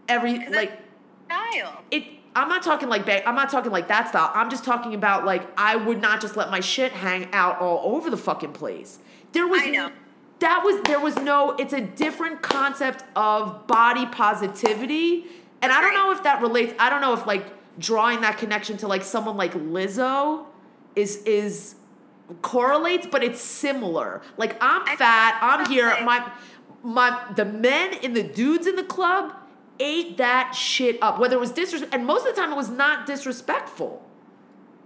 every 0.08 0.48
like 0.48 0.78
Style. 1.26 1.82
it 1.90 2.04
I'm 2.34 2.48
not 2.48 2.62
talking 2.62 2.88
like 2.88 3.04
bag, 3.04 3.24
I'm 3.26 3.34
not 3.34 3.50
talking 3.50 3.72
like 3.72 3.88
that 3.88 4.08
style. 4.08 4.30
I'm 4.34 4.50
just 4.50 4.64
talking 4.64 4.94
about 4.94 5.24
like 5.24 5.42
I 5.58 5.76
would 5.76 6.00
not 6.00 6.20
just 6.20 6.36
let 6.36 6.50
my 6.50 6.60
shit 6.60 6.92
hang 6.92 7.28
out 7.32 7.60
all 7.60 7.94
over 7.96 8.08
the 8.10 8.16
fucking 8.16 8.52
place. 8.52 8.98
There 9.32 9.46
was 9.46 9.62
I 9.62 9.70
know. 9.70 9.90
that 10.40 10.62
was 10.64 10.80
there 10.84 11.00
was 11.00 11.16
no 11.16 11.56
it's 11.58 11.72
a 11.72 11.80
different 11.80 12.42
concept 12.42 13.04
of 13.16 13.66
body 13.66 14.06
positivity. 14.06 15.26
And 15.60 15.70
I 15.72 15.80
don't 15.80 15.94
Right. 15.94 16.04
know 16.04 16.12
if 16.12 16.22
that 16.22 16.40
relates 16.40 16.72
I 16.78 16.88
don't 16.90 17.00
know 17.00 17.12
if 17.14 17.26
like 17.26 17.46
drawing 17.78 18.20
that 18.22 18.38
connection 18.38 18.76
to 18.78 18.86
like 18.88 19.02
someone 19.02 19.36
like 19.36 19.52
Lizzo 19.54 20.46
is 20.94 21.16
is 21.24 21.74
correlates, 22.40 23.06
but 23.06 23.22
it's 23.22 23.40
similar. 23.40 24.22
Like 24.36 24.56
I'm 24.60 24.82
I- 24.86 24.96
fat, 24.96 25.38
I'm 25.42 25.68
here, 25.70 25.96
my 26.04 26.30
my 26.82 27.24
the 27.36 27.44
men 27.44 27.94
and 28.02 28.16
the 28.16 28.22
dudes 28.22 28.66
in 28.66 28.76
the 28.76 28.84
club 28.84 29.34
ate 29.78 30.16
that 30.18 30.52
shit 30.52 30.98
up. 31.02 31.18
Whether 31.18 31.36
it 31.36 31.40
was 31.40 31.52
disrespect, 31.52 31.94
and 31.94 32.06
most 32.06 32.26
of 32.26 32.34
the 32.34 32.40
time 32.40 32.52
it 32.52 32.56
was 32.56 32.70
not 32.70 33.06
disrespectful. 33.06 34.08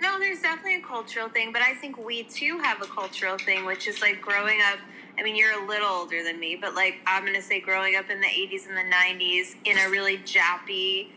No, 0.01 0.19
there's 0.19 0.43
definitely 0.43 0.77
a 0.77 0.83
cultural 0.83 1.29
thing, 1.31 1.53
but 1.53 1.63
I 1.63 1.75
think 1.75 1.97
we 1.97 2.23
too 2.25 2.59
have 2.59 2.83
a 2.83 2.87
cultural 2.87 3.39
thing, 3.39 3.65
which 3.65 3.87
is 3.89 4.03
like 4.03 4.21
growing 4.21 4.61
up. 4.61 4.79
I 5.19 5.23
mean, 5.23 5.37
you're 5.37 5.59
a 5.63 5.67
little 5.67 5.89
older 5.89 6.23
than 6.23 6.39
me, 6.39 6.57
but 6.61 6.75
like 6.75 6.97
I'm 7.07 7.25
gonna 7.25 7.41
say 7.41 7.61
growing 7.61 7.97
up 7.97 8.11
in 8.11 8.21
the 8.21 8.27
80s 8.27 8.67
and 8.69 8.77
the 8.77 8.95
90s 8.95 9.55
in 9.65 9.79
a 9.79 9.89
really 9.89 10.19
jappy 10.19 11.09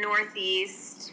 northeast 0.00 1.12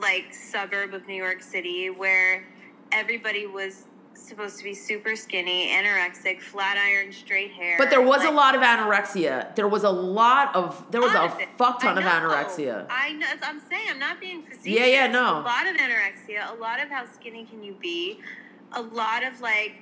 like 0.00 0.34
suburb 0.34 0.92
of 0.94 1.06
New 1.06 1.14
York 1.14 1.42
City 1.42 1.88
where 1.90 2.44
everybody 2.92 3.46
was 3.46 3.84
supposed 4.14 4.58
to 4.58 4.64
be 4.64 4.74
super 4.74 5.16
skinny, 5.16 5.68
anorexic, 5.68 6.40
flat 6.40 6.76
iron, 6.76 7.12
straight 7.12 7.50
hair. 7.52 7.76
But 7.78 7.90
there 7.90 8.02
was 8.02 8.24
a 8.24 8.30
lot 8.30 8.54
of 8.54 8.60
anorexia. 8.62 9.54
There 9.54 9.68
was 9.68 9.84
a 9.84 9.90
lot 9.90 10.54
of 10.54 10.84
there 10.90 11.00
was 11.00 11.12
a 11.12 11.28
fuck 11.56 11.80
ton 11.80 11.98
of 11.98 12.04
anorexia. 12.04 12.86
I 12.90 13.12
know. 13.12 13.26
I'm 13.42 13.60
saying 13.60 13.86
I'm 13.90 13.98
not 13.98 14.20
being 14.20 14.42
facetious. 14.42 14.66
Yeah, 14.66 14.86
yeah, 14.86 15.06
no. 15.06 15.40
A 15.40 15.42
lot 15.42 15.66
of 15.66 15.76
anorexia. 15.76 16.50
A 16.50 16.54
lot 16.60 16.80
of 16.80 16.88
how 16.88 17.04
skinny 17.06 17.44
can 17.44 17.62
you 17.62 17.74
be? 17.80 18.20
A 18.72 18.82
lot 18.82 19.24
of 19.24 19.40
like 19.40 19.74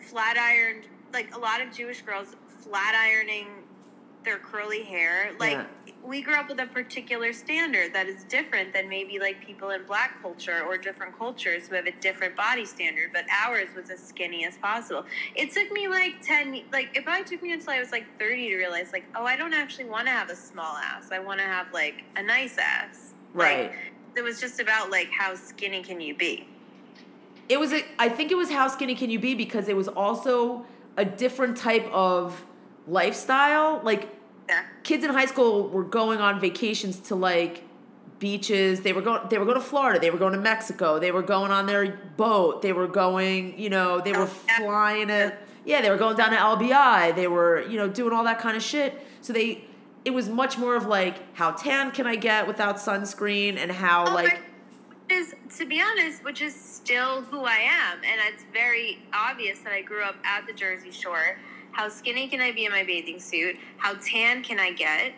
flat 0.00 0.36
ironed, 0.36 0.86
like 1.12 1.34
a 1.34 1.38
lot 1.38 1.60
of 1.60 1.72
Jewish 1.72 2.02
girls 2.02 2.36
flat 2.60 2.94
ironing 2.94 3.46
their 4.24 4.38
curly 4.38 4.82
hair. 4.82 5.32
Like 5.38 5.52
Yeah. 5.52 5.66
We 6.06 6.20
grew 6.20 6.34
up 6.34 6.48
with 6.48 6.60
a 6.60 6.66
particular 6.66 7.32
standard 7.32 7.94
that 7.94 8.06
is 8.06 8.24
different 8.24 8.74
than 8.74 8.88
maybe 8.88 9.18
like 9.18 9.44
people 9.44 9.70
in 9.70 9.84
black 9.86 10.20
culture 10.20 10.62
or 10.66 10.76
different 10.76 11.16
cultures 11.18 11.66
who 11.66 11.74
have 11.74 11.86
a 11.86 11.92
different 11.92 12.36
body 12.36 12.66
standard. 12.66 13.10
But 13.12 13.24
ours 13.30 13.68
was 13.74 13.90
as 13.90 14.00
skinny 14.00 14.44
as 14.44 14.58
possible. 14.58 15.06
It 15.34 15.52
took 15.52 15.72
me 15.72 15.88
like 15.88 16.20
ten, 16.20 16.62
like 16.72 16.94
it 16.94 17.04
probably 17.04 17.24
took 17.24 17.42
me 17.42 17.52
until 17.52 17.70
I 17.70 17.80
was 17.80 17.90
like 17.90 18.04
thirty 18.18 18.50
to 18.50 18.56
realize 18.56 18.92
like, 18.92 19.04
oh, 19.14 19.24
I 19.24 19.36
don't 19.36 19.54
actually 19.54 19.86
want 19.86 20.06
to 20.06 20.12
have 20.12 20.28
a 20.28 20.36
small 20.36 20.76
ass. 20.76 21.08
I 21.10 21.20
want 21.20 21.40
to 21.40 21.46
have 21.46 21.72
like 21.72 22.04
a 22.16 22.22
nice 22.22 22.58
ass. 22.58 23.14
Right. 23.32 23.70
Like, 23.70 23.78
it 24.16 24.22
was 24.22 24.40
just 24.40 24.60
about 24.60 24.90
like 24.90 25.10
how 25.10 25.34
skinny 25.34 25.82
can 25.82 26.00
you 26.00 26.14
be. 26.14 26.46
It 27.48 27.58
was 27.58 27.72
a, 27.72 27.82
I 27.98 28.08
think 28.08 28.30
it 28.30 28.36
was 28.36 28.50
how 28.50 28.68
skinny 28.68 28.94
can 28.94 29.10
you 29.10 29.18
be 29.18 29.34
because 29.34 29.68
it 29.68 29.76
was 29.76 29.88
also 29.88 30.66
a 30.96 31.04
different 31.04 31.56
type 31.56 31.86
of 31.90 32.44
lifestyle. 32.86 33.80
Like 33.82 34.08
Yeah. 34.48 34.62
kids 34.82 35.04
in 35.04 35.10
high 35.10 35.26
school 35.26 35.68
were 35.68 35.84
going 35.84 36.20
on 36.20 36.40
vacations 36.40 36.98
to 37.00 37.14
like 37.14 37.62
beaches. 38.18 38.80
They 38.82 38.92
were 38.92 39.02
going 39.02 39.28
they 39.28 39.38
were 39.38 39.44
going 39.44 39.58
to 39.58 39.64
Florida, 39.64 39.98
they 39.98 40.10
were 40.10 40.18
going 40.18 40.32
to 40.34 40.40
Mexico, 40.40 40.98
they 40.98 41.12
were 41.12 41.22
going 41.22 41.50
on 41.50 41.66
their 41.66 41.98
boat, 42.16 42.62
they 42.62 42.72
were 42.72 42.86
going, 42.86 43.58
you 43.58 43.70
know, 43.70 44.00
they 44.00 44.12
were 44.12 44.28
Oh, 44.28 44.40
flying 44.58 45.10
a 45.10 45.36
yeah, 45.64 45.80
they 45.80 45.90
were 45.90 45.96
going 45.96 46.16
down 46.16 46.30
to 46.30 46.36
LBI, 46.36 47.14
they 47.16 47.26
were, 47.26 47.62
you 47.68 47.78
know, 47.78 47.88
doing 47.88 48.12
all 48.12 48.24
that 48.24 48.38
kind 48.38 48.56
of 48.56 48.62
shit. 48.62 49.00
So 49.20 49.32
they 49.32 49.64
it 50.04 50.12
was 50.12 50.28
much 50.28 50.58
more 50.58 50.76
of 50.76 50.86
like 50.86 51.34
how 51.34 51.52
tan 51.52 51.90
can 51.90 52.06
I 52.06 52.16
get 52.16 52.46
without 52.46 52.76
sunscreen 52.76 53.56
and 53.56 53.72
how 53.72 54.06
Oh, 54.08 54.14
like 54.14 54.42
is 55.10 55.34
to 55.58 55.66
be 55.66 55.80
honest, 55.82 56.24
which 56.24 56.40
is 56.40 56.54
still 56.54 57.22
who 57.22 57.44
I 57.44 57.56
am, 57.56 57.98
and 57.98 58.20
it's 58.32 58.44
very 58.52 59.02
obvious 59.12 59.58
that 59.60 59.72
I 59.72 59.82
grew 59.82 60.02
up 60.02 60.16
at 60.24 60.46
the 60.46 60.52
Jersey 60.52 60.90
Shore. 60.90 61.38
How 61.74 61.88
skinny 61.88 62.28
can 62.28 62.40
I 62.40 62.52
be 62.52 62.64
in 62.64 62.72
my 62.72 62.84
bathing 62.84 63.20
suit? 63.20 63.56
How 63.76 63.94
tan 63.94 64.42
can 64.42 64.58
I 64.58 64.72
get? 64.72 65.12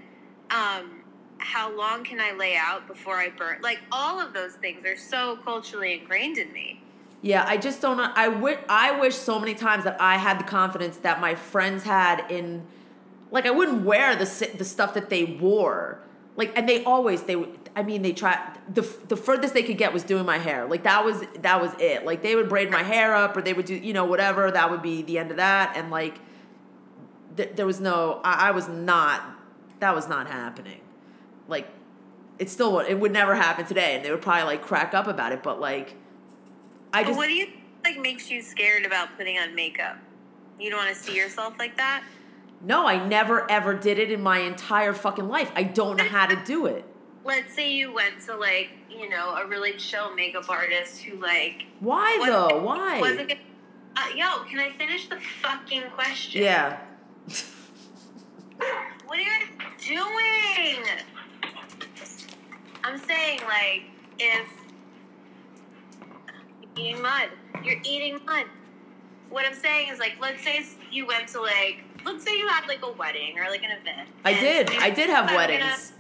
Um, 0.51 1.03
how 1.39 1.77
long 1.77 2.03
can 2.03 2.19
I 2.19 2.33
lay 2.33 2.57
out 2.57 2.87
before 2.87 3.17
I 3.17 3.29
burn? 3.29 3.61
Like 3.63 3.79
all 3.93 4.19
of 4.19 4.33
those 4.33 4.55
things 4.55 4.85
are 4.87 4.97
so 4.97 5.37
culturally 5.45 5.93
ingrained 5.93 6.39
in 6.39 6.53
me. 6.53 6.83
Yeah, 7.23 7.45
I 7.47 7.57
just 7.57 7.81
don't. 7.81 7.99
I 8.01 8.29
wish. 8.29 8.59
I 8.69 8.99
wish 8.99 9.15
so 9.15 9.39
many 9.39 9.55
times 9.55 9.85
that 9.85 10.01
I 10.01 10.17
had 10.17 10.39
the 10.39 10.45
confidence 10.45 10.99
that 10.99 11.21
my 11.21 11.35
friends 11.35 11.83
had 11.83 12.31
in, 12.31 12.67
like 13.31 13.47
I 13.47 13.51
wouldn't 13.51 13.85
wear 13.85 14.15
the 14.15 14.51
the 14.57 14.65
stuff 14.65 14.95
that 14.95 15.11
they 15.11 15.25
wore. 15.25 16.01
Like, 16.37 16.57
and 16.57 16.69
they 16.69 16.85
always 16.85 17.25
they. 17.25 17.43
I 17.75 17.83
mean, 17.83 18.03
they 18.03 18.13
try 18.13 18.57
the 18.73 18.83
the 19.09 19.17
furthest 19.17 19.55
they 19.55 19.63
could 19.63 19.79
get 19.79 19.93
was 19.93 20.05
doing 20.05 20.25
my 20.25 20.39
hair. 20.39 20.67
Like 20.67 20.85
that 20.85 21.05
was 21.05 21.25
that 21.41 21.61
was 21.61 21.73
it. 21.79 22.05
Like 22.05 22.23
they 22.23 22.37
would 22.37 22.49
braid 22.49 22.71
my 22.71 22.83
hair 22.83 23.15
up, 23.15 23.37
or 23.37 23.43
they 23.43 23.55
would 23.55 23.67
do 23.67 23.75
you 23.75 23.93
know 23.93 24.05
whatever. 24.05 24.51
That 24.51 24.71
would 24.71 24.83
be 24.83 25.03
the 25.03 25.19
end 25.19 25.31
of 25.31 25.39
that. 25.39 25.77
And 25.77 25.91
like, 25.91 26.19
th- 27.37 27.51
there 27.55 27.67
was 27.67 27.81
no. 27.81 28.21
I, 28.25 28.49
I 28.49 28.51
was 28.53 28.69
not. 28.69 29.23
That 29.81 29.95
was 29.95 30.09
not 30.09 30.27
happening. 30.29 30.81
Like, 31.49 31.69
it 32.39 32.51
still 32.51 32.73
would. 32.75 32.87
It 32.89 32.99
would 32.99 33.13
never 33.13 33.35
happen 33.35 33.67
today, 33.67 33.95
and 33.95 34.05
they 34.05 34.11
would 34.11 34.23
probably 34.23 34.45
like 34.45 34.63
crack 34.63 34.95
up 34.95 35.07
about 35.07 35.33
it. 35.33 35.43
But 35.43 35.61
like, 35.61 35.95
I 36.93 37.03
But 37.03 37.09
just. 37.09 37.17
what 37.19 37.27
do 37.27 37.35
you 37.35 37.49
like 37.85 37.99
makes 37.99 38.31
you 38.31 38.43
scared 38.43 38.85
about 38.85 39.17
putting 39.17 39.39
on 39.39 39.55
makeup? 39.55 39.97
You 40.59 40.71
don't 40.71 40.79
want 40.85 40.97
to 40.97 41.01
see 41.03 41.15
yourself 41.17 41.55
like 41.59 41.77
that. 41.77 42.03
No, 42.63 42.87
I 42.87 43.07
never 43.07 43.49
ever 43.51 43.75
did 43.75 43.99
it 43.99 44.11
in 44.11 44.23
my 44.23 44.39
entire 44.39 44.95
fucking 44.95 45.29
life. 45.29 45.51
I 45.55 45.63
don't 45.63 45.97
know 45.99 46.05
how 46.05 46.27
to 46.27 46.37
do 46.45 46.67
it. 46.67 46.85
Let's 47.25 47.55
say 47.55 47.73
you 47.73 47.93
went 47.93 48.21
to 48.27 48.37
like 48.37 48.71
you 48.91 49.09
know 49.11 49.35
a 49.35 49.47
really 49.47 49.75
chill 49.75 50.15
makeup 50.15 50.49
artist 50.49 51.03
who 51.03 51.21
like 51.21 51.67
Why 51.81 52.19
though? 52.25 52.63
Why? 52.63 53.01
wasn't 53.01 53.29
gonna, 53.29 53.41
uh, 53.97 54.09
yo, 54.15 54.45
can 54.49 54.59
I 54.59 54.71
finish 54.71 55.09
the 55.09 55.19
fucking 55.43 55.83
question? 55.95 56.43
yeah. 56.43 56.79
What 59.07 59.19
are 59.19 59.23
you 59.23 59.31
doing? 59.79 60.85
I'm 62.85 62.99
saying 62.99 63.41
like 63.47 63.83
if 64.19 64.49
you're 66.77 66.87
eating 66.87 67.03
mud, 67.03 67.29
you're 67.65 67.81
eating 67.85 68.21
mud. 68.27 68.47
What 69.31 69.45
I'm 69.45 69.55
saying 69.55 69.89
is 69.93 69.99
like, 69.99 70.17
let's 70.21 70.43
say 70.45 70.65
you 70.91 71.07
went 71.07 71.29
to 71.29 71.41
like, 71.41 71.85
let's 72.05 72.25
say 72.25 72.39
you 72.39 72.47
had 72.49 72.67
like 72.69 72.83
a 72.83 72.93
wedding 72.93 73.39
or 73.39 73.51
like 73.51 73.63
an 73.65 73.73
event. 73.73 74.09
I 74.25 74.35
did. 74.35 74.71
I 74.71 74.91
did 74.91 75.11
have 75.11 75.25
I'm 75.25 75.35
gonna- 75.35 75.37
weddings. 75.37 75.93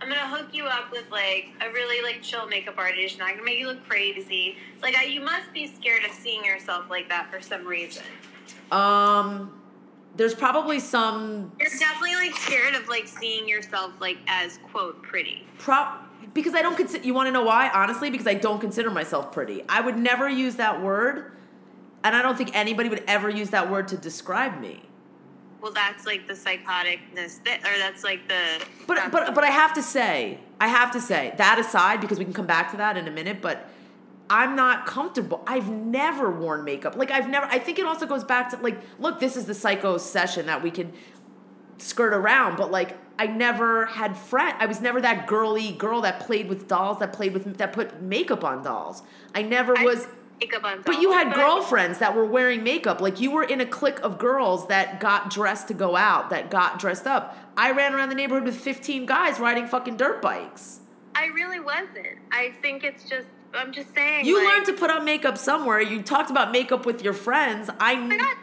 I'm 0.00 0.08
gonna 0.08 0.26
hook 0.26 0.48
you 0.52 0.64
up 0.64 0.90
with 0.90 1.08
like 1.12 1.50
a 1.60 1.70
really 1.70 2.02
like 2.02 2.22
chill 2.22 2.48
makeup 2.48 2.74
artist. 2.76 3.18
Not 3.20 3.30
gonna 3.30 3.44
make 3.44 3.58
you 3.60 3.68
look 3.68 3.86
crazy. 3.88 4.56
Like 4.82 4.96
I, 4.96 5.04
you 5.04 5.20
must 5.20 5.52
be 5.52 5.68
scared 5.68 6.04
of 6.04 6.10
seeing 6.10 6.44
yourself 6.44 6.86
like 6.90 7.08
that 7.08 7.30
for 7.30 7.40
some 7.40 7.64
reason. 7.64 8.02
Um 8.72 9.61
there's 10.16 10.34
probably 10.34 10.78
some 10.78 11.52
You're 11.58 11.68
definitely 11.78 12.14
like 12.16 12.34
scared 12.36 12.74
of 12.74 12.88
like 12.88 13.06
seeing 13.06 13.48
yourself 13.48 13.92
like 14.00 14.18
as 14.26 14.58
quote 14.70 15.02
pretty. 15.02 15.46
pro 15.58 15.86
because 16.34 16.54
I 16.54 16.62
don't 16.62 16.76
consider 16.76 17.04
you 17.04 17.14
want 17.14 17.26
to 17.28 17.32
know 17.32 17.44
why? 17.44 17.68
Honestly, 17.70 18.10
because 18.10 18.26
I 18.26 18.34
don't 18.34 18.60
consider 18.60 18.90
myself 18.90 19.32
pretty. 19.32 19.62
I 19.68 19.80
would 19.80 19.96
never 19.96 20.28
use 20.28 20.56
that 20.56 20.82
word. 20.82 21.32
And 22.04 22.16
I 22.16 22.22
don't 22.22 22.36
think 22.36 22.54
anybody 22.54 22.88
would 22.88 23.04
ever 23.06 23.28
use 23.30 23.50
that 23.50 23.70
word 23.70 23.88
to 23.88 23.96
describe 23.96 24.60
me. 24.60 24.82
Well, 25.60 25.72
that's 25.72 26.04
like 26.04 26.26
the 26.26 26.34
psychoticness, 26.34 27.44
that, 27.44 27.60
or 27.60 27.78
that's 27.78 28.02
like 28.02 28.26
the. 28.28 28.64
But 28.86 29.12
but 29.12 29.34
but 29.34 29.44
I 29.44 29.50
have 29.50 29.72
to 29.74 29.82
say, 29.82 30.40
I 30.60 30.66
have 30.66 30.90
to 30.92 31.00
say 31.00 31.34
that 31.38 31.58
aside 31.58 32.00
because 32.00 32.18
we 32.18 32.24
can 32.24 32.34
come 32.34 32.46
back 32.46 32.72
to 32.72 32.76
that 32.78 32.96
in 32.96 33.06
a 33.06 33.10
minute. 33.12 33.40
But 33.40 33.68
I'm 34.30 34.56
not 34.56 34.86
comfortable. 34.86 35.42
I've 35.46 35.68
never 35.70 36.30
worn 36.30 36.64
makeup. 36.64 36.96
Like 36.96 37.10
I've 37.10 37.28
never. 37.28 37.46
I 37.46 37.58
think 37.58 37.78
it 37.78 37.86
also 37.86 38.06
goes 38.06 38.24
back 38.24 38.50
to 38.50 38.56
like, 38.58 38.78
look, 38.98 39.20
this 39.20 39.36
is 39.36 39.46
the 39.46 39.54
psycho 39.54 39.98
session 39.98 40.46
that 40.46 40.62
we 40.62 40.70
can 40.70 40.92
skirt 41.78 42.14
around. 42.14 42.56
But 42.56 42.70
like, 42.70 42.96
I 43.18 43.26
never 43.26 43.86
had 43.86 44.16
friend. 44.16 44.56
I 44.58 44.66
was 44.66 44.80
never 44.80 45.00
that 45.00 45.26
girly 45.26 45.72
girl 45.72 46.00
that 46.02 46.20
played 46.20 46.48
with 46.48 46.68
dolls, 46.68 46.98
that 47.00 47.12
played 47.12 47.34
with 47.34 47.58
that 47.58 47.72
put 47.72 48.00
makeup 48.00 48.44
on 48.44 48.62
dolls. 48.62 49.02
I 49.34 49.42
never 49.42 49.76
I 49.76 49.84
was. 49.84 50.06
makeup 50.40 50.64
on. 50.64 50.82
But 50.82 51.00
you 51.02 51.12
had 51.12 51.28
but- 51.30 51.36
girlfriends 51.36 51.98
that 51.98 52.14
were 52.16 52.24
wearing 52.24 52.62
makeup. 52.62 53.00
Like 53.00 53.20
you 53.20 53.30
were 53.30 53.44
in 53.44 53.60
a 53.60 53.66
clique 53.66 54.00
of 54.00 54.18
girls 54.18 54.68
that 54.68 54.98
got 55.00 55.30
dressed 55.30 55.68
to 55.68 55.74
go 55.74 55.94
out, 55.96 56.30
that 56.30 56.50
got 56.50 56.78
dressed 56.78 57.06
up. 57.06 57.36
I 57.56 57.72
ran 57.72 57.92
around 57.94 58.08
the 58.08 58.14
neighborhood 58.14 58.44
with 58.44 58.56
15 58.56 59.04
guys 59.04 59.38
riding 59.38 59.66
fucking 59.66 59.96
dirt 59.98 60.22
bikes. 60.22 60.80
I 61.14 61.26
really 61.26 61.60
wasn't. 61.60 62.18
I 62.30 62.54
think 62.62 62.82
it's 62.82 63.06
just. 63.08 63.26
I'm 63.54 63.72
just 63.72 63.94
saying. 63.94 64.26
You 64.26 64.38
like, 64.38 64.54
learned 64.54 64.66
to 64.66 64.72
put 64.72 64.90
on 64.90 65.04
makeup 65.04 65.38
somewhere. 65.38 65.80
You 65.80 66.02
talked 66.02 66.30
about 66.30 66.52
makeup 66.52 66.86
with 66.86 67.02
your 67.02 67.12
friends. 67.12 67.70
I 67.80 67.94
Oh 67.94 68.00
my 68.06 68.16
God, 68.16 68.36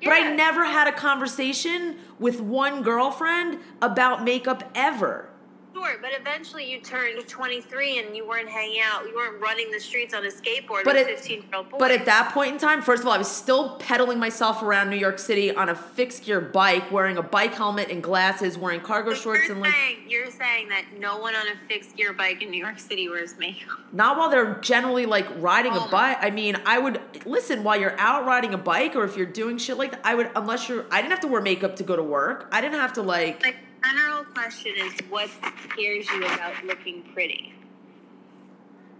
yeah, 0.00 0.10
but 0.10 0.12
I 0.12 0.34
never 0.34 0.64
had 0.64 0.88
a 0.88 0.92
conversation 0.92 1.96
with 2.18 2.40
one 2.40 2.82
girlfriend 2.82 3.58
about 3.80 4.24
makeup 4.24 4.70
ever. 4.74 5.30
Sure, 5.74 5.96
but 6.00 6.10
eventually 6.18 6.70
you 6.70 6.80
turned 6.80 7.26
23 7.26 7.98
and 7.98 8.16
you 8.16 8.26
weren't 8.26 8.48
hanging 8.48 8.80
out. 8.80 9.06
You 9.06 9.14
weren't 9.14 9.40
running 9.40 9.70
the 9.72 9.80
streets 9.80 10.14
on 10.14 10.24
a 10.24 10.28
skateboard 10.28 10.84
But 10.84 10.94
with 10.94 11.08
at- 11.08 11.18
15 11.18 11.38
year 11.42 11.44
old 11.52 11.68
boys. 11.68 11.78
But 11.80 11.90
at 11.90 12.06
that 12.06 12.32
point 12.32 12.52
in 12.52 12.58
time, 12.58 12.80
first 12.80 13.02
of 13.02 13.08
all, 13.08 13.12
I 13.12 13.18
was 13.18 13.28
still 13.30 13.76
pedaling 13.76 14.18
myself 14.18 14.62
around 14.62 14.88
New 14.88 14.96
York 14.96 15.18
City 15.18 15.54
on 15.54 15.68
a 15.68 15.74
fixed 15.74 16.24
gear 16.24 16.40
bike, 16.40 16.90
wearing 16.92 17.18
a 17.18 17.22
bike 17.22 17.54
helmet 17.54 17.90
and 17.90 18.02
glasses, 18.02 18.56
wearing 18.56 18.80
cargo 18.80 19.14
So 19.14 19.20
shorts 19.22 19.42
you're 19.48 19.52
and 19.52 19.60
like 19.62 19.72
saying, 19.74 19.96
you're 20.08 20.30
saying 20.30 20.68
that 20.68 20.84
no 20.98 21.18
one 21.18 21.34
on 21.34 21.46
a 21.48 21.68
fixed 21.68 21.96
gear 21.96 22.12
bike 22.12 22.40
in 22.40 22.50
New 22.50 22.62
York 22.62 22.78
City 22.78 23.08
wears 23.08 23.36
makeup. 23.36 23.80
Not 23.92 24.16
while 24.16 24.30
they're 24.30 24.54
generally 24.60 25.06
like 25.06 25.26
riding 25.42 25.72
Oh 25.74 25.86
a 25.86 25.88
bike. 25.88 26.18
I 26.20 26.30
mean, 26.30 26.56
I 26.64 26.78
would 26.78 27.00
listen 27.26 27.64
while 27.64 27.78
you're 27.78 27.98
out 27.98 28.24
riding 28.26 28.54
a 28.54 28.58
bike 28.58 28.94
or 28.94 29.04
if 29.04 29.16
you're 29.16 29.26
doing 29.26 29.58
shit 29.58 29.76
like 29.76 29.90
that. 29.90 30.00
I 30.04 30.14
would, 30.14 30.30
unless 30.36 30.68
you're, 30.68 30.86
I 30.90 31.00
didn't 31.00 31.10
have 31.12 31.20
to 31.20 31.28
wear 31.28 31.40
makeup 31.40 31.76
to 31.76 31.82
go 31.82 31.96
to 31.96 32.02
work. 32.02 32.48
I 32.52 32.60
didn't 32.60 32.78
have 32.78 32.92
to 32.94 33.02
like, 33.02 33.42
My 33.42 33.54
general 33.84 34.24
question 34.24 34.72
is 34.76 34.92
what 35.08 35.28
scares 35.70 36.08
you 36.10 36.24
about 36.24 36.64
looking 36.64 37.02
pretty? 37.12 37.54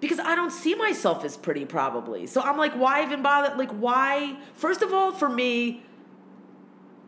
because 0.05 0.19
I 0.19 0.35
don't 0.35 0.51
see 0.51 0.75
myself 0.75 1.25
as 1.25 1.35
pretty 1.35 1.65
probably. 1.65 2.27
So 2.27 2.43
I'm 2.43 2.59
like, 2.59 2.75
why 2.75 3.03
even 3.05 3.23
bother? 3.23 3.57
Like, 3.57 3.71
why? 3.71 4.37
First 4.53 4.83
of 4.83 4.93
all, 4.93 5.13
for 5.13 5.31
me, 5.31 5.83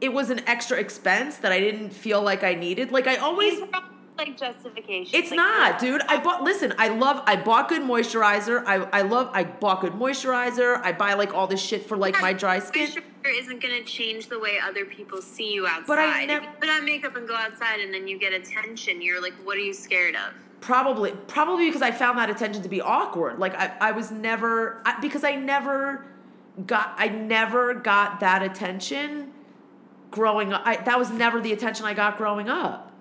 it 0.00 0.14
was 0.14 0.30
an 0.30 0.40
extra 0.46 0.78
expense 0.78 1.36
that 1.38 1.52
I 1.52 1.60
didn't 1.60 1.90
feel 1.90 2.22
like 2.22 2.42
I 2.42 2.54
needed. 2.54 2.92
Like, 2.92 3.06
I 3.06 3.16
always, 3.16 3.60
like 4.16 4.36
justification. 4.36 5.14
It's 5.14 5.30
like, 5.30 5.36
not, 5.36 5.78
dude. 5.78 6.02
I 6.02 6.20
bought. 6.20 6.42
Listen, 6.42 6.74
I 6.78 6.88
love. 6.88 7.22
I 7.26 7.36
bought 7.36 7.68
good 7.68 7.82
moisturizer. 7.82 8.62
I 8.66 8.76
I 8.92 9.02
love. 9.02 9.30
I 9.32 9.44
bought 9.44 9.80
good 9.80 9.92
moisturizer. 9.92 10.80
I 10.82 10.92
buy 10.92 11.14
like 11.14 11.34
all 11.34 11.46
this 11.46 11.60
shit 11.60 11.86
for 11.86 11.96
like 11.96 12.20
my 12.20 12.32
dry 12.32 12.58
skin. 12.58 12.88
Moisturizer 12.88 13.38
isn't 13.38 13.62
gonna 13.62 13.82
change 13.84 14.28
the 14.28 14.38
way 14.38 14.58
other 14.62 14.84
people 14.84 15.20
see 15.20 15.52
you 15.52 15.66
outside. 15.66 15.86
But 15.86 15.98
I 15.98 16.22
if 16.22 16.42
you 16.42 16.48
put 16.60 16.68
on 16.70 16.84
makeup 16.84 17.16
and 17.16 17.28
go 17.28 17.34
outside, 17.34 17.80
and 17.80 17.92
then 17.92 18.06
you 18.08 18.18
get 18.18 18.32
attention, 18.32 19.02
you're 19.02 19.20
like, 19.20 19.34
what 19.44 19.56
are 19.56 19.60
you 19.60 19.74
scared 19.74 20.14
of? 20.14 20.34
Probably, 20.60 21.12
probably 21.28 21.66
because 21.66 21.82
I 21.82 21.90
found 21.90 22.18
that 22.18 22.30
attention 22.30 22.62
to 22.62 22.68
be 22.68 22.80
awkward. 22.80 23.38
Like 23.38 23.54
I, 23.54 23.72
I 23.80 23.92
was 23.92 24.10
never 24.10 24.80
I, 24.84 24.98
because 25.00 25.22
I 25.22 25.36
never 25.36 26.04
got. 26.66 26.94
I 26.96 27.08
never 27.08 27.74
got 27.74 28.20
that 28.20 28.42
attention 28.42 29.32
growing 30.10 30.52
up. 30.52 30.62
I, 30.64 30.76
that 30.76 30.98
was 30.98 31.10
never 31.10 31.40
the 31.40 31.52
attention 31.52 31.84
I 31.84 31.94
got 31.94 32.16
growing 32.16 32.48
up. 32.48 32.92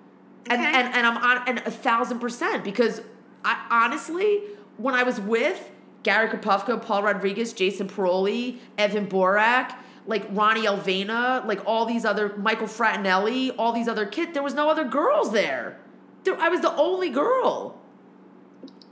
And, 0.50 0.62
Okay. 0.62 0.72
and 0.74 0.94
and 0.94 1.08
I'm 1.08 1.18
on 1.18 1.48
and 1.48 1.60
a 1.60 1.72
thousand 1.72 2.20
percent 2.20 2.64
because 2.64 3.02
I 3.44 3.66
honestly 3.70 4.42
when 4.78 4.94
I 4.94 5.04
was 5.04 5.20
with 5.20 5.72
Gary 6.04 6.30
Kapufka, 6.30 6.82
Paul 6.82 7.04
Rodriguez, 7.04 7.52
Jason 7.54 7.88
Paroli, 7.88 8.60
Evan 8.78 9.08
Borak, 9.08 9.76
like 10.06 10.28
Ronnie 10.30 10.66
Alvena, 10.68 11.44
like 11.48 11.66
all 11.66 11.86
these 11.86 12.06
other 12.06 12.36
Michael 12.38 12.68
Fratinelli, 12.68 13.56
all 13.58 13.72
these 13.74 13.88
other 13.88 14.06
kids, 14.06 14.34
there 14.34 14.44
was 14.44 14.54
no 14.54 14.70
other 14.70 14.84
girls 14.84 15.32
there. 15.32 15.80
there. 16.24 16.40
I 16.40 16.50
was 16.50 16.62
the 16.62 16.76
only 16.76 17.10
girl. 17.10 17.82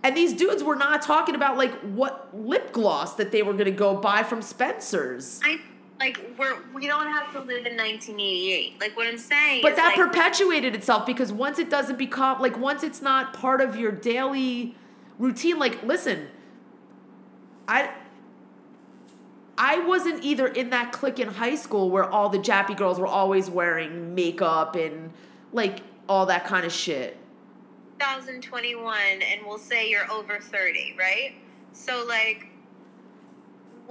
And 0.01 0.17
these 0.17 0.33
dudes 0.33 0.63
were 0.63 0.75
not 0.75 1.01
talking 1.01 1.35
about 1.35 1.55
like 1.57 1.73
what 1.81 2.29
lip 2.35 2.71
gloss 2.71 3.13
that 3.15 3.31
they 3.31 3.43
were 3.43 3.53
gonna 3.53 3.71
go 3.71 3.95
buy 3.95 4.23
from 4.23 4.41
Spencer's. 4.41 5.39
I 5.43 5.59
like 5.99 6.19
we're 6.37 6.57
we 6.73 6.87
don't 6.87 7.07
have 7.07 7.31
to 7.33 7.39
live 7.39 7.65
in 7.65 7.77
1988. 7.77 8.79
Like 8.79 8.97
what 8.97 9.07
I'm 9.07 9.17
saying. 9.17 9.61
But 9.61 9.75
that 9.75 9.95
like, 9.97 10.07
perpetuated 10.07 10.75
itself 10.75 11.05
because 11.05 11.31
once 11.31 11.59
it 11.59 11.69
doesn't 11.69 11.97
become 11.97 12.41
like 12.41 12.57
once 12.57 12.83
it's 12.83 13.01
not 13.01 13.33
part 13.33 13.61
of 13.61 13.75
your 13.75 13.91
daily 13.91 14.75
routine, 15.17 15.59
like 15.59 15.83
listen, 15.83 16.27
I 17.67 17.91
I 19.57 19.79
wasn't 19.79 20.23
either 20.23 20.47
in 20.47 20.71
that 20.71 20.91
clique 20.91 21.19
in 21.19 21.27
high 21.29 21.55
school 21.55 21.89
where 21.89 22.09
all 22.09 22.29
the 22.29 22.39
jappy 22.39 22.75
girls 22.75 22.99
were 22.99 23.07
always 23.07 23.49
wearing 23.49 24.15
makeup 24.15 24.75
and 24.75 25.11
like 25.51 25.81
all 26.09 26.25
that 26.25 26.45
kind 26.45 26.65
of 26.65 26.71
shit. 26.71 27.17
2021 27.99 28.97
and 29.21 29.45
we'll 29.45 29.57
say 29.57 29.89
you're 29.89 30.11
over 30.11 30.39
30, 30.39 30.95
right? 30.97 31.35
So 31.71 32.05
like 32.07 32.47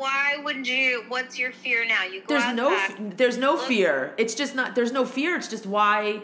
why 0.02 0.36
wouldn't 0.42 0.66
you 0.68 1.04
what's 1.08 1.38
your 1.38 1.52
fear 1.52 1.86
now? 1.86 2.04
You 2.04 2.20
go 2.20 2.26
There's 2.38 2.54
no 2.54 2.88
there's 3.16 3.38
no 3.38 3.54
look- 3.54 3.66
fear. 3.66 4.14
It's 4.18 4.34
just 4.34 4.54
not 4.54 4.74
there's 4.74 4.92
no 4.92 5.04
fear. 5.06 5.36
It's 5.36 5.48
just 5.48 5.64
why 5.66 6.22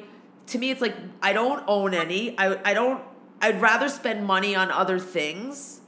to 0.48 0.58
me 0.58 0.70
it's 0.70 0.80
like 0.80 0.96
I 1.22 1.32
don't 1.32 1.64
own 1.66 1.94
any. 1.94 2.36
I 2.38 2.58
I 2.70 2.74
don't 2.74 3.02
I'd 3.40 3.60
rather 3.60 3.88
spend 3.88 4.26
money 4.26 4.54
on 4.56 4.70
other 4.70 4.98
things. 4.98 5.80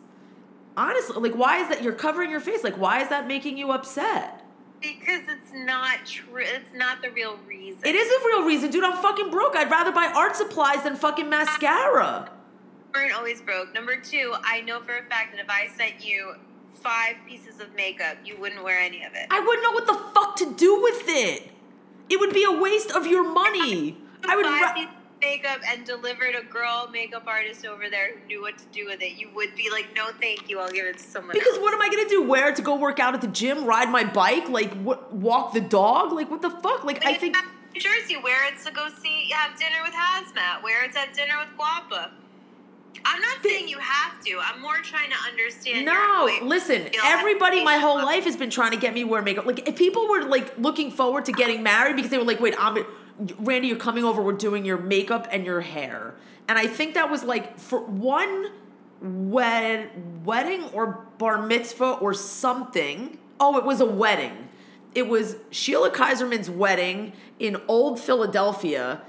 Honestly, 0.77 1.17
like 1.17 1.35
why 1.35 1.59
is 1.59 1.69
that 1.69 1.83
you're 1.83 1.93
covering 1.93 2.31
your 2.31 2.41
face? 2.41 2.63
Like 2.65 2.79
why 2.79 3.03
is 3.03 3.09
that 3.09 3.27
making 3.27 3.59
you 3.59 3.73
upset? 3.73 4.37
because 4.81 5.21
it's 5.29 5.53
not 5.53 6.07
true. 6.07 6.39
It's 6.43 6.73
not 6.75 7.03
the 7.03 7.11
real 7.11 7.37
reason. 7.47 7.81
It 7.85 7.95
is 7.95 8.09
a 8.11 8.27
real 8.29 8.47
reason, 8.47 8.71
dude. 8.71 8.83
I'm 8.83 8.97
fucking 8.97 9.31
broke. 9.31 9.55
I'd 9.55 9.71
rather 9.71 9.93
buy 9.93 10.11
art 10.17 10.37
supplies 10.37 10.85
than 10.85 10.97
fucking 10.97 11.29
mascara. 11.29 12.31
weren't 12.95 13.13
always 13.15 13.43
broke. 13.43 13.75
Number 13.75 13.97
two, 14.01 14.35
I 14.43 14.63
know 14.63 14.81
for 14.81 14.97
a 14.97 15.03
fact 15.03 15.33
that 15.33 15.41
if 15.45 15.51
I 15.51 15.69
sent 15.77 16.03
you 16.03 16.35
five 16.73 17.17
pieces 17.27 17.61
of 17.61 17.75
makeup, 17.75 18.17
you 18.25 18.39
wouldn't 18.39 18.63
wear 18.65 18.79
any 18.79 19.05
of 19.05 19.13
it. 19.15 19.27
I 19.31 19.41
wouldn't 19.41 19.63
know 19.63 19.73
what 19.73 19.87
the 19.87 20.13
fuck 20.15 20.37
to 20.37 20.55
do 20.55 20.81
with 20.83 21.03
it. 21.07 21.51
It 22.09 22.19
would 22.19 22.33
be 22.33 22.45
a 22.45 22.53
waste 22.53 22.91
of 22.91 23.07
your 23.07 23.31
money. 23.31 23.97
I 24.29 24.37
would 24.37 24.47
five 24.47 24.77
ra- 24.77 24.87
makeup 25.21 25.61
and 25.67 25.85
delivered 25.85 26.35
a 26.35 26.43
girl 26.43 26.89
makeup 26.93 27.25
artist 27.27 27.65
over 27.67 27.89
there 27.91 28.13
who 28.19 28.27
knew 28.27 28.43
what 28.43 28.59
to 28.59 28.65
do 28.73 28.87
with 28.87 29.01
it. 29.03 29.19
You 29.19 29.29
would 29.35 29.55
be 29.55 29.71
like, 29.71 29.95
no, 29.95 30.11
thank 30.21 30.49
you. 30.49 30.59
I'll 30.59 30.71
give 30.71 30.87
it 30.87 30.99
to 30.99 31.05
someone. 31.05 31.33
Because 31.35 31.55
else. 31.55 31.63
what 31.63 31.75
am 31.75 31.81
I 31.83 31.89
gonna 31.89 32.09
do? 32.09 32.23
Wear 32.23 32.49
it 32.49 32.57
to 32.57 32.63
go 32.63 32.77
work 32.77 32.99
out 32.99 33.15
at 33.15 33.21
the 33.21 33.29
gym? 33.29 33.65
Ride 33.65 33.91
my 33.91 34.05
bike? 34.05 34.49
Like 34.49 34.73
what? 34.75 35.13
Walk 35.13 35.53
the 35.53 35.61
dog? 35.61 36.13
Like 36.13 36.31
what 36.31 36.43
the 36.43 36.51
fuck? 36.51 36.85
Like 36.85 37.05
I 37.05 37.13
When 37.13 37.21
think 37.21 37.37
you 37.37 37.43
have 37.43 37.51
New 37.75 37.81
Jersey, 37.81 38.17
wear 38.17 38.49
it 38.49 38.59
to 38.65 38.73
go 38.73 38.89
see, 39.01 39.31
have 39.31 39.57
dinner 39.59 39.77
with 39.85 39.93
Hazmat. 39.93 40.63
Wear 40.63 40.85
it 40.85 40.97
at 40.97 41.15
dinner 41.15 41.35
with 41.39 41.57
Guapa. 41.57 42.11
I'm 43.05 43.21
not 43.21 43.43
saying 43.43 43.69
you 43.69 43.79
have 43.79 44.23
to. 44.25 44.39
I'm 44.43 44.61
more 44.61 44.77
trying 44.83 45.11
to 45.11 45.17
understand. 45.29 45.87
no. 45.87 46.29
Listen, 46.43 46.89
everybody 47.05 47.65
my 47.65 47.77
whole 47.77 47.97
life 47.97 48.25
has 48.25 48.37
been 48.37 48.51
trying 48.51 48.73
to 48.73 48.77
get 48.77 48.95
me 48.95 49.05
wear 49.05 49.23
makeup. 49.23 49.47
Like 49.47 49.67
if 49.69 49.77
people 49.77 50.09
were 50.09 50.25
like 50.25 50.59
looking 50.59 50.91
forward 50.91 51.25
to 51.27 51.33
getting 51.33 51.63
married 51.63 51.97
because 51.97 52.11
they 52.11 52.19
were 52.19 52.25
like, 52.25 52.41
wait, 52.41 52.55
I'm 52.59 52.85
Randy, 53.39 53.69
you're 53.69 53.77
coming 53.77 54.05
over. 54.05 54.23
We're 54.23 54.33
doing 54.33 54.65
your 54.65 54.79
makeup 54.79 55.29
and 55.31 55.45
your 55.45 55.61
hair, 55.61 56.15
and 56.49 56.59
I 56.59 56.67
think 56.67 56.95
that 56.95 57.11
was 57.11 57.23
like 57.23 57.59
for 57.59 57.81
one 57.81 58.51
wed- 59.01 60.25
wedding 60.25 60.65
or 60.73 61.07
bar 61.19 61.41
mitzvah 61.47 61.99
or 62.01 62.15
something. 62.15 63.19
Oh, 63.39 63.57
it 63.57 63.65
was 63.65 63.81
a 63.81 63.87
wedding. 63.87 64.49
It 64.95 65.07
was 65.09 65.37
Sheila 65.51 65.91
Kaiserman's 65.91 66.51
wedding 66.51 67.13
in 67.39 67.57
Old 67.69 68.01
Philadelphia, 68.01 69.03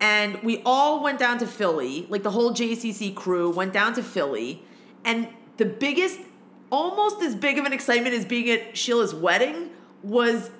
and 0.00 0.42
we 0.42 0.62
all 0.64 1.02
went 1.02 1.18
down 1.18 1.38
to 1.38 1.46
Philly. 1.46 2.06
Like 2.08 2.22
the 2.22 2.30
whole 2.30 2.52
JCC 2.52 3.14
crew 3.14 3.50
went 3.50 3.72
down 3.72 3.94
to 3.94 4.02
Philly, 4.02 4.62
and 5.04 5.28
the 5.56 5.64
biggest, 5.64 6.20
almost 6.70 7.22
as 7.22 7.34
big 7.34 7.58
of 7.58 7.64
an 7.64 7.72
excitement 7.72 8.14
as 8.14 8.24
being 8.24 8.48
at 8.50 8.76
Sheila's 8.76 9.14
wedding 9.14 9.70
was 10.02 10.50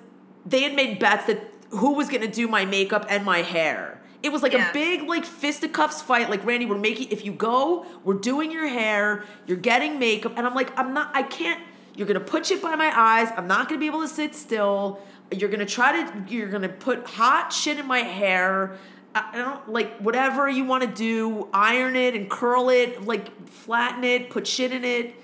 they 0.45 0.63
had 0.63 0.75
made 0.75 0.99
bets 0.99 1.25
that 1.27 1.41
who 1.69 1.93
was 1.93 2.09
going 2.09 2.21
to 2.21 2.27
do 2.27 2.47
my 2.47 2.65
makeup 2.65 3.05
and 3.09 3.23
my 3.23 3.39
hair. 3.43 4.01
It 4.21 4.31
was 4.33 4.41
like 4.43 4.51
Yeah. 4.53 4.69
a 4.69 4.73
big 4.73 5.03
like 5.07 5.23
fisticuffs 5.23 6.01
fight. 6.01 6.29
Like 6.29 6.45
Randy, 6.45 6.65
we're 6.65 6.77
making 6.77 7.09
if 7.11 7.23
you 7.23 7.31
go, 7.31 7.85
we're 8.03 8.15
doing 8.15 8.51
your 8.51 8.67
hair, 8.67 9.23
you're 9.47 9.55
getting 9.57 9.97
makeup, 9.99 10.33
and 10.35 10.45
I'm 10.45 10.55
like, 10.55 10.77
I'm 10.77 10.93
not, 10.93 11.11
I 11.13 11.23
can't. 11.23 11.61
You're 11.95 12.07
gonna 12.07 12.19
put 12.19 12.45
shit 12.47 12.61
by 12.61 12.75
my 12.75 12.91
eyes. 12.93 13.29
I'm 13.37 13.47
not 13.47 13.67
gonna 13.69 13.79
be 13.79 13.85
able 13.87 14.01
to 14.01 14.07
sit 14.07 14.35
still. 14.35 14.99
You're 15.31 15.49
gonna 15.49 15.65
try 15.65 16.03
to. 16.03 16.23
You're 16.33 16.49
gonna 16.49 16.69
put 16.69 17.05
hot 17.07 17.53
shit 17.53 17.77
in 17.77 17.85
my 17.87 17.99
hair. 17.99 18.77
I 19.15 19.37
don't 19.37 19.69
like 19.69 19.97
whatever 19.97 20.47
you 20.47 20.63
want 20.65 20.83
to 20.83 20.87
do. 20.89 21.49
Iron 21.53 21.95
it 21.95 22.13
and 22.15 22.29
curl 22.29 22.69
it, 22.69 23.03
like 23.05 23.47
flatten 23.49 24.03
it, 24.03 24.29
put 24.29 24.45
shit 24.47 24.71
in 24.71 24.83
it. 24.85 25.15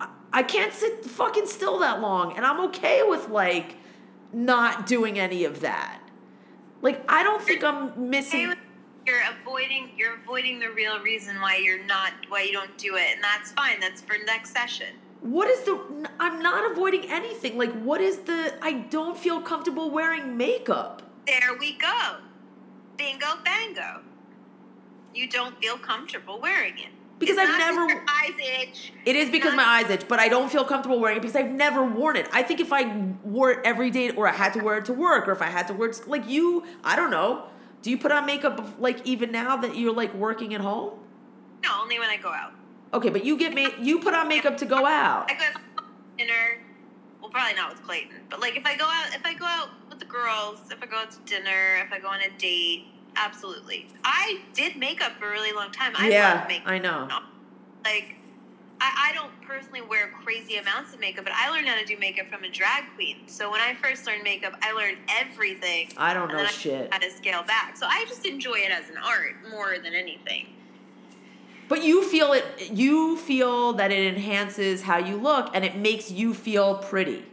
I- 0.00 0.08
I 0.32 0.42
can't 0.42 0.72
sit 0.72 1.04
fucking 1.04 1.46
still 1.46 1.78
that 1.80 2.00
long, 2.00 2.36
and 2.36 2.44
I'm 2.44 2.60
okay 2.66 3.02
with 3.04 3.28
like 3.28 3.76
not 4.32 4.86
doing 4.86 5.18
any 5.18 5.44
of 5.44 5.60
that. 5.60 6.00
Like 6.80 7.04
I 7.08 7.22
don't 7.22 7.40
think 7.42 7.62
I'm 7.62 8.10
missing. 8.10 8.54
You're 9.06 9.22
avoiding. 9.40 9.90
You're 9.96 10.14
avoiding 10.14 10.58
the 10.58 10.70
real 10.70 10.98
reason 11.00 11.40
why 11.40 11.56
you're 11.56 11.84
not. 11.84 12.12
Why 12.28 12.42
you 12.42 12.52
don't 12.52 12.76
do 12.78 12.96
it, 12.96 13.14
and 13.14 13.22
that's 13.22 13.52
fine. 13.52 13.78
That's 13.80 14.00
for 14.00 14.16
next 14.26 14.52
session. 14.52 14.94
What 15.20 15.48
is 15.48 15.60
the? 15.60 16.08
I'm 16.18 16.42
not 16.42 16.70
avoiding 16.72 17.08
anything. 17.10 17.56
Like 17.56 17.72
what 17.82 18.00
is 18.00 18.18
the? 18.18 18.54
I 18.62 18.72
don't 18.72 19.16
feel 19.16 19.40
comfortable 19.40 19.90
wearing 19.90 20.36
makeup. 20.36 21.02
There 21.26 21.56
we 21.58 21.74
go. 21.78 22.16
Bingo, 22.96 23.26
bango. 23.44 24.00
You 25.14 25.28
don't 25.28 25.58
feel 25.60 25.76
comfortable 25.76 26.40
wearing 26.40 26.78
it 26.78 26.88
Because 27.18 27.36
It's 27.38 27.50
I've 27.50 27.58
never- 27.58 28.04
eyes 28.08 28.32
itch. 28.62 28.92
It 29.04 29.14
is 29.14 29.30
because 29.30 29.54
not- 29.54 29.64
my 29.64 29.64
eyes 29.80 29.90
itch, 29.90 30.08
but 30.08 30.18
I 30.18 30.28
don't 30.28 30.50
feel 30.50 30.64
comfortable 30.64 30.98
wearing 30.98 31.18
it 31.18 31.20
because 31.20 31.36
I've 31.36 31.50
never 31.50 31.84
worn 31.84 32.16
it. 32.16 32.28
I 32.32 32.42
think 32.42 32.58
if 32.58 32.72
I 32.72 32.82
wore 33.22 33.52
it 33.52 33.60
every 33.64 33.90
day, 33.90 34.10
or 34.10 34.26
I 34.26 34.32
had 34.32 34.52
to 34.54 34.60
wear 34.60 34.78
it 34.78 34.86
to 34.86 34.92
work, 34.92 35.28
or 35.28 35.32
if 35.32 35.40
I 35.40 35.46
had 35.46 35.68
to 35.68 35.74
wear 35.74 35.90
it, 35.90 36.08
like 36.08 36.28
you, 36.28 36.64
I 36.82 36.96
don't 36.96 37.10
know. 37.10 37.44
Do 37.82 37.90
you 37.90 37.98
put 37.98 38.10
on 38.10 38.26
makeup 38.26 38.74
like 38.80 39.06
even 39.06 39.30
now 39.30 39.56
that 39.58 39.76
you're 39.76 39.92
like 39.94 40.12
working 40.14 40.52
at 40.54 40.60
home? 40.62 40.98
No, 41.62 41.70
only 41.82 41.98
when 42.00 42.08
I 42.10 42.16
go 42.16 42.30
out. 42.32 42.52
Okay, 42.92 43.08
but 43.10 43.24
you 43.24 43.36
get 43.36 43.54
ma- 43.54 43.76
you 43.80 44.00
put 44.00 44.14
on 44.14 44.26
makeup 44.26 44.56
to 44.56 44.66
go 44.66 44.84
out. 44.84 45.30
I 45.30 45.34
go 45.34 45.44
out 45.44 45.54
to 45.78 45.84
dinner. 46.18 46.58
Well, 47.20 47.30
probably 47.30 47.54
not 47.54 47.70
with 47.72 47.84
Clayton, 47.84 48.16
but 48.30 48.40
like 48.40 48.56
if 48.56 48.66
I 48.66 48.74
go 48.76 48.86
out, 48.86 49.14
if 49.14 49.24
I 49.24 49.34
go 49.34 49.44
out 49.44 49.68
with 49.92 50.00
the 50.00 50.06
girls, 50.06 50.60
if 50.70 50.82
I 50.82 50.86
go 50.86 50.96
out 50.96 51.10
to 51.12 51.18
dinner, 51.26 51.76
if 51.84 51.92
I 51.92 51.98
go 52.00 52.08
on 52.08 52.20
a 52.22 52.30
date, 52.38 52.86
absolutely. 53.16 53.86
I 54.02 54.40
did 54.54 54.76
makeup 54.76 55.12
for 55.18 55.28
a 55.28 55.30
really 55.30 55.52
long 55.52 55.70
time. 55.70 55.92
I 55.96 56.08
yeah, 56.08 56.34
love 56.34 56.48
makeup. 56.48 56.68
I 56.68 56.78
know. 56.78 57.08
Like, 57.84 58.16
I, 58.80 59.10
I 59.10 59.12
don't 59.14 59.30
personally 59.42 59.82
wear 59.82 60.10
crazy 60.24 60.56
amounts 60.56 60.94
of 60.94 61.00
makeup, 61.00 61.24
but 61.24 61.34
I 61.34 61.50
learned 61.50 61.68
how 61.68 61.78
to 61.78 61.84
do 61.84 61.98
makeup 61.98 62.28
from 62.30 62.42
a 62.44 62.48
drag 62.48 62.84
queen. 62.94 63.18
So 63.26 63.50
when 63.50 63.60
I 63.60 63.74
first 63.74 64.06
learned 64.06 64.22
makeup, 64.22 64.54
I 64.62 64.72
learned 64.72 64.98
everything. 65.08 65.90
I 65.96 66.14
don't 66.14 66.32
know 66.32 66.44
shit. 66.46 66.88
I 66.90 66.94
had 66.94 67.02
to 67.02 67.10
scale 67.10 67.42
back. 67.42 67.76
So 67.76 67.86
I 67.86 68.04
just 68.08 68.26
enjoy 68.26 68.56
it 68.56 68.70
as 68.70 68.88
an 68.88 68.96
art 68.96 69.34
more 69.50 69.76
than 69.82 69.94
anything. 69.94 70.46
But 71.68 71.84
you 71.84 72.02
feel 72.02 72.32
it. 72.32 72.44
You 72.70 73.16
feel 73.16 73.74
that 73.74 73.90
it 73.90 74.14
enhances 74.14 74.82
how 74.82 74.98
you 74.98 75.16
look, 75.16 75.50
and 75.54 75.64
it 75.64 75.76
makes 75.76 76.10
you 76.10 76.34
feel 76.34 76.76
pretty. 76.76 77.24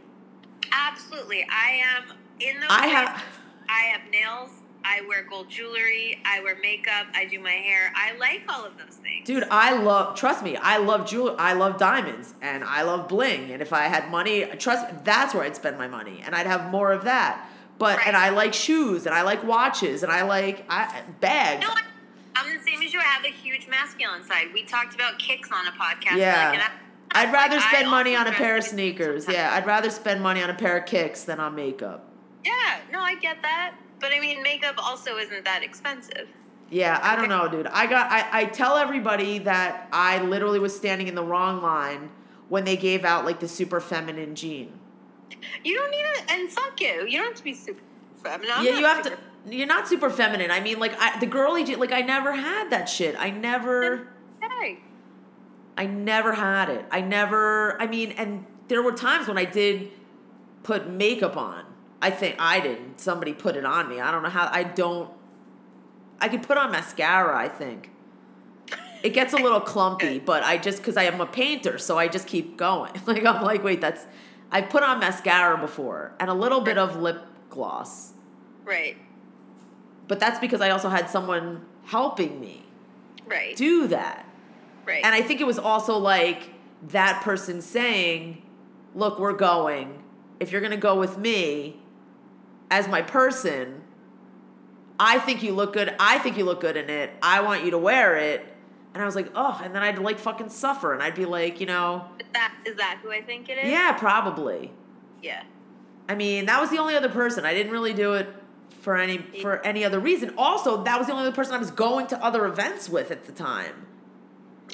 Absolutely. 0.72 1.46
I 1.50 1.80
am 1.96 2.16
in 2.40 2.60
those 2.60 2.68
I 2.70 2.86
have. 2.86 3.22
I 3.68 3.82
have 3.92 4.10
nails. 4.10 4.50
I 4.84 5.02
wear 5.06 5.22
gold 5.24 5.50
jewelry. 5.50 6.20
I 6.24 6.40
wear 6.40 6.56
makeup. 6.62 7.06
I 7.14 7.26
do 7.26 7.38
my 7.38 7.50
hair. 7.50 7.92
I 7.94 8.16
like 8.16 8.42
all 8.48 8.64
of 8.64 8.78
those 8.78 8.96
things. 8.96 9.26
Dude, 9.26 9.44
I 9.50 9.76
love. 9.76 10.16
Trust 10.16 10.42
me, 10.42 10.56
I 10.56 10.78
love 10.78 11.06
jewel. 11.06 11.36
I 11.38 11.52
love 11.52 11.78
diamonds, 11.78 12.34
and 12.40 12.64
I 12.64 12.82
love 12.82 13.08
bling. 13.08 13.50
And 13.50 13.60
if 13.60 13.72
I 13.72 13.82
had 13.82 14.10
money, 14.10 14.46
trust 14.58 14.90
me, 14.90 14.98
that's 15.04 15.34
where 15.34 15.44
I'd 15.44 15.56
spend 15.56 15.76
my 15.76 15.86
money, 15.86 16.22
and 16.24 16.34
I'd 16.34 16.46
have 16.46 16.70
more 16.70 16.92
of 16.92 17.04
that. 17.04 17.46
But 17.78 17.98
and 18.06 18.16
I 18.16 18.30
like 18.30 18.54
shoes, 18.54 19.06
and 19.06 19.14
I 19.14 19.22
like 19.22 19.44
watches, 19.44 20.02
and 20.02 20.10
I 20.10 20.22
like 20.22 20.64
I, 20.68 21.02
bags. 21.20 21.62
No, 21.62 21.72
I, 21.72 21.82
I'm 22.36 22.56
the 22.56 22.62
same 22.62 22.82
as 22.82 22.92
you. 22.92 23.00
I 23.00 23.04
have 23.04 23.24
a 23.24 23.28
huge 23.28 23.68
masculine 23.68 24.24
side. 24.24 24.46
We 24.54 24.64
talked 24.64 24.94
about 24.94 25.18
kicks 25.18 25.50
on 25.52 25.66
a 25.66 25.72
podcast. 25.72 26.16
Yeah. 26.16 26.50
Like, 26.50 26.60
I, 26.60 27.22
I'd 27.22 27.32
rather 27.32 27.56
like, 27.56 27.64
I 27.64 27.72
spend 27.72 27.90
money 27.90 28.14
on 28.16 28.26
a 28.26 28.32
pair 28.32 28.56
of 28.56 28.64
sneakers. 28.64 29.26
Yeah, 29.28 29.52
I'd 29.52 29.66
rather 29.66 29.90
spend 29.90 30.22
money 30.22 30.42
on 30.42 30.48
a 30.48 30.54
pair 30.54 30.78
of 30.78 30.86
kicks 30.86 31.24
than 31.24 31.40
on 31.40 31.54
makeup. 31.54 32.09
Yeah, 32.44 32.78
no, 32.90 33.00
I 33.00 33.14
get 33.16 33.42
that. 33.42 33.74
But 34.00 34.12
I 34.12 34.20
mean, 34.20 34.42
makeup 34.42 34.76
also 34.78 35.16
isn't 35.16 35.44
that 35.44 35.62
expensive. 35.62 36.28
Yeah, 36.70 36.98
I 37.02 37.16
don't 37.16 37.28
know, 37.28 37.48
dude. 37.48 37.66
I 37.66 37.86
got 37.86 38.10
I, 38.10 38.42
I 38.42 38.44
tell 38.46 38.76
everybody 38.76 39.38
that 39.40 39.88
I 39.92 40.22
literally 40.22 40.60
was 40.60 40.74
standing 40.74 41.08
in 41.08 41.14
the 41.16 41.24
wrong 41.24 41.60
line 41.60 42.10
when 42.48 42.64
they 42.64 42.76
gave 42.76 43.04
out 43.04 43.24
like 43.24 43.40
the 43.40 43.48
super 43.48 43.80
feminine 43.80 44.34
gene. 44.34 44.78
You 45.64 45.74
don't 45.74 45.90
need 45.90 45.96
it, 45.96 46.30
and 46.30 46.48
fuck 46.50 46.80
you. 46.80 47.06
You 47.08 47.18
don't 47.18 47.28
have 47.28 47.36
to 47.36 47.44
be 47.44 47.54
super 47.54 47.80
feminine. 48.22 48.52
I'm 48.54 48.64
yeah, 48.64 48.78
you 48.78 48.84
have 48.84 49.02
to. 49.02 49.18
You're 49.48 49.66
not 49.66 49.88
super 49.88 50.10
feminine. 50.10 50.50
I 50.50 50.60
mean 50.60 50.78
like 50.78 50.94
I, 50.98 51.18
the 51.18 51.26
girly 51.26 51.64
gene 51.64 51.80
like 51.80 51.92
I 51.92 52.02
never 52.02 52.32
had 52.32 52.70
that 52.70 52.88
shit. 52.88 53.16
I 53.18 53.30
never 53.30 54.08
Hey. 54.40 54.80
I 55.76 55.86
never 55.86 56.34
had 56.34 56.68
it. 56.68 56.84
I 56.90 57.00
never 57.00 57.80
I 57.80 57.86
mean 57.86 58.12
and 58.12 58.44
there 58.68 58.82
were 58.82 58.92
times 58.92 59.28
when 59.28 59.38
I 59.38 59.46
did 59.46 59.90
put 60.62 60.88
makeup 60.88 61.36
on. 61.36 61.64
I 62.02 62.10
think 62.10 62.36
I 62.38 62.60
didn't. 62.60 63.00
Somebody 63.00 63.32
put 63.34 63.56
it 63.56 63.64
on 63.64 63.88
me. 63.88 64.00
I 64.00 64.10
don't 64.10 64.22
know 64.22 64.28
how 64.30 64.48
I 64.52 64.62
don't 64.62 65.10
I 66.20 66.28
could 66.28 66.42
put 66.42 66.58
on 66.58 66.70
mascara, 66.70 67.36
I 67.36 67.48
think. 67.48 67.90
It 69.02 69.10
gets 69.14 69.32
a 69.32 69.36
little 69.38 69.60
clumpy, 69.60 70.18
but 70.24 70.42
I 70.42 70.58
just 70.58 70.78
because 70.78 70.96
I 70.96 71.04
am 71.04 71.20
a 71.20 71.26
painter, 71.26 71.78
so 71.78 71.98
I 71.98 72.08
just 72.08 72.26
keep 72.26 72.56
going. 72.56 72.92
Like 73.06 73.24
I'm 73.24 73.42
like, 73.42 73.62
wait, 73.64 73.80
that's 73.80 74.04
I've 74.52 74.68
put 74.68 74.82
on 74.82 74.98
mascara 75.00 75.56
before 75.58 76.12
and 76.20 76.28
a 76.28 76.34
little 76.34 76.60
bit 76.60 76.76
of 76.78 76.96
lip 76.96 77.22
gloss. 77.50 78.12
Right. 78.64 78.96
But 80.08 80.20
that's 80.20 80.38
because 80.40 80.60
I 80.60 80.70
also 80.70 80.88
had 80.88 81.08
someone 81.08 81.64
helping 81.84 82.40
me 82.40 82.64
Right. 83.26 83.56
do 83.56 83.86
that. 83.88 84.26
right. 84.84 85.04
And 85.04 85.14
I 85.14 85.22
think 85.22 85.40
it 85.40 85.46
was 85.46 85.58
also 85.58 85.96
like 85.96 86.50
that 86.88 87.22
person 87.22 87.60
saying, 87.62 88.42
Look, 88.94 89.18
we're 89.20 89.34
going. 89.34 90.02
If 90.40 90.50
you're 90.50 90.60
going 90.60 90.72
to 90.72 90.76
go 90.76 90.98
with 90.98 91.16
me 91.16 91.79
as 92.70 92.88
my 92.88 93.02
person, 93.02 93.82
I 94.98 95.18
think 95.18 95.42
you 95.42 95.52
look 95.54 95.72
good. 95.72 95.94
I 95.98 96.18
think 96.18 96.36
you 96.36 96.44
look 96.44 96.60
good 96.60 96.76
in 96.76 96.90
it. 96.90 97.10
I 97.22 97.40
want 97.40 97.64
you 97.64 97.70
to 97.72 97.78
wear 97.78 98.16
it. 98.16 98.46
And 98.92 99.02
I 99.02 99.06
was 99.06 99.14
like, 99.14 99.30
Oh, 99.34 99.60
and 99.62 99.74
then 99.74 99.82
I'd 99.82 99.98
like 99.98 100.18
fucking 100.18 100.50
suffer. 100.50 100.92
And 100.92 101.02
I'd 101.02 101.14
be 101.14 101.24
like, 101.24 101.60
You 101.60 101.66
know, 101.66 102.06
is 102.18 102.26
that 102.32 102.54
is 102.66 102.76
that 102.76 103.00
who 103.02 103.10
I 103.10 103.22
think 103.22 103.48
it 103.48 103.58
is? 103.58 103.70
yeah, 103.70 103.92
probably. 103.92 104.72
Yeah. 105.22 105.42
I 106.08 106.14
mean, 106.14 106.46
that 106.46 106.60
was 106.60 106.70
the 106.70 106.78
only 106.78 106.96
other 106.96 107.08
person. 107.08 107.44
I 107.44 107.54
didn't 107.54 107.72
really 107.72 107.94
do 107.94 108.14
it 108.14 108.28
for 108.80 108.96
any 108.96 109.18
for 109.40 109.64
any 109.64 109.84
other 109.84 110.00
reason. 110.00 110.34
Also, 110.36 110.82
that 110.84 110.98
was 110.98 111.06
the 111.06 111.12
only 111.12 111.26
other 111.26 111.34
person 111.36 111.54
I 111.54 111.58
was 111.58 111.70
going 111.70 112.06
to 112.08 112.24
other 112.24 112.46
events 112.46 112.88
with 112.88 113.10
at 113.10 113.24
the 113.24 113.32
time. 113.32 113.86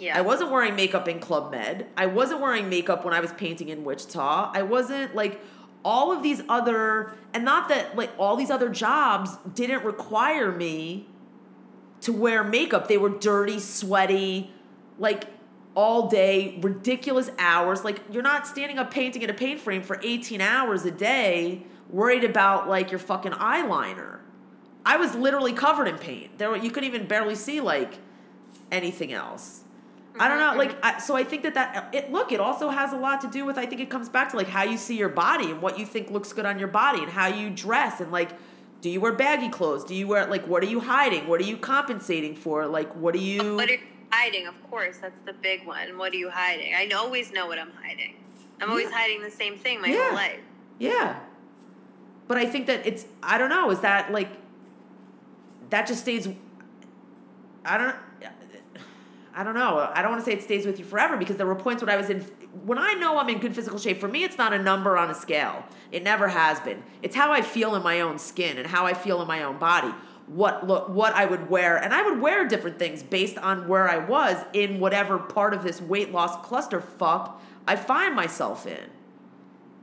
Yeah. 0.00 0.16
I 0.18 0.20
wasn't 0.22 0.50
wearing 0.50 0.76
makeup 0.76 1.08
in 1.08 1.20
Club 1.20 1.50
Med. 1.50 1.86
I 1.96 2.06
wasn't 2.06 2.40
wearing 2.40 2.68
makeup 2.68 3.04
when 3.04 3.14
I 3.14 3.20
was 3.20 3.32
painting 3.32 3.68
in 3.70 3.82
Wichita. 3.84 4.50
I 4.54 4.62
wasn't 4.62 5.14
like 5.14 5.40
all 5.86 6.10
of 6.10 6.20
these 6.20 6.42
other 6.48 7.14
and 7.32 7.44
not 7.44 7.68
that 7.68 7.94
like 7.94 8.10
all 8.18 8.34
these 8.34 8.50
other 8.50 8.68
jobs 8.68 9.38
didn't 9.54 9.84
require 9.84 10.50
me 10.50 11.06
to 12.00 12.12
wear 12.12 12.42
makeup. 12.42 12.88
They 12.88 12.98
were 12.98 13.08
dirty, 13.08 13.60
sweaty, 13.60 14.52
like 14.98 15.26
all 15.76 16.08
day, 16.08 16.58
ridiculous 16.60 17.30
hours. 17.38 17.84
Like 17.84 18.00
you're 18.10 18.24
not 18.24 18.48
standing 18.48 18.78
up 18.78 18.90
painting 18.90 19.22
in 19.22 19.30
a 19.30 19.34
paint 19.34 19.60
frame 19.60 19.82
for 19.82 20.00
18 20.02 20.40
hours 20.40 20.84
a 20.84 20.90
day 20.90 21.62
worried 21.88 22.24
about 22.24 22.68
like 22.68 22.90
your 22.90 22.98
fucking 22.98 23.32
eyeliner. 23.32 24.18
I 24.84 24.96
was 24.96 25.14
literally 25.14 25.52
covered 25.52 25.86
in 25.86 25.98
paint. 25.98 26.36
There 26.38 26.56
you 26.56 26.70
couldn't 26.72 26.88
even 26.88 27.06
barely 27.06 27.36
see 27.36 27.60
like 27.60 27.94
anything 28.72 29.12
else. 29.12 29.62
I 30.18 30.28
don't 30.28 30.38
know, 30.38 30.56
like 30.56 30.72
mm-hmm. 30.80 30.96
I, 30.96 30.98
so. 30.98 31.16
I 31.16 31.24
think 31.24 31.42
that 31.42 31.54
that 31.54 31.90
it 31.92 32.10
look. 32.10 32.32
It 32.32 32.40
also 32.40 32.70
has 32.70 32.92
a 32.92 32.96
lot 32.96 33.20
to 33.22 33.28
do 33.28 33.44
with. 33.44 33.58
I 33.58 33.66
think 33.66 33.80
it 33.80 33.90
comes 33.90 34.08
back 34.08 34.30
to 34.30 34.36
like 34.36 34.48
how 34.48 34.62
you 34.62 34.76
see 34.76 34.96
your 34.96 35.08
body 35.08 35.50
and 35.50 35.60
what 35.60 35.78
you 35.78 35.86
think 35.86 36.10
looks 36.10 36.32
good 36.32 36.46
on 36.46 36.58
your 36.58 36.68
body 36.68 37.02
and 37.02 37.10
how 37.10 37.26
you 37.26 37.50
dress 37.50 38.00
and 38.00 38.10
like, 38.10 38.30
do 38.80 38.90
you 38.90 39.00
wear 39.00 39.12
baggy 39.12 39.48
clothes? 39.48 39.84
Do 39.84 39.94
you 39.94 40.06
wear 40.06 40.26
like 40.26 40.46
what 40.46 40.62
are 40.62 40.66
you 40.66 40.80
hiding? 40.80 41.28
What 41.28 41.40
are 41.40 41.44
you 41.44 41.56
compensating 41.56 42.34
for? 42.34 42.66
Like 42.66 42.94
what 42.94 43.14
are 43.14 43.18
you? 43.18 43.56
What 43.56 43.68
are 43.68 43.72
you 43.72 43.80
hiding? 44.10 44.46
Of 44.46 44.70
course, 44.70 44.98
that's 44.98 45.18
the 45.24 45.32
big 45.32 45.66
one. 45.66 45.98
What 45.98 46.12
are 46.12 46.16
you 46.16 46.30
hiding? 46.30 46.74
I 46.74 46.88
always 46.94 47.32
know 47.32 47.46
what 47.46 47.58
I'm 47.58 47.72
hiding. 47.82 48.16
I'm 48.60 48.70
always 48.70 48.88
Yeah. 48.90 48.96
hiding 48.96 49.22
the 49.22 49.30
same 49.30 49.58
thing 49.58 49.80
my 49.80 49.88
Yeah. 49.88 50.06
whole 50.06 50.14
life. 50.14 50.40
Yeah. 50.78 51.20
But 52.28 52.38
I 52.38 52.46
think 52.46 52.66
that 52.66 52.86
it's 52.86 53.06
I 53.22 53.38
don't 53.38 53.50
know, 53.50 53.70
is 53.70 53.80
that 53.80 54.12
like 54.12 54.30
that 55.70 55.86
just 55.86 56.02
stays 56.02 56.28
I 57.64 57.78
don't 57.78 57.96
I 59.36 59.44
don't 59.44 59.54
know. 59.54 59.90
I 59.92 60.00
don't 60.00 60.10
want 60.10 60.24
to 60.24 60.30
say 60.30 60.34
it 60.34 60.42
stays 60.42 60.64
with 60.64 60.78
you 60.78 60.84
forever 60.86 61.18
because 61.18 61.36
there 61.36 61.46
were 61.46 61.54
points 61.54 61.82
when 61.82 61.90
I 61.90 61.96
was 61.96 62.08
in 62.08 62.20
when 62.64 62.78
I 62.78 62.94
know 62.94 63.18
I'm 63.18 63.28
in 63.28 63.38
good 63.38 63.54
physical 63.54 63.78
shape, 63.78 64.00
for 64.00 64.08
me 64.08 64.24
it's 64.24 64.38
not 64.38 64.54
a 64.54 64.58
number 64.58 64.96
on 64.96 65.10
a 65.10 65.14
scale. 65.14 65.62
It 65.92 66.02
never 66.02 66.28
has 66.28 66.58
been. 66.60 66.82
It's 67.02 67.14
how 67.14 67.32
I 67.32 67.42
feel 67.42 67.74
in 67.74 67.82
my 67.82 68.00
own 68.00 68.18
skin 68.18 68.56
and 68.56 68.66
how 68.66 68.86
I 68.86 68.94
feel 68.94 69.20
in 69.20 69.28
my 69.28 69.42
own 69.42 69.58
body. 69.58 69.94
What 70.26 70.66
look 70.66 70.88
what 70.88 71.12
I 71.12 71.26
would 71.26 71.50
wear 71.50 71.76
and 71.76 71.92
I 71.92 72.02
would 72.02 72.18
wear 72.18 72.48
different 72.48 72.78
things 72.78 73.02
based 73.02 73.36
on 73.36 73.68
where 73.68 73.88
I 73.88 73.98
was 73.98 74.42
in 74.54 74.80
whatever 74.80 75.18
part 75.18 75.52
of 75.52 75.62
this 75.62 75.82
weight 75.82 76.12
loss 76.12 76.34
clusterfuck 76.44 77.32
I 77.68 77.76
find 77.76 78.14
myself 78.14 78.66
in. 78.66 78.90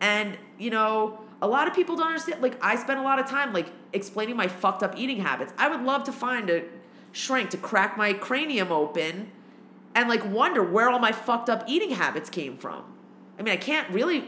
And, 0.02 0.38
you 0.58 0.70
know, 0.70 1.20
a 1.42 1.48
lot 1.48 1.68
of 1.68 1.74
people 1.74 1.96
don't 1.96 2.08
understand. 2.08 2.42
Like, 2.42 2.58
I 2.62 2.76
spend 2.76 3.00
a 3.00 3.04
lot 3.04 3.20
of 3.20 3.28
time, 3.28 3.54
like, 3.54 3.68
explaining 3.94 4.36
my 4.36 4.48
fucked 4.48 4.84
up 4.84 4.96
eating 4.98 5.20
habits. 5.22 5.54
I 5.58 5.70
would 5.70 5.82
love 5.84 6.04
to 6.06 6.12
find 6.12 6.50
a 6.50 6.64
shrink 7.12 7.52
to 7.52 7.58
crack 7.58 7.98
my 7.98 8.14
cranium 8.14 8.72
open 8.72 9.32
and, 9.96 10.10
like, 10.10 10.26
wonder 10.26 10.64
where 10.64 10.90
all 10.90 11.00
my 11.00 11.12
fucked 11.12 11.50
up 11.50 11.64
eating 11.68 11.92
habits 11.92 12.30
came 12.30 12.58
from. 12.58 12.84
I 13.38 13.42
mean, 13.42 13.54
I 13.54 13.58
can't 13.58 13.90
really 13.90 14.26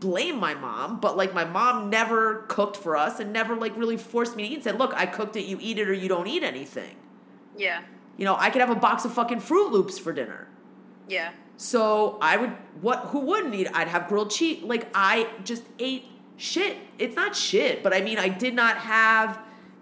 blame 0.00 0.38
my 0.38 0.54
mom, 0.54 1.00
but, 1.00 1.16
like, 1.16 1.32
my 1.34 1.44
mom 1.44 1.90
never 1.90 2.44
cooked 2.48 2.76
for 2.76 2.96
us 2.96 3.20
and 3.20 3.32
never, 3.32 3.54
like, 3.54 3.76
really 3.76 3.96
forced 3.96 4.36
me 4.36 4.44
to 4.44 4.48
eat 4.50 4.54
and 4.54 4.64
said, 4.64 4.78
look, 4.78 4.92
I 4.94 5.06
cooked 5.06 5.36
it, 5.36 5.44
you 5.44 5.58
eat 5.60 5.78
it 5.78 5.88
or 5.88 5.92
you 5.92 6.08
don't 6.08 6.26
eat 6.26 6.42
anything. 6.42 6.96
Yeah. 7.56 7.82
You 8.16 8.24
know, 8.24 8.36
I 8.38 8.50
could 8.50 8.60
have 8.60 8.70
a 8.70 8.74
box 8.74 9.04
of 9.04 9.12
fucking 9.12 9.40
Froot 9.40 9.70
Loops 9.70 9.98
for 9.98 10.12
dinner. 10.12 10.48
Yeah. 11.08 11.32
So 11.56 12.18
I 12.20 12.36
would 12.36 12.50
what 12.80 13.06
who 13.06 13.20
wouldn't 13.20 13.54
eat? 13.54 13.68
I'd 13.72 13.88
have 13.88 14.08
grilled 14.08 14.30
cheese. 14.30 14.62
Like 14.62 14.88
I 14.94 15.28
just 15.44 15.62
ate 15.78 16.06
shit. 16.36 16.76
It's 16.98 17.14
not 17.14 17.36
shit, 17.36 17.82
but 17.82 17.94
I 17.94 18.00
mean 18.00 18.18
I 18.18 18.28
did 18.28 18.54
not 18.54 18.78
have 18.78 19.38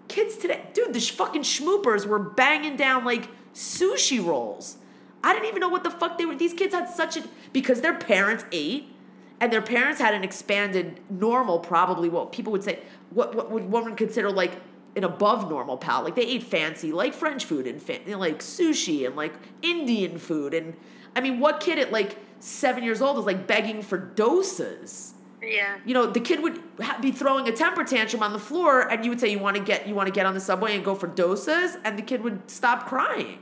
kids 0.07 0.37
today. 0.37 0.61
Dude, 0.73 0.93
the 0.93 0.99
sh- 0.99 1.11
fucking 1.11 1.41
schmoopers 1.41 2.05
were 2.05 2.19
banging 2.19 2.75
down 2.75 3.05
like 3.05 3.29
sushi 3.53 4.23
rolls. 4.23 4.77
I 5.23 5.33
didn't 5.33 5.47
even 5.47 5.59
know 5.59 5.69
what 5.69 5.83
the 5.83 5.91
fuck 5.91 6.17
they 6.17 6.25
were. 6.25 6.35
These 6.35 6.53
kids 6.53 6.73
had 6.73 6.89
such 6.89 7.17
a 7.17 7.23
because 7.53 7.81
their 7.81 7.95
parents 7.95 8.45
ate 8.51 8.93
and 9.39 9.51
their 9.51 9.61
parents 9.61 9.99
had 9.99 10.13
an 10.13 10.23
expanded 10.23 10.99
normal 11.09 11.59
probably 11.59 12.09
what 12.09 12.31
people 12.31 12.51
would 12.51 12.63
say 12.63 12.79
what 13.11 13.35
what 13.35 13.51
would 13.51 13.69
one 13.71 13.85
would 13.85 13.97
consider 13.97 14.31
like 14.31 14.53
an 14.95 15.03
above 15.03 15.49
normal 15.49 15.77
palate. 15.77 16.05
Like 16.05 16.15
they 16.15 16.27
ate 16.27 16.43
fancy, 16.43 16.91
like 16.91 17.13
French 17.13 17.45
food 17.45 17.67
and 17.67 17.85
know, 18.07 18.17
like 18.17 18.39
sushi 18.39 19.05
and 19.05 19.15
like 19.15 19.33
Indian 19.61 20.17
food. 20.17 20.53
And 20.53 20.75
I 21.15 21.21
mean, 21.21 21.39
what 21.39 21.59
kid 21.59 21.79
at 21.79 21.91
like 21.91 22.17
seven 22.39 22.83
years 22.83 23.01
old 23.01 23.17
is 23.17 23.25
like 23.25 23.47
begging 23.47 23.81
for 23.81 23.97
dosas? 24.15 25.13
Yeah. 25.41 25.77
You 25.85 25.93
know, 25.93 26.05
the 26.05 26.19
kid 26.19 26.41
would 26.41 26.61
ha- 26.79 26.99
be 27.01 27.11
throwing 27.11 27.47
a 27.47 27.51
temper 27.51 27.83
tantrum 27.83 28.21
on 28.21 28.31
the 28.31 28.39
floor, 28.39 28.81
and 28.81 29.03
you 29.03 29.09
would 29.09 29.19
say, 29.19 29.29
"You 29.29 29.39
want 29.39 29.57
to 29.57 29.63
get, 29.63 29.87
you 29.87 29.95
want 29.95 30.07
to 30.07 30.13
get 30.13 30.25
on 30.25 30.35
the 30.35 30.39
subway 30.39 30.75
and 30.75 30.85
go 30.85 30.93
for 30.93 31.07
dosas," 31.07 31.79
and 31.83 31.97
the 31.97 32.03
kid 32.03 32.21
would 32.21 32.49
stop 32.49 32.87
crying. 32.87 33.39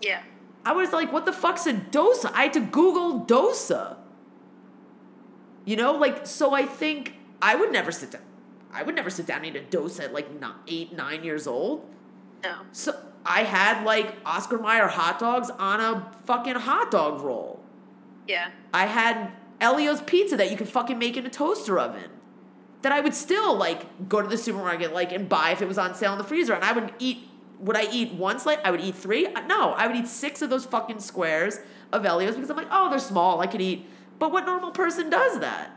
Yeah. 0.00 0.22
I 0.64 0.72
was 0.72 0.92
like, 0.92 1.12
"What 1.12 1.26
the 1.26 1.32
fuck's 1.32 1.66
a 1.66 1.72
dosa?" 1.74 2.30
I 2.32 2.44
had 2.44 2.52
to 2.54 2.60
Google 2.60 3.24
dosa. 3.24 3.96
You 5.64 5.76
know, 5.76 5.92
like 5.92 6.26
so. 6.26 6.54
I 6.54 6.64
think 6.64 7.14
I 7.40 7.54
would 7.54 7.72
never 7.72 7.92
sit 7.92 8.12
down. 8.12 8.22
I 8.72 8.82
would 8.82 8.94
never 8.94 9.10
sit 9.10 9.26
down 9.26 9.44
and 9.44 9.54
eat 9.54 9.56
a 9.56 9.76
dosa 9.76 10.04
at 10.04 10.12
like 10.12 10.40
not 10.40 10.56
eight, 10.66 10.92
nine 10.92 11.24
years 11.24 11.46
old. 11.46 11.88
No. 12.42 12.56
So 12.72 12.98
I 13.24 13.44
had 13.44 13.84
like 13.84 14.14
Oscar 14.24 14.58
Mayer 14.58 14.88
hot 14.88 15.18
dogs 15.18 15.50
on 15.50 15.80
a 15.80 16.12
fucking 16.24 16.54
hot 16.54 16.90
dog 16.90 17.20
roll. 17.20 17.62
Yeah. 18.26 18.50
I 18.72 18.86
had 18.86 19.32
Elio's 19.60 20.00
pizza 20.02 20.36
that 20.36 20.50
you 20.50 20.56
could 20.56 20.68
fucking 20.68 20.98
make 20.98 21.16
in 21.16 21.26
a 21.26 21.30
toaster 21.30 21.78
oven. 21.78 22.10
That 22.82 22.90
I 22.90 23.00
would 23.00 23.14
still 23.14 23.54
like 23.56 24.08
go 24.08 24.20
to 24.22 24.28
the 24.28 24.38
supermarket 24.38 24.92
like 24.92 25.12
and 25.12 25.28
buy 25.28 25.50
if 25.50 25.62
it 25.62 25.68
was 25.68 25.78
on 25.78 25.94
sale 25.94 26.12
in 26.12 26.18
the 26.18 26.24
freezer, 26.24 26.52
and 26.54 26.64
I 26.64 26.72
would 26.72 26.92
eat. 26.98 27.28
Would 27.62 27.76
I 27.76 27.86
eat 27.90 28.12
one 28.12 28.38
slice? 28.38 28.58
I 28.64 28.70
would 28.70 28.80
eat 28.80 28.94
three. 28.96 29.26
Uh, 29.26 29.40
No, 29.46 29.70
I 29.72 29.86
would 29.86 29.96
eat 29.96 30.08
six 30.08 30.42
of 30.42 30.50
those 30.50 30.64
fucking 30.66 31.00
squares 31.00 31.58
of 31.92 32.04
Elio's 32.04 32.34
because 32.34 32.50
I'm 32.50 32.56
like, 32.56 32.68
oh, 32.70 32.90
they're 32.90 32.98
small. 32.98 33.40
I 33.40 33.46
could 33.46 33.60
eat. 33.60 33.86
But 34.18 34.32
what 34.32 34.44
normal 34.46 34.72
person 34.72 35.08
does 35.10 35.38
that? 35.40 35.70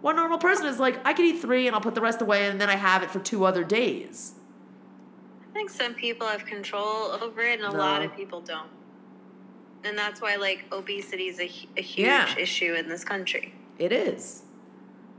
What 0.00 0.16
normal 0.16 0.38
person 0.38 0.66
is 0.66 0.78
like, 0.78 0.98
I 1.06 1.12
could 1.12 1.24
eat 1.26 1.40
three 1.40 1.66
and 1.66 1.76
I'll 1.76 1.82
put 1.82 1.94
the 1.94 2.00
rest 2.00 2.20
away 2.22 2.46
and 2.46 2.60
then 2.60 2.68
I 2.70 2.76
have 2.76 3.02
it 3.02 3.10
for 3.10 3.20
two 3.20 3.44
other 3.44 3.62
days. 3.62 4.34
I 5.42 5.52
think 5.52 5.68
some 5.70 5.94
people 5.94 6.26
have 6.26 6.46
control 6.46 7.12
over 7.22 7.42
it, 7.42 7.60
and 7.60 7.74
a 7.74 7.76
lot 7.76 8.00
of 8.02 8.16
people 8.16 8.40
don't. 8.40 8.70
And 9.84 9.98
that's 9.98 10.22
why, 10.22 10.36
like, 10.36 10.64
obesity 10.72 11.24
is 11.28 11.38
a, 11.40 11.50
a 11.76 11.82
huge 11.82 12.06
Yeah. 12.06 12.34
issue 12.38 12.72
in 12.72 12.88
this 12.88 13.04
country. 13.04 13.54
It 13.78 13.92
is. 13.92 14.44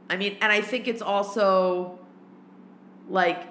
I 0.10 0.16
mean, 0.18 0.38
and 0.42 0.52
I 0.52 0.62
think 0.62 0.88
it's 0.88 1.04
also 1.04 2.00
like 3.08 3.46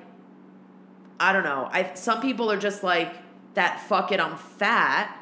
I 1.22 1.32
don't 1.32 1.44
know. 1.44 1.68
I 1.70 1.94
some 1.94 2.20
people 2.20 2.50
are 2.50 2.58
just 2.58 2.82
like 2.82 3.14
that 3.54 3.80
fuck 3.88 4.10
it, 4.12 4.18
I'm 4.20 4.36
fat. 4.36 5.16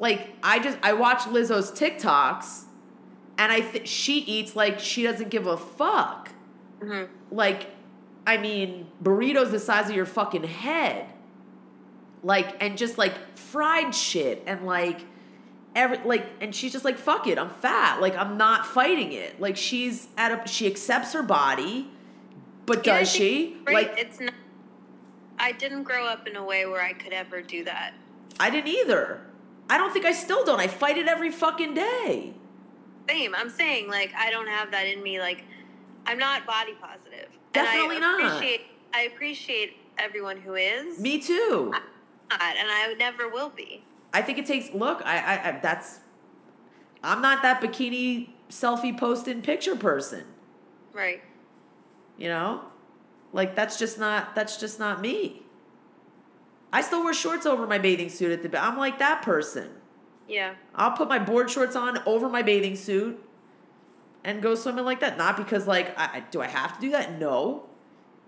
Like 0.00 0.30
I 0.42 0.58
just 0.58 0.78
I 0.82 0.92
watch 0.94 1.20
Lizzo's 1.20 1.70
TikToks, 1.70 2.64
and 3.38 3.52
I 3.52 3.60
th- 3.60 3.86
she 3.88 4.18
eats 4.20 4.56
like 4.56 4.78
she 4.80 5.02
doesn't 5.02 5.28
give 5.30 5.46
a 5.46 5.56
fuck. 5.56 6.30
Mhm. 6.80 7.08
Like, 7.30 7.66
I 8.26 8.36
mean, 8.38 8.88
burritos 9.02 9.50
the 9.50 9.58
size 9.60 9.88
of 9.90 9.96
your 9.96 10.06
fucking 10.06 10.44
head. 10.44 11.06
Like 12.22 12.56
and 12.62 12.78
just 12.78 12.96
like 12.96 13.36
fried 13.36 13.94
shit 13.94 14.42
and 14.46 14.64
like 14.64 15.00
every 15.76 15.98
like 16.04 16.24
and 16.40 16.54
she's 16.54 16.72
just 16.72 16.84
like 16.84 16.96
fuck 16.96 17.26
it 17.26 17.36
i'm 17.38 17.50
fat 17.50 18.00
like 18.00 18.16
i'm 18.16 18.38
not 18.38 18.64
fighting 18.64 19.12
it 19.12 19.40
like 19.40 19.56
she's 19.56 20.06
at 20.16 20.30
a 20.30 20.48
she 20.48 20.66
accepts 20.68 21.12
her 21.12 21.22
body 21.22 21.90
but 22.64 22.86
Yeah, 22.86 23.00
does 23.00 23.10
she 23.10 23.56
great. 23.64 23.74
like 23.74 23.98
it's 23.98 24.20
not. 24.20 24.32
I 25.38 25.52
didn't 25.52 25.82
grow 25.84 26.06
up 26.06 26.26
in 26.28 26.36
a 26.36 26.44
way 26.44 26.66
where 26.66 26.82
I 26.82 26.92
could 26.92 27.12
ever 27.12 27.42
do 27.42 27.64
that. 27.64 27.92
i 28.40 28.50
didn't 28.50 28.68
either 28.68 29.20
i 29.70 29.78
don't 29.78 29.92
think 29.92 30.04
i 30.04 30.12
still 30.12 30.44
don't 30.44 30.60
i 30.60 30.66
fight 30.66 30.96
it 30.98 31.06
every 31.08 31.30
fucking 31.30 31.74
day 31.74 32.34
Same. 33.08 33.34
I'm 33.34 33.50
saying 33.50 33.88
like 33.88 34.12
I 34.16 34.30
don't 34.30 34.46
have 34.48 34.70
that 34.70 34.86
in 34.86 35.02
me. 35.02 35.20
Like 35.20 35.44
I'm 36.06 36.18
not 36.18 36.46
body 36.46 36.72
positive. 36.80 37.28
Definitely 37.52 37.96
and 37.96 38.04
I 38.04 38.08
not. 38.18 38.24
Appreciate, 38.36 38.60
I 38.94 39.00
appreciate 39.02 39.76
everyone 39.98 40.38
who 40.38 40.54
is. 40.54 40.98
me 40.98 41.18
too 41.20 41.70
Not, 41.72 41.82
and 42.60 42.68
I 42.70 42.94
never 42.98 43.28
will 43.28 43.50
be. 43.50 43.84
i 44.12 44.20
think 44.22 44.38
it 44.38 44.46
takes 44.46 44.72
look 44.74 44.98
i 45.04 45.16
i, 45.32 45.48
I 45.48 45.50
that's 45.60 46.00
i'm 47.02 47.20
not 47.22 47.42
that 47.42 47.60
bikini 47.62 48.30
selfie 48.48 48.96
posting 48.96 49.42
picture 49.42 49.76
person 49.76 50.24
Right. 50.92 51.22
you 52.16 52.28
know 52.28 52.62
like 53.34 53.54
that's 53.54 53.78
just 53.78 53.98
not 53.98 54.34
that's 54.34 54.56
just 54.56 54.78
not 54.78 55.00
me 55.02 55.42
i 56.72 56.80
still 56.80 57.02
wear 57.04 57.12
shorts 57.12 57.44
over 57.46 57.66
my 57.66 57.78
bathing 57.78 58.08
suit 58.08 58.30
at 58.32 58.40
the 58.42 58.58
i'm 58.64 58.78
like 58.78 58.98
that 58.98 59.20
person 59.22 59.68
Yeah. 60.26 60.54
I'll 60.74 60.96
put 60.96 61.08
my 61.08 61.18
board 61.18 61.50
shorts 61.50 61.76
on 61.76 61.98
over 62.06 62.28
my 62.30 62.40
bathing 62.42 62.76
suit 62.76 63.20
and 64.24 64.40
go 64.40 64.54
swimming 64.54 64.86
like 64.86 65.00
that. 65.00 65.18
Not 65.18 65.36
because 65.36 65.66
like 65.66 65.92
I, 65.98 66.24
do 66.32 66.40
I 66.40 66.46
have 66.48 66.70
to 66.76 66.80
do 66.80 66.90
that? 66.96 67.18
No. 67.20 67.68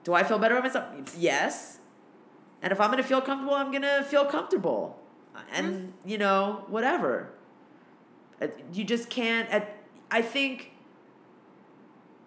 Do 0.05 0.13
I 0.13 0.23
feel 0.29 0.39
better 0.39 0.57
about 0.59 0.65
myself? 0.69 1.17
Yes. 1.17 1.79
And 2.61 2.71
if 2.71 2.79
I'm 2.83 2.91
gonna 2.91 3.03
feel 3.03 3.23
comfortable, 3.23 3.55
I'm 3.57 3.73
gonna 3.73 4.05
feel 4.05 4.27
comfortable. 4.27 5.01
And 5.51 5.95
you 6.05 6.19
know 6.19 6.67
whatever. 6.69 7.31
Uh, 8.43 8.49
You 8.77 8.85
just 8.85 9.09
can't. 9.09 9.49
At, 9.49 9.65
I 10.11 10.21
think. 10.21 10.76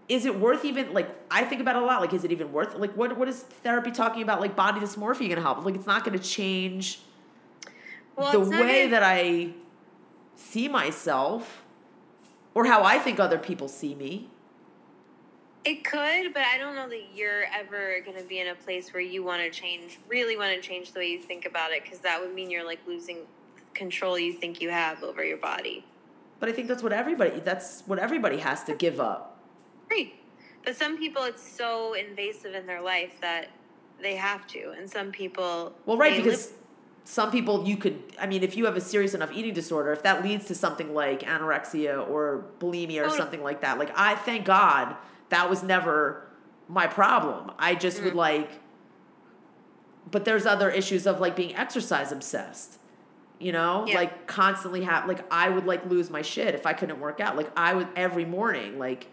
Is 0.10 0.26
it 0.26 0.40
worth 0.40 0.66
even 0.66 0.94
like 0.94 1.08
I 1.30 1.44
think 1.44 1.62
about 1.62 1.76
it 1.76 1.84
a 1.84 1.86
lot 1.86 2.02
like 2.02 2.14
is 2.14 2.24
it 2.24 2.32
even 2.32 2.52
worth 2.52 2.76
like 2.76 2.98
what 2.98 3.16
what 3.16 3.28
is 3.28 3.42
therapy 3.42 3.92
talking 3.92 4.24
about 4.24 4.42
like 4.42 4.56
body 4.56 4.80
dysmorphia 4.80 5.30
gonna 5.30 5.42
help 5.42 5.64
like 5.64 5.76
it's 5.76 5.86
not 5.86 6.04
gonna 6.04 6.18
change 6.18 7.00
Well, 8.16 8.32
the 8.32 8.50
way 8.50 8.88
that 8.88 9.04
I 9.04 9.52
see 10.36 10.68
myself 10.68 11.64
or 12.54 12.66
how 12.66 12.84
I 12.84 12.98
think 12.98 13.20
other 13.20 13.38
people 13.38 13.68
see 13.68 13.94
me. 13.96 14.30
It 15.66 15.84
could, 15.84 16.34
but 16.34 16.44
I 16.44 16.58
don't 16.58 16.76
know 16.76 16.88
that 16.90 17.04
you're 17.14 17.44
ever 17.54 18.00
going 18.06 18.18
to 18.18 18.24
be 18.24 18.40
in 18.40 18.48
a 18.48 18.56
place 18.56 18.94
where 18.94 19.04
you 19.04 19.24
want 19.24 19.42
to 19.44 19.50
change, 19.50 20.00
really 20.08 20.38
want 20.38 20.56
to 20.56 20.62
change 20.66 20.94
the 20.94 21.00
way 21.00 21.08
you 21.08 21.20
think 21.20 21.46
about 21.46 21.72
it, 21.72 21.84
because 21.84 22.00
that 22.00 22.22
would 22.22 22.34
mean 22.34 22.50
you're 22.50 22.66
like 22.66 22.80
losing 22.88 23.20
control 23.74 24.18
you 24.18 24.34
think 24.34 24.62
you 24.62 24.70
have 24.70 25.04
over 25.04 25.24
your 25.24 25.38
body. 25.38 25.86
But 26.40 26.50
I 26.50 26.54
think 26.54 26.70
that's 26.70 26.82
what 26.82 26.94
everybody 26.94 27.40
that's 27.42 27.84
what 27.86 28.00
everybody 28.00 28.38
has 28.38 28.64
to 28.66 28.74
give 28.74 29.00
up. 29.00 29.39
Right. 29.90 30.14
But 30.64 30.76
some 30.76 30.98
people, 30.98 31.24
it's 31.24 31.42
so 31.42 31.94
invasive 31.94 32.54
in 32.54 32.66
their 32.68 32.82
life 32.82 33.14
that 33.22 33.50
they 34.02 34.16
have 34.16 34.46
to, 34.48 34.72
and 34.78 34.90
some 34.90 35.12
people. 35.12 35.74
Well, 35.86 35.98
right, 35.98 36.16
because 36.22 36.48
live- 36.48 36.56
some 37.06 37.32
people 37.32 37.68
you 37.68 37.76
could 37.76 38.04
I 38.20 38.28
mean 38.28 38.44
if 38.44 38.56
you 38.56 38.66
have 38.66 38.76
a 38.78 38.82
serious 38.82 39.14
enough 39.16 39.32
eating 39.34 39.54
disorder, 39.54 39.92
if 39.92 40.04
that 40.04 40.24
leads 40.24 40.46
to 40.46 40.54
something 40.56 40.94
like 40.94 41.22
anorexia 41.22 42.08
or 42.08 42.46
bulimia 42.60 43.02
or 43.02 43.06
Oh. 43.06 43.18
something 43.18 43.42
like 43.42 43.62
that, 43.62 43.80
like 43.80 43.92
I 43.98 44.16
thank 44.16 44.46
God 44.46 44.96
that 45.30 45.50
was 45.50 45.64
never 45.64 46.28
my 46.68 46.86
problem. 46.86 47.52
I 47.58 47.74
just 47.76 48.04
would 48.04 48.14
Mm. 48.14 48.18
like 48.18 48.52
but 50.12 50.26
there's 50.26 50.46
other 50.46 50.70
issues 50.70 51.06
of 51.06 51.20
like 51.20 51.36
being 51.36 51.56
exercise 51.56 52.12
obsessed. 52.12 52.78
You 53.40 53.52
know, 53.54 53.86
Yeah. 53.88 53.96
like 53.96 54.28
constantly 54.28 54.84
have 54.84 55.08
like 55.08 55.24
I 55.32 55.50
would 55.50 55.66
like 55.66 55.86
lose 55.90 56.10
my 56.10 56.22
shit 56.22 56.54
if 56.54 56.66
I 56.66 56.74
couldn't 56.74 57.00
work 57.00 57.20
out. 57.20 57.36
Like 57.38 57.50
I 57.58 57.74
would 57.74 57.88
every 57.96 58.26
morning 58.26 58.78
like 58.78 59.08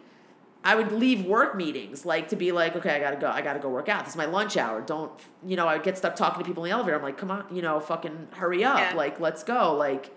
I 0.67 0.75
would 0.75 0.91
leave 0.91 1.25
work 1.25 1.55
meetings 1.55 2.05
like 2.05 2.31
to 2.31 2.37
be 2.37 2.51
like, 2.51 2.75
okay, 2.75 2.91
I 2.91 2.99
gotta 2.99 3.17
go. 3.17 3.29
I 3.29 3.41
gotta 3.41 3.61
go 3.61 3.69
work 3.69 3.89
out. 3.89 4.05
This 4.05 4.15
is 4.15 4.17
my 4.17 4.25
lunch 4.25 4.57
hour. 4.57 4.81
Don't 4.81 5.13
you 5.47 5.55
know? 5.55 5.69
I 5.69 5.75
would 5.75 5.85
get 5.85 5.97
stuck 5.97 6.17
talking 6.17 6.43
to 6.43 6.45
people 6.45 6.65
in 6.65 6.71
the 6.71 6.75
elevator. 6.75 6.97
I'm 6.97 7.05
like, 7.05 7.17
come 7.17 7.31
on, 7.31 7.47
you 7.55 7.63
know, 7.63 7.79
fucking 7.79 8.29
hurry 8.33 8.65
up. 8.65 8.79
Yeah. 8.79 8.95
Like, 8.97 9.21
let's 9.21 9.45
go. 9.45 9.77
Like, 9.77 10.11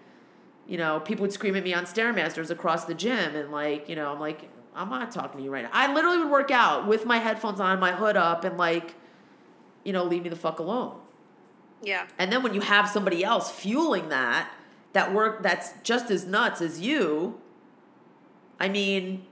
you 0.68 0.80
know, 0.80 1.02
people 1.02 1.22
would 1.22 1.34
scream 1.34 1.56
at 1.56 1.64
me 1.64 1.76
on 1.76 1.86
stairmasters 1.86 2.50
across 2.50 2.86
the 2.86 2.96
gym, 2.96 3.36
and 3.36 3.52
like, 3.52 3.88
you 3.88 3.96
know, 3.96 4.12
I'm 4.12 4.20
like, 4.20 4.50
I'm 4.76 4.90
not 4.90 5.12
talking 5.12 5.38
to 5.38 5.44
you 5.44 5.52
right 5.52 5.64
now. 5.64 5.70
I 5.72 5.94
literally 5.94 6.18
would 6.18 6.32
work 6.32 6.50
out 6.50 6.88
with 6.88 7.06
my 7.06 7.20
headphones 7.20 7.60
on, 7.60 7.80
my 7.80 7.92
hood 7.92 8.18
up, 8.18 8.44
and 8.44 8.58
like, 8.58 8.96
you 9.84 9.94
know, 9.94 10.04
leave 10.04 10.24
me 10.24 10.30
the 10.30 10.36
fuck 10.36 10.58
alone. 10.58 10.96
Yeah. 11.84 12.08
And 12.18 12.32
then 12.32 12.42
when 12.42 12.56
you 12.56 12.62
have 12.62 12.90
somebody 12.90 13.24
else 13.24 13.52
fueling 13.52 14.10
that, 14.10 14.50
that 14.94 15.14
work 15.14 15.44
that's 15.44 15.74
just 15.84 16.10
as 16.10 16.26
nuts 16.26 16.60
as 16.60 16.82
you, 16.82 17.40
I 18.60 18.68
mean, 18.68 19.28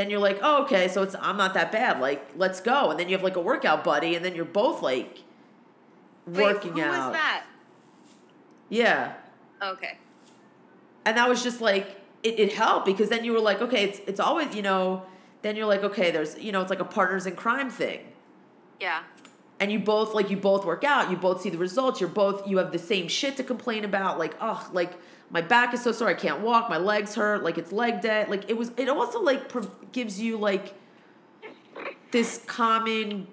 then 0.00 0.10
you're 0.10 0.20
like, 0.20 0.40
oh, 0.42 0.64
okay, 0.64 0.88
so 0.88 1.02
it's 1.02 1.14
I'm 1.20 1.36
not 1.36 1.54
that 1.54 1.70
bad. 1.72 2.00
Like, 2.00 2.30
let's 2.36 2.60
go. 2.60 2.90
And 2.90 2.98
then 2.98 3.08
you 3.10 3.16
have 3.16 3.24
like 3.24 3.36
a 3.36 3.40
workout 3.42 3.84
buddy, 3.84 4.16
and 4.16 4.24
then 4.24 4.34
you're 4.34 4.44
both 4.46 4.82
like 4.82 5.18
Wait, 6.26 6.42
working 6.42 6.72
who 6.72 6.82
out. 6.82 7.12
was 7.12 7.12
that? 7.20 7.44
Yeah. 8.70 9.14
Okay. 9.62 9.98
And 11.04 11.16
that 11.16 11.28
was 11.28 11.42
just 11.42 11.60
like 11.60 12.00
it, 12.22 12.38
it 12.40 12.52
helped 12.54 12.86
because 12.86 13.08
then 13.10 13.24
you 13.24 13.32
were 13.32 13.40
like, 13.40 13.60
okay, 13.62 13.84
it's 13.84 14.00
it's 14.06 14.20
always, 14.20 14.54
you 14.56 14.62
know, 14.62 15.04
then 15.42 15.56
you're 15.56 15.66
like, 15.66 15.84
okay, 15.84 16.10
there's 16.10 16.38
you 16.38 16.52
know, 16.52 16.60
it's 16.62 16.70
like 16.70 16.80
a 16.80 16.84
partners 16.84 17.26
in 17.26 17.36
crime 17.36 17.70
thing. 17.70 18.00
Yeah. 18.80 19.02
and 19.60 19.70
you 19.70 19.78
both 19.78 20.14
like 20.14 20.30
you 20.30 20.38
both 20.38 20.64
work 20.64 20.84
out 20.84 21.10
you 21.10 21.16
both 21.18 21.42
see 21.42 21.50
the 21.50 21.58
results 21.58 22.00
you're 22.00 22.08
both 22.08 22.48
you 22.48 22.56
have 22.58 22.72
the 22.72 22.78
same 22.78 23.08
shit 23.08 23.36
to 23.36 23.44
complain 23.44 23.84
about 23.84 24.18
like 24.18 24.34
oh 24.40 24.66
like 24.72 24.92
my 25.30 25.40
back 25.40 25.72
is 25.74 25.82
so 25.82 25.92
sore 25.92 26.08
i 26.08 26.14
can't 26.14 26.40
walk 26.40 26.68
my 26.68 26.76
legs 26.76 27.14
hurt 27.14 27.42
like 27.42 27.56
it's 27.58 27.72
leg 27.72 28.00
day 28.00 28.26
like 28.28 28.48
it 28.50 28.56
was 28.56 28.72
it 28.76 28.88
also 28.88 29.20
like 29.22 29.48
pro- 29.48 29.70
gives 29.92 30.20
you 30.20 30.36
like 30.36 30.74
this 32.10 32.42
common 32.46 33.26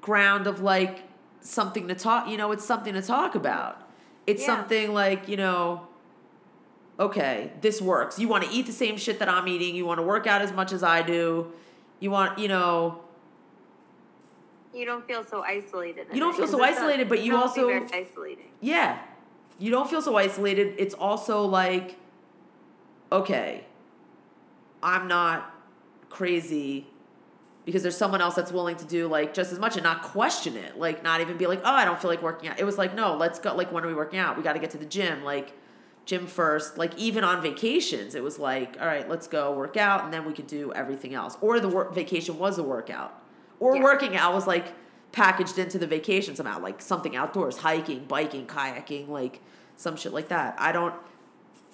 ground 0.00 0.46
of 0.46 0.60
like 0.60 1.04
something 1.40 1.86
to 1.88 1.94
talk 1.94 2.28
you 2.28 2.36
know 2.36 2.50
it's 2.52 2.64
something 2.64 2.94
to 2.94 3.02
talk 3.02 3.34
about 3.34 3.88
it's 4.26 4.42
Yeah. 4.42 4.46
something 4.56 4.92
like 4.92 5.28
you 5.28 5.36
know 5.36 5.86
okay 6.98 7.52
this 7.60 7.80
works 7.80 8.18
you 8.18 8.26
want 8.28 8.42
to 8.44 8.50
eat 8.50 8.66
the 8.66 8.72
same 8.72 8.96
shit 8.96 9.18
that 9.20 9.28
i'm 9.28 9.46
eating 9.46 9.76
you 9.76 9.86
want 9.86 9.98
to 9.98 10.02
work 10.02 10.26
out 10.26 10.42
as 10.42 10.52
much 10.52 10.72
as 10.72 10.82
i 10.82 11.00
do 11.02 11.52
you 12.00 12.10
want 12.10 12.38
you 12.38 12.48
know 12.48 13.00
You 14.74 14.84
don't 14.84 15.04
feel 15.06 15.24
so 15.24 15.42
isolated. 15.42 16.06
You 16.12 16.20
don't 16.20 16.36
feel 16.36 16.46
so 16.46 16.62
isolated, 16.62 17.08
but 17.08 17.20
you 17.20 17.34
also- 17.34 17.66
very 17.66 17.86
isolating. 17.92 18.50
Yeah. 18.60 18.98
You 19.58 19.70
don't 19.70 19.88
feel 19.90 20.00
so 20.02 20.16
isolated. 20.16 20.74
It's 20.78 20.94
also 20.94 21.44
like, 21.44 21.96
okay, 23.10 23.64
I'm 24.82 25.08
not 25.08 25.54
crazy 26.10 26.86
because 27.64 27.82
there's 27.82 27.96
someone 27.96 28.20
else 28.20 28.34
that's 28.34 28.52
willing 28.52 28.76
to 28.76 28.84
do 28.86 29.08
like 29.08 29.34
just 29.34 29.52
as 29.52 29.58
much 29.58 29.74
and 29.74 29.82
not 29.82 30.02
question 30.02 30.56
it. 30.56 30.78
Like, 30.78 31.02
not 31.02 31.20
even 31.20 31.36
be 31.36 31.46
like, 31.46 31.60
oh, 31.64 31.70
I 31.72 31.84
don't 31.84 32.00
feel 32.00 32.10
like 32.10 32.22
working 32.22 32.48
out. 32.48 32.58
It 32.58 32.64
was 32.64 32.78
like, 32.78 32.94
no, 32.94 33.16
let's 33.16 33.38
go. 33.38 33.54
Like, 33.54 33.72
when 33.72 33.84
are 33.84 33.88
we 33.88 33.94
working 33.94 34.18
out? 34.18 34.36
We 34.36 34.42
got 34.42 34.54
to 34.54 34.58
get 34.58 34.70
to 34.70 34.78
the 34.78 34.86
gym. 34.86 35.22
Like, 35.24 35.52
gym 36.06 36.26
first. 36.26 36.78
Like, 36.78 36.96
even 36.96 37.24
on 37.24 37.42
vacations, 37.42 38.14
it 38.14 38.22
was 38.22 38.38
like, 38.38 38.76
all 38.80 38.86
right, 38.86 39.06
let's 39.08 39.26
go 39.26 39.52
work 39.52 39.76
out 39.76 40.04
and 40.04 40.12
then 40.14 40.24
we 40.24 40.32
could 40.32 40.46
do 40.46 40.72
everything 40.72 41.14
else. 41.14 41.36
Or 41.42 41.60
the 41.60 41.68
work 41.68 41.94
vacation 41.94 42.38
was 42.38 42.56
a 42.58 42.62
workout. 42.62 43.20
Or 43.60 43.76
Yeah. 43.76 43.82
working 43.82 44.16
out 44.16 44.32
was 44.32 44.46
like 44.46 44.72
packaged 45.12 45.58
into 45.58 45.78
the 45.78 45.86
vacation 45.86 46.36
somehow, 46.36 46.60
like 46.60 46.80
something 46.80 47.16
outdoors, 47.16 47.58
hiking, 47.58 48.04
biking, 48.04 48.46
kayaking, 48.46 49.08
like 49.08 49.40
some 49.76 49.96
shit 49.96 50.12
like 50.12 50.28
that. 50.28 50.54
I 50.58 50.72
don't. 50.72 50.94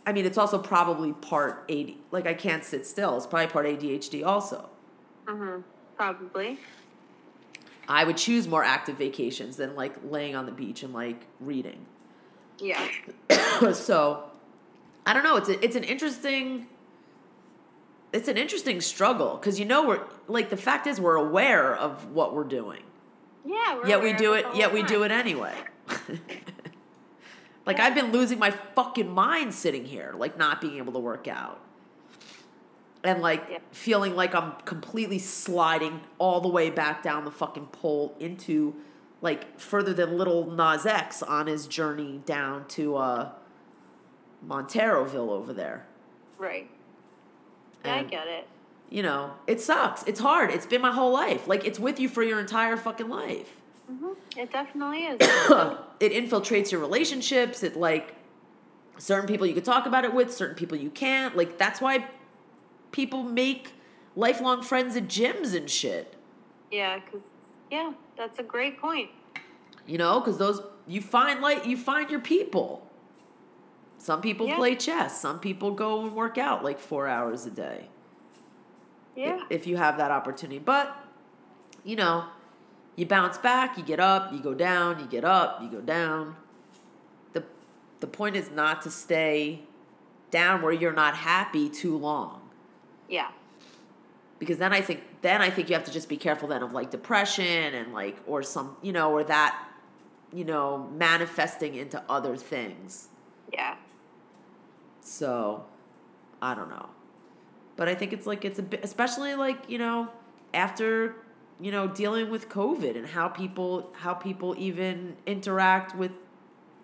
I 0.06 0.12
mean, 0.12 0.26
it's 0.26 0.38
also 0.38 0.58
probably 0.58 1.12
part 1.12 1.64
AD. 1.70 1.94
Like 2.10 2.26
I 2.26 2.34
can't 2.34 2.64
sit 2.64 2.86
still. 2.86 3.16
It's 3.16 3.26
probably 3.26 3.48
part 3.48 3.66
ADHD 3.66 4.24
also. 4.24 4.68
Mm-hmm. 5.26 5.62
Probably. 5.96 6.58
I 7.88 8.04
would 8.04 8.16
choose 8.16 8.48
more 8.48 8.64
active 8.64 8.96
vacations 8.96 9.56
than 9.56 9.74
like 9.74 9.94
laying 10.04 10.34
on 10.34 10.46
the 10.46 10.52
beach 10.52 10.82
and 10.82 10.92
like 10.92 11.26
reading. 11.40 11.86
Yeah. 12.58 12.88
so, 13.72 14.30
I 15.06 15.12
don't 15.12 15.24
know. 15.24 15.36
It's 15.36 15.48
a, 15.48 15.64
it's 15.64 15.76
an 15.76 15.84
interesting. 15.84 16.66
It's 18.12 18.28
an 18.28 18.36
interesting 18.36 18.80
struggle 18.80 19.36
because 19.36 19.58
you 19.58 19.64
know 19.64 19.88
we're 19.88 20.04
like 20.28 20.48
the 20.48 20.56
fact 20.56 20.86
is 20.86 21.00
we're 21.00 21.16
aware 21.16 21.74
of 21.74 22.12
what 22.12 22.34
we're 22.34 22.44
doing. 22.44 22.82
Yeah. 23.44 23.74
We're 23.76 23.88
yet 23.88 24.02
we 24.02 24.12
do 24.14 24.32
it 24.34 24.46
yet 24.54 24.72
we 24.72 24.82
do 24.82 25.02
it 25.02 25.10
anyway 25.10 25.54
like 27.66 27.78
i've 27.80 27.94
been 27.94 28.10
losing 28.12 28.38
my 28.38 28.50
fucking 28.50 29.10
mind 29.10 29.54
sitting 29.54 29.84
here 29.84 30.14
like 30.16 30.38
not 30.38 30.60
being 30.60 30.76
able 30.78 30.92
to 30.94 30.98
work 30.98 31.28
out 31.28 31.60
and 33.02 33.20
like 33.20 33.44
Yeah. 33.50 33.58
feeling 33.70 34.16
like 34.16 34.34
i'm 34.34 34.52
completely 34.64 35.18
sliding 35.18 36.00
all 36.18 36.40
the 36.40 36.48
way 36.48 36.70
back 36.70 37.02
down 37.02 37.24
the 37.24 37.30
fucking 37.30 37.66
pole 37.66 38.14
into 38.18 38.74
like 39.20 39.58
further 39.58 39.94
than 39.94 40.18
Lil 40.18 40.50
Nas 40.50 40.84
X 40.84 41.22
on 41.22 41.46
his 41.46 41.66
journey 41.66 42.20
down 42.26 42.68
to 42.68 42.96
uh, 42.96 43.30
Monteroville 44.46 45.30
over 45.30 45.54
there. 45.54 45.86
Right. 46.36 46.68
Yeah, 47.86 47.94
I 47.94 48.02
get 48.02 48.26
it. 48.28 48.46
You 48.90 49.02
know, 49.02 49.32
it 49.46 49.60
sucks. 49.60 50.02
It's 50.04 50.20
hard. 50.20 50.50
It's 50.50 50.66
been 50.66 50.80
my 50.82 50.92
whole 50.92 51.12
life. 51.12 51.48
Like 51.48 51.64
it's 51.66 51.78
with 51.80 51.98
you 51.98 52.08
for 52.08 52.22
your 52.22 52.38
entire 52.40 52.76
fucking 52.76 53.08
life. 53.08 53.56
hmm 53.88 54.12
It 54.36 54.52
definitely 54.52 55.04
is. 55.06 55.18
it 56.00 56.12
infiltrates 56.12 56.70
your 56.70 56.80
relationships. 56.80 57.62
It 57.62 57.76
like 57.76 58.14
certain 58.98 59.26
people 59.26 59.46
you 59.46 59.54
could 59.54 59.64
talk 59.64 59.86
about 59.86 60.04
it 60.04 60.14
with, 60.14 60.32
certain 60.32 60.54
people 60.54 60.78
you 60.78 60.90
can't. 60.90 61.36
Like 61.36 61.58
that's 61.58 61.80
why 61.80 62.06
people 62.92 63.22
make 63.24 63.72
lifelong 64.14 64.62
friends 64.62 64.94
at 64.96 65.04
gyms 65.08 65.54
and 65.56 65.68
shit. 65.68 66.14
yeah, 66.70 67.00
because 67.04 67.22
yeah, 67.70 67.92
that's 68.16 68.38
a 68.38 68.42
great 68.44 68.80
point. 68.80 69.10
You 69.86 69.98
know, 69.98 70.20
because 70.20 70.38
those 70.38 70.60
you 70.86 71.00
find 71.00 71.40
like 71.40 71.66
you 71.66 71.76
find 71.76 72.08
your 72.10 72.20
people. 72.20 72.88
Some 73.98 74.20
people 74.20 74.46
Yeah. 74.46 74.56
play 74.56 74.76
chess. 74.76 75.20
Some 75.20 75.40
people 75.40 75.72
go 75.72 76.02
and 76.02 76.14
work 76.14 76.38
out 76.38 76.62
like 76.62 76.78
four 76.78 77.08
hours 77.08 77.44
a 77.46 77.50
day. 77.50 77.88
Yeah. 79.16 79.40
If 79.50 79.66
you 79.66 79.76
have 79.76 79.96
that 79.98 80.10
opportunity, 80.10 80.58
but 80.58 80.96
you 81.84 81.96
know, 81.96 82.24
you 82.96 83.06
bounce 83.06 83.38
back, 83.38 83.76
you 83.76 83.84
get 83.84 84.00
up, 84.00 84.32
you 84.32 84.40
go 84.40 84.54
down, 84.54 84.98
you 85.00 85.06
get 85.06 85.24
up, 85.24 85.60
you 85.62 85.68
go 85.68 85.80
down. 85.80 86.36
the 87.32 87.44
The 88.00 88.06
point 88.06 88.36
is 88.36 88.50
not 88.50 88.82
to 88.82 88.90
stay 88.90 89.60
down 90.30 90.62
where 90.62 90.72
you're 90.72 90.92
not 90.92 91.14
happy 91.14 91.68
too 91.68 91.96
long 91.96 92.40
Yeah. 93.08 93.30
because 94.40 94.58
then 94.58 94.72
I 94.72 94.80
think 94.80 95.00
then 95.22 95.40
I 95.40 95.48
think 95.50 95.68
you 95.68 95.74
have 95.76 95.84
to 95.84 95.92
just 95.92 96.08
be 96.08 96.16
careful 96.16 96.48
then 96.48 96.62
of 96.62 96.72
like 96.72 96.90
depression 96.90 97.72
and 97.74 97.92
like 97.92 98.16
or 98.26 98.42
some 98.42 98.76
you 98.82 98.92
know 98.92 99.12
or 99.12 99.22
that 99.24 99.56
you 100.32 100.44
know 100.44 100.90
manifesting 100.96 101.76
into 101.76 102.02
other 102.08 102.36
things. 102.36 103.08
Yeah. 103.52 103.76
So 105.00 105.64
I 106.42 106.54
don't 106.54 106.68
know, 106.68 106.88
but 107.76 107.88
I 107.88 107.94
think 107.94 108.12
it's 108.12 108.26
like 108.26 108.44
it's 108.44 108.58
a 108.58 108.62
bit 108.62 108.80
especially 108.82 109.34
like 109.34 109.68
you 109.68 109.78
know 109.78 110.10
after 110.52 111.16
you 111.60 111.70
know 111.70 111.88
dealing 111.88 112.30
with 112.30 112.48
COVID 112.48 112.96
and 112.96 113.06
how 113.06 113.28
people 113.28 113.92
how 113.94 114.14
people 114.14 114.54
even 114.58 115.16
interact 115.26 115.96
with 115.96 116.12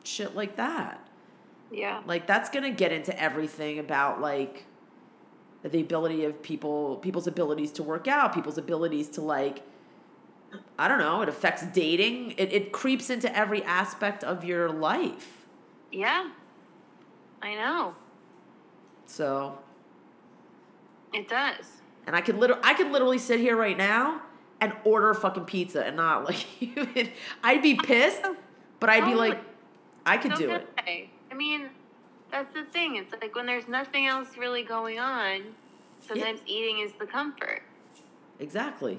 shit 0.05 0.35
like 0.35 0.57
that. 0.57 1.07
Yeah. 1.71 2.03
Like 2.07 2.27
that's 2.27 2.51
gonna 2.51 2.71
get 2.71 2.93
into 2.93 3.19
everything 3.21 3.79
about 3.79 4.21
like 4.21 4.65
the 5.63 5.81
ability 5.81 6.25
of 6.25 6.43
people 6.43 6.97
people's 6.97 7.27
abilities 7.27 7.71
to 7.73 7.83
work 7.83 8.09
out, 8.09 8.35
people's 8.35 8.59
abilities 8.59 9.09
to 9.11 9.21
like 9.21 9.63
I 10.79 10.89
don't 10.89 10.99
know, 10.99 11.23
it 11.23 11.29
affects 11.29 11.65
dating. 11.67 12.33
It 12.33 12.53
it 12.53 12.73
creeps 12.73 13.11
into 13.11 13.35
every 13.37 13.63
aspect 13.63 14.25
of 14.25 14.45
your 14.45 14.71
life. 14.71 15.47
Yeah. 15.93 16.31
I 17.43 17.55
know. 17.55 17.95
So 19.07 19.59
It 21.13 21.29
does. 21.29 21.81
and 22.07 22.15
I 22.17 22.21
could 22.21 22.37
literally 22.37 22.63
I 22.65 22.75
could 22.75 22.91
literally 22.91 23.19
sit 23.19 23.41
here 23.41 23.57
right 23.57 23.77
now 23.77 24.23
and 24.61 24.73
order 24.85 25.15
fucking 25.15 25.45
pizza 25.45 25.85
and 25.85 25.97
not 25.97 26.25
like 26.29 26.47
even 26.63 27.11
I'd 27.43 27.63
be 27.63 27.75
pissed, 27.75 28.21
oh, 28.25 28.37
but 28.79 28.91
I'd 28.91 29.05
be 29.05 29.15
like 29.15 29.39
I 30.07 30.17
could 30.17 30.35
do 30.35 30.51
it. 30.51 30.69
I. 30.79 31.09
I 31.31 31.35
mean, 31.35 31.69
that's 32.31 32.53
the 32.55 32.65
thing. 32.65 32.97
It's 32.97 33.13
like 33.13 33.35
when 33.35 33.47
there's 33.47 33.69
nothing 33.69 34.07
else 34.07 34.37
really 34.37 34.63
going 34.63 34.99
on, 34.99 35.43
sometimes 36.01 36.41
eating 36.47 36.81
is 36.81 36.93
the 36.99 37.07
comfort. 37.07 37.63
Exactly. 38.41 38.99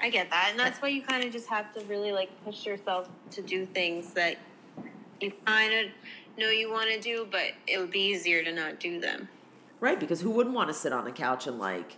I 0.00 0.10
get 0.10 0.30
that. 0.30 0.48
And 0.50 0.58
that's 0.58 0.80
why 0.80 0.88
you 0.88 1.02
kind 1.02 1.24
of 1.24 1.32
just 1.32 1.48
have 1.48 1.74
to 1.74 1.84
really 1.84 2.12
like 2.12 2.30
push 2.44 2.64
yourself 2.64 3.08
to 3.32 3.42
do 3.42 3.66
things 3.66 4.12
that 4.14 4.38
you 5.20 5.32
kind 5.44 5.74
of 5.74 5.86
know 6.38 6.48
you 6.48 6.70
want 6.70 6.90
to 6.90 7.00
do, 7.00 7.26
but 7.30 7.48
it 7.66 7.78
would 7.78 7.90
be 7.90 8.00
easier 8.00 8.42
to 8.44 8.52
not 8.52 8.78
do 8.78 9.00
them. 9.00 9.28
Right, 9.78 10.00
because 10.00 10.22
who 10.22 10.30
wouldn't 10.30 10.54
want 10.54 10.68
to 10.68 10.74
sit 10.74 10.92
on 10.92 11.04
the 11.04 11.12
couch 11.12 11.46
and 11.46 11.58
like 11.58 11.96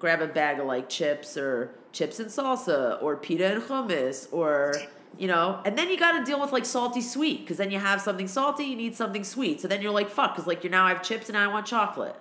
grab 0.00 0.20
a 0.20 0.26
bag 0.26 0.58
of 0.58 0.66
like 0.66 0.88
chips 0.88 1.36
or 1.36 1.74
chips 1.92 2.18
and 2.18 2.28
salsa 2.28 3.00
or 3.02 3.16
pita 3.16 3.52
and 3.54 3.62
hummus 3.62 4.26
or 4.32 4.74
you 5.16 5.28
know, 5.28 5.60
and 5.64 5.78
then 5.78 5.88
you 5.90 5.96
got 5.96 6.18
to 6.18 6.24
deal 6.24 6.40
with 6.40 6.50
like 6.50 6.64
salty 6.66 7.00
sweet 7.00 7.40
because 7.42 7.56
then 7.58 7.70
you 7.70 7.78
have 7.78 8.00
something 8.00 8.26
salty, 8.26 8.64
you 8.64 8.74
need 8.76 8.96
something 8.96 9.22
sweet. 9.22 9.60
So 9.60 9.68
then 9.68 9.80
you're 9.80 9.92
like, 9.92 10.10
fuck, 10.10 10.34
because 10.34 10.46
like 10.48 10.64
you 10.64 10.70
now 10.70 10.86
I 10.86 10.88
have 10.88 11.02
chips 11.04 11.28
and 11.28 11.38
I 11.38 11.46
want 11.46 11.66
chocolate, 11.66 12.16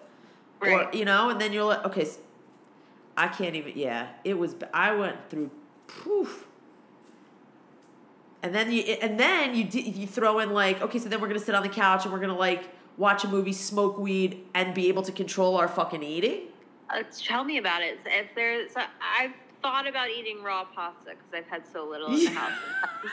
Right. 0.59 0.93
or 0.93 0.95
you 0.95 1.03
know, 1.05 1.29
and 1.31 1.41
then 1.41 1.51
you're 1.53 1.63
like, 1.65 1.83
okay, 1.85 2.07
I 3.17 3.27
can't 3.29 3.55
even. 3.55 3.73
Yeah, 3.75 4.09
it 4.23 4.37
was. 4.37 4.55
i 4.73 4.93
went 4.93 5.17
through, 5.29 5.49
poof. 5.87 6.45
And 8.43 8.53
then 8.53 8.71
you 8.71 8.81
and 8.81 9.19
then 9.19 9.55
you 9.55 9.63
you 9.71 10.05
throw 10.05 10.39
in 10.39 10.51
like 10.51 10.81
okay 10.81 10.99
so 10.99 11.07
then 11.09 11.19
we're 11.21 11.27
gonna 11.29 11.39
sit 11.39 11.55
on 11.55 11.63
the 11.63 11.69
couch 11.69 12.03
and 12.03 12.13
we're 12.13 12.19
gonna 12.19 12.35
like 12.37 12.65
watch 12.97 13.23
a 13.23 13.27
movie, 13.27 13.53
smoke 13.53 13.97
weed, 13.97 14.45
and 14.53 14.73
be 14.73 14.87
able 14.87 15.03
to 15.03 15.11
control 15.11 15.57
our 15.57 15.67
fucking 15.67 16.03
eating. 16.03 16.47
Uh, 16.89 17.03
tell 17.17 17.43
me 17.43 17.57
about 17.57 17.81
it. 17.81 17.99
If 18.05 18.35
there's, 18.35 18.71
I've 18.75 19.31
thought 19.61 19.87
about 19.87 20.09
eating 20.09 20.43
raw 20.43 20.65
pasta 20.65 21.11
because 21.11 21.33
I've 21.33 21.47
had 21.47 21.63
so 21.65 21.87
little 21.87 22.07
in 22.07 22.25
the 22.25 22.29
house. 22.31 22.51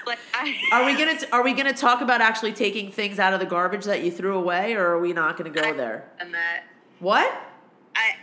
Like, 0.06 0.18
I, 0.34 0.56
Are 0.72 0.84
we 0.84 0.96
gonna 0.96 1.18
are 1.32 1.42
we 1.44 1.54
gonna 1.54 1.72
talk 1.72 2.00
about 2.00 2.20
actually 2.20 2.52
taking 2.52 2.90
things 2.90 3.18
out 3.18 3.32
of 3.32 3.40
the 3.40 3.46
garbage 3.46 3.84
that 3.84 4.02
you 4.02 4.10
threw 4.10 4.36
away, 4.36 4.74
or 4.74 4.84
are 4.86 5.00
we 5.00 5.12
not 5.12 5.36
gonna 5.36 5.50
go 5.50 5.72
there? 5.74 6.10
And 6.18 6.34
that 6.34 6.64
What? 6.98 7.32
I 7.94 8.14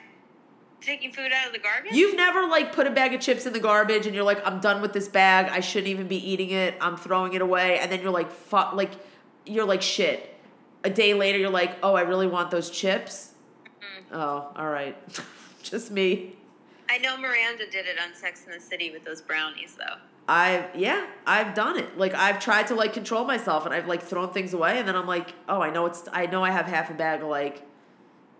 taking 0.81 1.11
food 1.11 1.31
out 1.33 1.47
of 1.47 1.53
the 1.53 1.59
garbage. 1.59 1.93
You've 1.93 2.15
never 2.15 2.47
like 2.47 2.73
put 2.73 2.87
a 2.87 2.91
bag 2.91 3.13
of 3.13 3.19
chips 3.21 3.45
in 3.45 3.53
the 3.53 3.59
garbage 3.59 4.05
and 4.05 4.15
you're 4.15 4.23
like, 4.23 4.45
I'm 4.47 4.59
done 4.59 4.81
with 4.81 4.93
this 4.93 5.07
bag. 5.07 5.47
I 5.51 5.59
shouldn't 5.59 5.89
even 5.89 6.07
be 6.07 6.15
eating 6.17 6.51
it. 6.51 6.75
I'm 6.79 6.95
throwing 6.95 7.33
it 7.33 7.41
away. 7.41 7.79
And 7.79 7.91
then 7.91 8.01
you're 8.01 8.11
like, 8.11 8.31
fuck, 8.31 8.73
like, 8.73 8.91
you're 9.45 9.65
like, 9.65 9.81
shit. 9.81 10.33
A 10.84 10.89
day 10.89 11.13
later, 11.13 11.38
you're 11.38 11.49
like, 11.49 11.78
oh, 11.84 11.95
I 11.95 12.01
really 12.01 12.28
want 12.28 12.51
those 12.51 12.69
chips. 12.69 13.34
Mm-hmm. 13.65 14.15
Oh, 14.15 14.51
all 14.55 14.69
right. 14.69 14.95
Just 15.63 15.91
me. 15.91 16.36
I 16.89 16.97
know 16.99 17.17
Miranda 17.17 17.65
did 17.69 17.86
it 17.86 17.97
on 17.99 18.15
Sex 18.15 18.45
in 18.45 18.51
the 18.51 18.59
City 18.61 18.91
with 18.91 19.03
those 19.03 19.21
brownies, 19.21 19.75
though. 19.78 19.95
I've, 20.30 20.75
yeah, 20.75 21.07
I've 21.25 21.53
done 21.53 21.78
it. 21.78 21.97
Like, 21.97 22.13
I've 22.13 22.39
tried 22.39 22.67
to 22.67 22.75
like 22.75 22.93
control 22.93 23.23
myself 23.25 23.65
and 23.65 23.73
I've 23.73 23.88
like 23.88 24.03
thrown 24.03 24.32
things 24.34 24.53
away. 24.53 24.78
And 24.78 24.88
then 24.88 24.95
I'm 24.95 25.07
like, 25.07 25.34
oh, 25.47 25.61
I 25.61 25.69
know 25.69 25.86
it's, 25.86 26.03
I 26.11 26.25
know 26.25 26.43
I 26.43 26.51
have 26.51 26.65
half 26.65 26.89
a 26.89 26.93
bag 26.93 27.21
of 27.21 27.30
like 27.30 27.63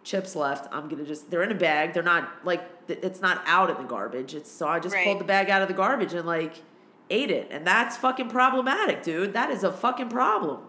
chips 0.04 0.36
left. 0.36 0.68
I'm 0.74 0.90
gonna 0.90 1.06
just, 1.06 1.30
they're 1.32 1.44
in 1.44 1.52
a 1.52 1.56
bag. 1.56 1.94
They're 1.94 2.04
not 2.04 2.30
like, 2.46 2.62
it's 2.90 3.22
not 3.22 3.42
out 3.46 3.70
in 3.70 3.78
the 3.78 3.84
garbage. 3.84 4.34
It's, 4.36 4.52
so 4.52 4.68
I 4.68 4.80
just 4.80 4.96
Right. 4.96 5.06
pulled 5.06 5.20
the 5.20 5.26
bag 5.26 5.50
out 5.50 5.62
of 5.62 5.70
the 5.70 5.74
garbage 5.74 6.14
and 6.14 6.26
like 6.26 6.62
ate 7.10 7.32
it. 7.32 7.48
And 7.52 7.66
that's 7.66 7.96
fucking 7.96 8.30
problematic, 8.30 9.02
dude. 9.04 9.32
That 9.34 9.50
is 9.50 9.64
a 9.64 9.72
fucking 9.72 10.10
problem. 10.10 10.60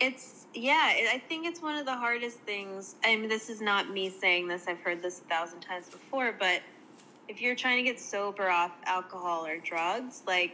It's 0.00 0.46
yeah. 0.54 0.92
I 1.12 1.22
think 1.28 1.46
it's 1.46 1.62
one 1.62 1.76
of 1.76 1.86
the 1.86 1.94
hardest 1.94 2.38
things. 2.40 2.96
I 3.04 3.16
mean, 3.16 3.28
this 3.28 3.48
is 3.48 3.60
not 3.60 3.90
me 3.90 4.10
saying 4.10 4.48
this. 4.48 4.66
I've 4.68 4.80
heard 4.80 5.02
this 5.02 5.20
a 5.20 5.24
thousand 5.24 5.60
times 5.60 5.88
before. 5.88 6.34
But 6.38 6.62
if 7.28 7.40
you're 7.40 7.54
trying 7.54 7.78
to 7.78 7.82
get 7.82 7.98
sober 8.00 8.48
off 8.48 8.72
alcohol 8.84 9.46
or 9.46 9.58
drugs, 9.58 10.22
like 10.26 10.52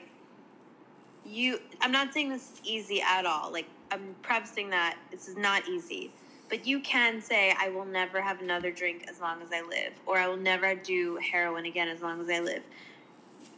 you, 1.24 1.60
I'm 1.80 1.92
not 1.92 2.12
saying 2.12 2.30
this 2.30 2.52
is 2.52 2.60
easy 2.64 3.02
at 3.02 3.26
all. 3.26 3.52
Like 3.52 3.66
I'm 3.90 4.14
prefacing 4.22 4.70
that 4.70 4.96
this 5.10 5.28
is 5.28 5.36
not 5.36 5.68
easy. 5.68 6.12
But 6.48 6.66
you 6.66 6.80
can 6.80 7.22
say, 7.22 7.54
I 7.58 7.70
will 7.70 7.86
never 7.86 8.20
have 8.20 8.42
another 8.42 8.70
drink 8.70 9.06
as 9.08 9.20
long 9.20 9.40
as 9.40 9.48
I 9.52 9.62
live, 9.62 9.94
or 10.04 10.18
I 10.18 10.28
will 10.28 10.36
never 10.36 10.74
do 10.74 11.16
heroin 11.16 11.64
again 11.64 11.88
as 11.88 12.02
long 12.02 12.20
as 12.20 12.28
I 12.28 12.40
live. 12.40 12.62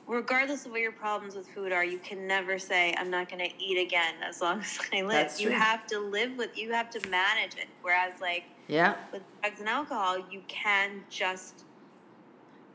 Regardless 0.06 0.66
of 0.66 0.72
what 0.72 0.80
your 0.80 0.92
problems 0.92 1.34
with 1.34 1.46
food 1.48 1.72
are, 1.72 1.84
you 1.84 1.98
can 1.98 2.26
never 2.26 2.58
say, 2.58 2.94
I'm 2.98 3.10
not 3.10 3.30
going 3.30 3.42
to 3.48 3.50
eat 3.62 3.78
again 3.78 4.14
as 4.26 4.40
long 4.42 4.60
as 4.60 4.78
I 4.92 5.00
live. 5.00 5.10
That's 5.12 5.40
you 5.40 5.48
true. 5.48 5.58
have 5.58 5.86
to 5.88 5.98
live 5.98 6.36
with, 6.36 6.56
you 6.58 6.72
have 6.72 6.90
to 6.90 7.08
manage 7.08 7.54
it. 7.54 7.68
Whereas, 7.82 8.20
like, 8.20 8.44
Yeah. 8.68 8.96
with 9.12 9.22
drugs 9.40 9.60
and 9.60 9.68
alcohol, 9.68 10.18
you 10.30 10.42
can 10.46 11.04
just 11.08 11.64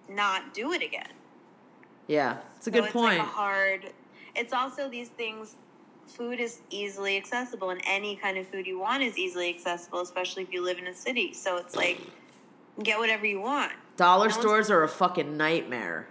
not 0.08 0.54
do 0.56 0.72
it 0.74 0.82
again. 0.82 1.10
Yeah. 2.08 2.38
It's 2.58 2.66
a 2.68 2.72
So 2.72 2.74
good 2.74 2.84
it's 2.86 2.94
point. 2.94 3.20
Like 3.20 3.28
a 3.28 3.30
hard. 3.30 3.94
It's 4.36 4.54
also 4.54 4.90
these 4.90 5.10
things. 5.10 5.56
Food 6.08 6.40
is 6.40 6.62
easily 6.72 7.18
accessible, 7.18 7.70
and 7.70 7.80
any 7.86 8.16
kind 8.16 8.40
of 8.40 8.48
food 8.48 8.66
you 8.66 8.80
want 8.80 9.04
is 9.04 9.16
easily 9.16 9.50
accessible, 9.54 10.02
especially 10.02 10.42
if 10.42 10.52
you 10.52 10.64
live 10.64 10.80
in 10.80 10.88
a 10.88 10.94
city. 10.96 11.34
So 11.34 11.58
it's 11.58 11.76
like, 11.76 12.00
get 12.82 12.98
whatever 12.98 13.28
you 13.28 13.40
want. 13.40 13.74
Dollar 13.96 14.32
stores 14.32 14.72
are 14.72 14.82
a 14.82 14.88
fucking 14.88 15.38
nightmare. 15.38 16.08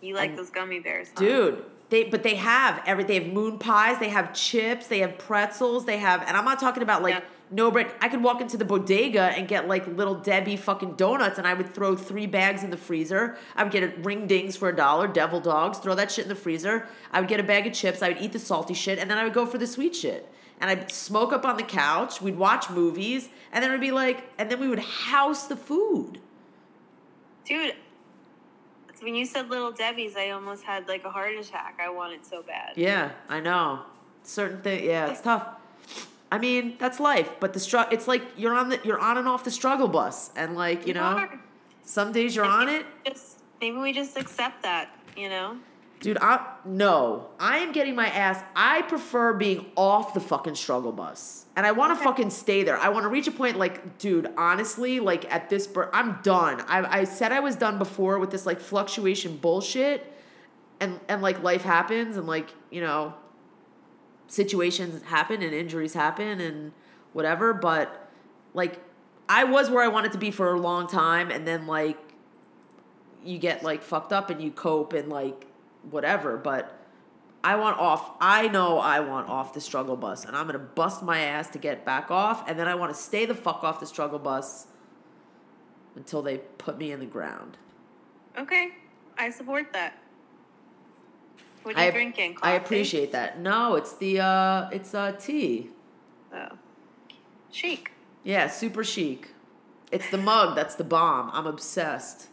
You 0.00 0.14
like 0.14 0.30
Um, 0.30 0.36
those 0.36 0.50
gummy 0.50 0.80
bears, 0.80 1.08
huh? 1.16 1.20
Dude, 1.24 1.64
they 1.88 2.04
but 2.04 2.22
they 2.22 2.34
have 2.36 2.82
every 2.86 3.04
they 3.04 3.14
have 3.22 3.32
moon 3.32 3.58
pies, 3.58 3.98
they 3.98 4.08
have 4.10 4.32
chips, 4.34 4.86
they 4.88 4.98
have 5.00 5.18
pretzels, 5.18 5.84
they 5.86 5.98
have 5.98 6.22
and 6.26 6.36
I'm 6.36 6.44
not 6.44 6.58
talking 6.60 6.82
about 6.82 7.02
like 7.02 7.14
Yeah. 7.14 7.20
no 7.50 7.70
bread. 7.70 7.90
I 8.00 8.08
could 8.08 8.22
walk 8.22 8.40
into 8.40 8.56
the 8.56 8.64
bodega 8.64 9.20
and 9.36 9.48
get 9.48 9.68
like 9.68 9.86
little 9.86 10.14
Debbie 10.16 10.56
fucking 10.56 10.94
donuts 10.94 11.38
and 11.38 11.46
I 11.46 11.54
would 11.54 11.72
throw 11.74 11.96
three 11.96 12.26
bags 12.26 12.62
in 12.62 12.70
the 12.70 12.76
freezer. 12.76 13.38
I 13.54 13.62
would 13.62 13.72
get 13.72 13.82
a 13.84 13.92
ring 14.02 14.26
dings 14.26 14.56
for 14.56 14.68
a 14.68 14.76
dollar, 14.76 15.06
devil 15.08 15.40
dogs, 15.40 15.78
throw 15.78 15.94
that 15.94 16.10
shit 16.10 16.24
in 16.24 16.28
the 16.28 16.34
freezer. 16.34 16.88
I 17.12 17.20
would 17.20 17.28
get 17.28 17.40
a 17.40 17.44
bag 17.44 17.66
of 17.66 17.72
chips, 17.72 18.02
I 18.02 18.08
would 18.08 18.20
eat 18.20 18.32
the 18.32 18.38
salty 18.38 18.74
shit, 18.74 18.98
and 18.98 19.10
then 19.10 19.16
I 19.18 19.24
would 19.24 19.34
go 19.34 19.46
for 19.46 19.58
the 19.58 19.66
sweet 19.66 19.94
shit. 19.96 20.28
And 20.60 20.70
I'd 20.70 20.90
smoke 20.90 21.32
up 21.32 21.44
on 21.44 21.56
the 21.56 21.62
couch, 21.62 22.20
we'd 22.20 22.36
watch 22.38 22.68
movies, 22.70 23.28
and 23.52 23.62
then 23.62 23.70
it'd 23.70 23.80
be 23.80 23.92
like 23.92 24.24
and 24.38 24.50
then 24.50 24.58
we 24.60 24.68
would 24.68 24.80
house 24.80 25.46
the 25.46 25.56
food. 25.56 26.18
Dude, 27.44 27.74
when 29.06 29.14
you 29.14 29.24
said 29.24 29.48
Little 29.48 29.70
Debbie's, 29.70 30.16
I 30.16 30.30
almost 30.30 30.64
had 30.64 30.88
like 30.88 31.04
a 31.04 31.10
heart 31.10 31.32
attack. 31.36 31.78
I 31.80 31.88
want 31.90 32.12
it 32.12 32.26
so 32.26 32.42
bad. 32.42 32.72
Yeah, 32.74 33.12
I 33.28 33.38
know. 33.38 33.82
Certain 34.24 34.60
thing, 34.60 34.84
yeah, 34.84 35.06
it's 35.06 35.20
tough. 35.20 35.46
I 36.32 36.38
mean, 36.38 36.74
that's 36.80 36.98
life, 36.98 37.30
but 37.38 37.52
the 37.52 37.60
str- 37.60 37.86
it's 37.92 38.08
like 38.08 38.22
you're 38.36 38.52
on 38.52 38.68
the 38.68 38.80
you're 38.82 38.98
on 38.98 39.16
and 39.16 39.28
off 39.28 39.44
the 39.44 39.52
struggle 39.52 39.86
bus, 39.86 40.32
and 40.34 40.56
like 40.56 40.80
you, 40.80 40.88
You 40.88 40.94
know, 40.94 41.02
are. 41.02 41.40
some 41.84 42.10
days 42.10 42.34
you're 42.34 42.44
on 42.44 42.68
it, 42.68 42.84
Just 43.06 43.38
maybe 43.60 43.76
we 43.76 43.92
just 43.92 44.16
accept 44.18 44.64
that, 44.64 44.90
you 45.16 45.28
know. 45.28 45.56
Dude. 46.00 46.18
I 46.20 46.44
no, 46.64 47.28
I 47.38 47.58
am 47.58 47.72
getting 47.72 47.94
my 47.94 48.06
ass. 48.08 48.42
I 48.54 48.82
prefer 48.82 49.32
being 49.34 49.66
off 49.76 50.14
the 50.14 50.20
fucking 50.20 50.54
struggle 50.56 50.92
bus, 50.92 51.46
and 51.56 51.66
I 51.66 51.72
want 51.72 51.90
to 51.92 51.96
Okay. 51.96 52.04
fucking 52.04 52.30
stay 52.30 52.62
there. 52.62 52.76
I 52.78 52.88
want 52.88 53.04
to 53.04 53.08
reach 53.08 53.26
a 53.26 53.32
point, 53.32 53.56
like, 53.56 53.98
dude, 53.98 54.32
honestly, 54.36 55.00
like 55.00 55.32
at 55.32 55.48
this, 55.50 55.66
bur- 55.66 55.90
I'm 55.92 56.18
done. 56.22 56.60
I 56.68 57.00
I 57.00 57.04
said 57.04 57.32
I 57.32 57.40
was 57.40 57.56
done 57.56 57.78
before 57.78 58.18
with 58.18 58.30
this 58.30 58.46
like 58.46 58.60
fluctuation 58.60 59.36
bullshit, 59.36 60.12
and 60.80 61.00
and 61.08 61.22
like 61.22 61.42
life 61.42 61.62
happens, 61.62 62.16
and 62.16 62.26
like 62.26 62.50
you 62.70 62.80
know, 62.80 63.14
situations 64.28 65.02
happen 65.04 65.42
and 65.42 65.54
injuries 65.54 65.94
happen 65.94 66.40
and 66.40 66.72
whatever 67.12 67.54
but 67.54 68.10
like 68.54 68.80
i 69.28 69.44
was 69.44 69.70
where 69.70 69.84
i 69.84 69.88
wanted 69.88 70.10
to 70.12 70.18
be 70.18 70.30
for 70.32 70.52
a 70.52 70.58
long 70.58 70.88
time 70.88 71.30
and 71.30 71.46
then 71.46 71.66
like 71.66 71.96
you 73.24 73.38
get 73.38 73.62
like 73.62 73.82
fucked 73.82 74.12
up 74.12 74.28
and 74.28 74.42
you 74.42 74.50
cope 74.50 74.92
and 74.92 75.08
like 75.08 75.45
whatever 75.90 76.36
but 76.36 76.78
i 77.44 77.54
want 77.56 77.78
off 77.78 78.12
i 78.20 78.48
know 78.48 78.78
i 78.78 79.00
want 79.00 79.28
off 79.28 79.52
the 79.54 79.60
struggle 79.60 79.96
bus 79.96 80.24
and 80.24 80.36
i'm 80.36 80.46
gonna 80.46 80.58
bust 80.58 81.02
my 81.02 81.18
ass 81.20 81.48
to 81.48 81.58
get 81.58 81.84
back 81.84 82.10
off 82.10 82.48
and 82.48 82.58
then 82.58 82.68
i 82.68 82.74
want 82.74 82.94
to 82.94 83.00
stay 83.00 83.24
the 83.24 83.34
fuck 83.34 83.62
off 83.64 83.80
the 83.80 83.86
struggle 83.86 84.18
bus 84.18 84.66
until 85.94 86.22
they 86.22 86.38
put 86.58 86.78
me 86.78 86.92
in 86.92 87.00
the 87.00 87.06
ground 87.06 87.56
Okay, 88.38 88.68
I 89.16 89.30
support 89.30 89.72
that. 89.72 89.94
What 91.62 91.74
are 91.74 91.84
you 91.84 91.88
I, 91.88 91.90
drinking? 91.90 92.36
I 92.42 92.52
appreciate 92.52 93.12
that 93.12 93.40
no 93.40 93.76
it's 93.76 93.94
the 93.94 94.20
uh 94.20 94.68
it's 94.70 94.94
uh 94.94 95.12
tea 95.12 95.70
Oh, 96.34 96.58
chic. 97.50 97.92
Yeah, 98.24 98.48
super 98.48 98.84
chic. 98.84 99.30
It's 99.92 100.10
the 100.10 100.18
mug 100.18 100.56
that's 100.56 100.74
the 100.74 100.84
bomb. 100.84 101.30
I'm 101.32 101.46
obsessed. 101.46 102.28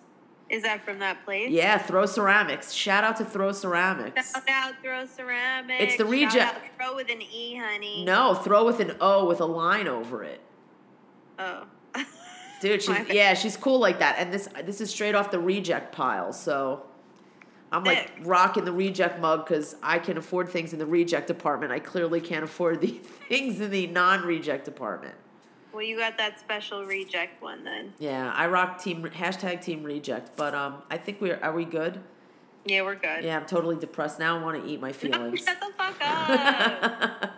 Is 0.49 0.63
that 0.63 0.83
from 0.83 0.99
that 0.99 1.23
place? 1.25 1.49
Yeah, 1.49 1.77
Throw 1.77 2.05
Ceramics. 2.05 2.73
Shout 2.73 3.03
out 3.03 3.17
to 3.17 3.25
Throw 3.25 3.51
Ceramics. 3.51 4.33
Shout 4.33 4.43
out, 4.49 4.73
throw 4.83 5.05
ceramics. 5.05 5.83
It's 5.83 5.97
the 5.97 6.05
reject- 6.05 6.75
Throw 6.77 6.95
with 6.95 7.09
an 7.09 7.21
E, 7.21 7.55
honey. 7.55 8.03
No, 8.05 8.35
throw 8.35 8.65
with 8.65 8.79
an 8.79 8.95
O 9.01 9.25
with 9.25 9.41
a 9.41 9.45
line 9.45 9.87
over 9.87 10.23
it. 10.23 10.41
Oh. 11.39 11.63
Dude, 12.61 12.81
she's 12.81 13.09
yeah, 13.09 13.33
she's 13.33 13.57
cool 13.57 13.79
like 13.79 13.99
that. 13.99 14.15
And 14.19 14.31
this 14.31 14.47
this 14.63 14.79
is 14.79 14.89
straight 14.89 15.15
off 15.15 15.31
the 15.31 15.39
reject 15.39 15.93
pile. 15.93 16.31
So 16.31 16.83
I'm 17.73 17.83
like 17.83 18.11
rocking 18.21 18.63
the 18.65 18.71
reject 18.71 19.19
mug 19.19 19.45
because 19.45 19.75
I 19.81 19.99
can 19.99 20.17
afford 20.17 20.49
things 20.49 20.71
in 20.71 20.79
the 20.79 20.85
reject 20.85 21.27
department. 21.27 21.71
I 21.71 21.79
clearly 21.79 22.21
can't 22.21 22.43
afford 22.43 22.79
the 22.81 22.87
things 23.27 23.59
in 23.59 23.71
the 23.71 23.87
non-reject 23.87 24.63
department. 24.63 25.15
Well, 25.73 25.81
you 25.81 25.97
got 25.97 26.17
that 26.19 26.39
special 26.39 26.85
reject 26.85 27.41
one 27.41 27.63
then. 27.63 27.93
Yeah, 27.99 28.31
I 28.31 28.47
rock 28.47 28.81
team 28.81 29.03
hashtag 29.03 29.61
team 29.61 29.83
reject. 29.83 30.37
But 30.37 30.53
um, 30.53 30.83
I 30.91 30.97
think 30.97 31.19
we're 31.19 31.39
are 31.41 31.53
we 31.53 31.65
good? 31.65 31.99
Yeah, 32.65 32.83
we're 32.83 32.95
good. 32.95 33.23
Yeah, 33.23 33.37
I'm 33.37 33.45
totally 33.45 33.75
depressed 33.75 34.19
now. 34.19 34.37
I 34.39 34.41
want 34.43 34.63
to 34.63 34.69
eat 34.69 34.79
my 34.79 34.89
No, 34.89 34.93
feelings. 34.93 35.39
shut 35.45 35.59
the 35.59 35.71
fuck 35.77 35.95
up. 36.01 37.31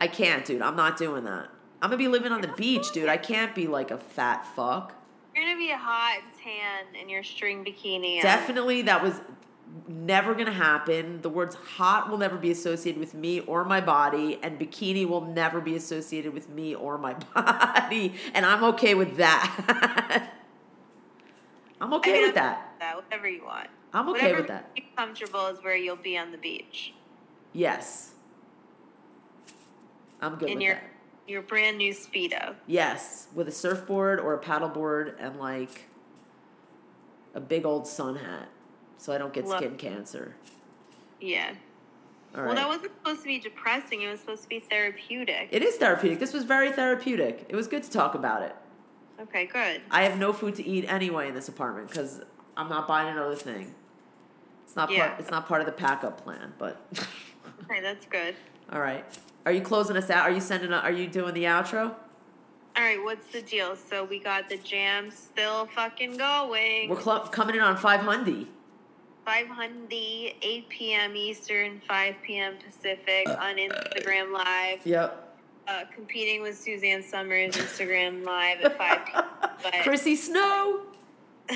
I 0.00 0.08
can't, 0.08 0.44
dude. 0.44 0.62
I'm 0.62 0.76
not 0.76 0.96
doing 0.98 1.24
that. 1.24 1.48
I'm 1.80 1.90
gonna 1.90 1.96
be 1.98 2.08
living 2.08 2.32
on 2.32 2.40
the 2.40 2.48
beach, 2.48 2.92
dude. 2.92 3.08
I 3.08 3.16
can't 3.16 3.54
be 3.54 3.66
like 3.68 3.90
a 3.90 3.98
fat 3.98 4.46
fuck. 4.56 4.94
You're 5.34 5.44
gonna 5.44 5.58
be 5.58 5.70
a 5.70 5.76
hot 5.78 6.22
tan 6.42 7.00
in 7.00 7.08
your 7.08 7.22
string 7.22 7.64
bikini. 7.64 8.20
Definitely, 8.20 8.82
that 8.82 9.02
was 9.02 9.20
never 9.88 10.34
gonna 10.34 10.52
happen. 10.52 11.20
The 11.22 11.28
words 11.30 11.54
hot 11.56 12.10
will 12.10 12.18
never 12.18 12.36
be 12.36 12.50
associated 12.50 12.98
with 13.00 13.14
me 13.14 13.40
or 13.40 13.64
my 13.64 13.80
body, 13.80 14.38
and 14.42 14.58
bikini 14.58 15.06
will 15.06 15.22
never 15.24 15.60
be 15.60 15.74
associated 15.76 16.32
with 16.34 16.48
me 16.48 16.74
or 16.74 16.98
my 16.98 17.14
body. 17.34 18.14
And 18.34 18.46
I'm 18.46 18.64
okay 18.64 18.94
with 18.94 19.16
that. 19.16 20.32
I'm 21.80 21.92
I 21.92 21.96
okay 21.96 22.12
mean, 22.12 22.22
with 22.22 22.34
that. 22.36 22.74
That 22.80 22.96
whatever 22.96 23.28
you 23.28 23.44
want. 23.44 23.68
I'm 23.92 24.08
okay 24.10 24.32
whatever 24.32 24.40
with 24.42 24.48
that. 24.48 24.70
comfortable 24.96 25.46
is 25.46 25.62
where 25.62 25.76
you'll 25.76 25.96
be 25.96 26.16
on 26.18 26.32
the 26.32 26.38
beach 26.38 26.92
Yes. 27.52 28.12
I'm 30.20 30.36
good 30.36 30.48
in 30.50 30.54
with 30.56 30.62
your 30.64 30.74
that. 30.74 30.82
your 31.26 31.42
brand 31.42 31.78
new 31.78 31.92
speedo. 31.94 32.54
Yes, 32.66 33.28
with 33.34 33.48
a 33.48 33.52
surfboard 33.52 34.20
or 34.20 34.34
a 34.34 34.38
paddleboard 34.38 35.14
and 35.18 35.38
like 35.38 35.88
a 37.34 37.40
big 37.40 37.64
old 37.66 37.86
sun 37.86 38.16
hat, 38.16 38.48
so 38.98 39.12
I 39.12 39.18
don't 39.18 39.32
get 39.32 39.46
Love- 39.46 39.58
skin 39.58 39.76
cancer. 39.76 40.34
Yeah. 41.20 41.50
All 42.34 42.40
Well, 42.40 42.46
right. 42.48 42.56
that 42.56 42.68
wasn't 42.68 42.92
supposed 42.96 43.20
to 43.22 43.26
be 43.26 43.38
depressing. 43.38 44.02
It 44.02 44.08
was 44.10 44.20
supposed 44.20 44.42
to 44.42 44.48
be 44.48 44.60
therapeutic. 44.60 45.48
it 45.52 45.62
is 45.62 45.76
therapeutic. 45.76 46.18
This 46.18 46.32
was 46.34 46.44
very 46.44 46.70
therapeutic. 46.72 47.46
It 47.48 47.56
was 47.56 47.66
good 47.66 47.82
to 47.84 47.90
talk 47.90 48.14
about 48.14 48.42
it. 48.42 48.54
okay, 49.20 49.46
good. 49.46 49.80
I 49.90 50.02
have 50.02 50.18
no 50.18 50.32
food 50.34 50.54
to 50.56 50.66
eat 50.66 50.84
anyway 50.92 51.28
in 51.28 51.34
this 51.34 51.48
apartment 51.48 51.88
because 51.88 52.20
I'm 52.56 52.68
not 52.68 52.86
buying 52.86 53.08
another 53.08 53.34
thing. 53.34 53.74
It's 54.64 54.76
not 54.76 54.90
Yeah. 54.90 55.08
part. 55.08 55.20
It's 55.20 55.30
not 55.30 55.46
part 55.48 55.60
of 55.60 55.66
the 55.66 55.72
pack 55.72 56.04
up 56.04 56.22
plan. 56.22 56.52
But 56.58 56.76
Okay, 57.64 57.80
that's 57.80 58.04
good. 58.06 58.34
all 58.70 58.80
right. 58.80 59.04
Are 59.46 59.52
you 59.52 59.62
closing 59.62 59.96
us 59.96 60.10
out? 60.10 60.28
Are 60.28 60.32
you 60.32 60.40
sending? 60.40 60.72
A, 60.72 60.76
are 60.78 60.90
you 60.92 61.06
doing 61.06 61.32
the 61.32 61.44
outro? 61.44 61.94
All 62.76 62.82
right, 62.82 63.02
what's 63.02 63.28
the 63.28 63.40
deal? 63.40 63.74
So 63.76 64.04
we 64.04 64.18
got 64.18 64.50
the 64.50 64.58
jam 64.58 65.10
still 65.10 65.64
fucking 65.74 66.18
going. 66.18 66.90
We're 66.90 67.00
cl- 67.00 67.20
coming 67.28 67.54
in 67.56 67.62
on 67.62 67.76
500. 67.78 68.46
500, 69.26 69.88
8 69.90 70.68
p.m. 70.68 71.16
Eastern, 71.16 71.82
5 71.88 72.14
p.m. 72.22 72.54
Pacific 72.64 73.28
on 73.28 73.56
Instagram 73.56 74.32
Live. 74.32 74.86
Yep. 74.86 75.38
Uh, 75.66 75.82
competing 75.92 76.42
with 76.42 76.56
Suzanne 76.56 77.02
Somers 77.02 77.56
Instagram 77.56 78.24
Live 78.24 78.60
at 78.60 78.78
5 78.78 79.06
p.m. 79.06 79.24
But 79.62 79.72
Chrissy 79.82 80.14
Snow. 80.14 80.82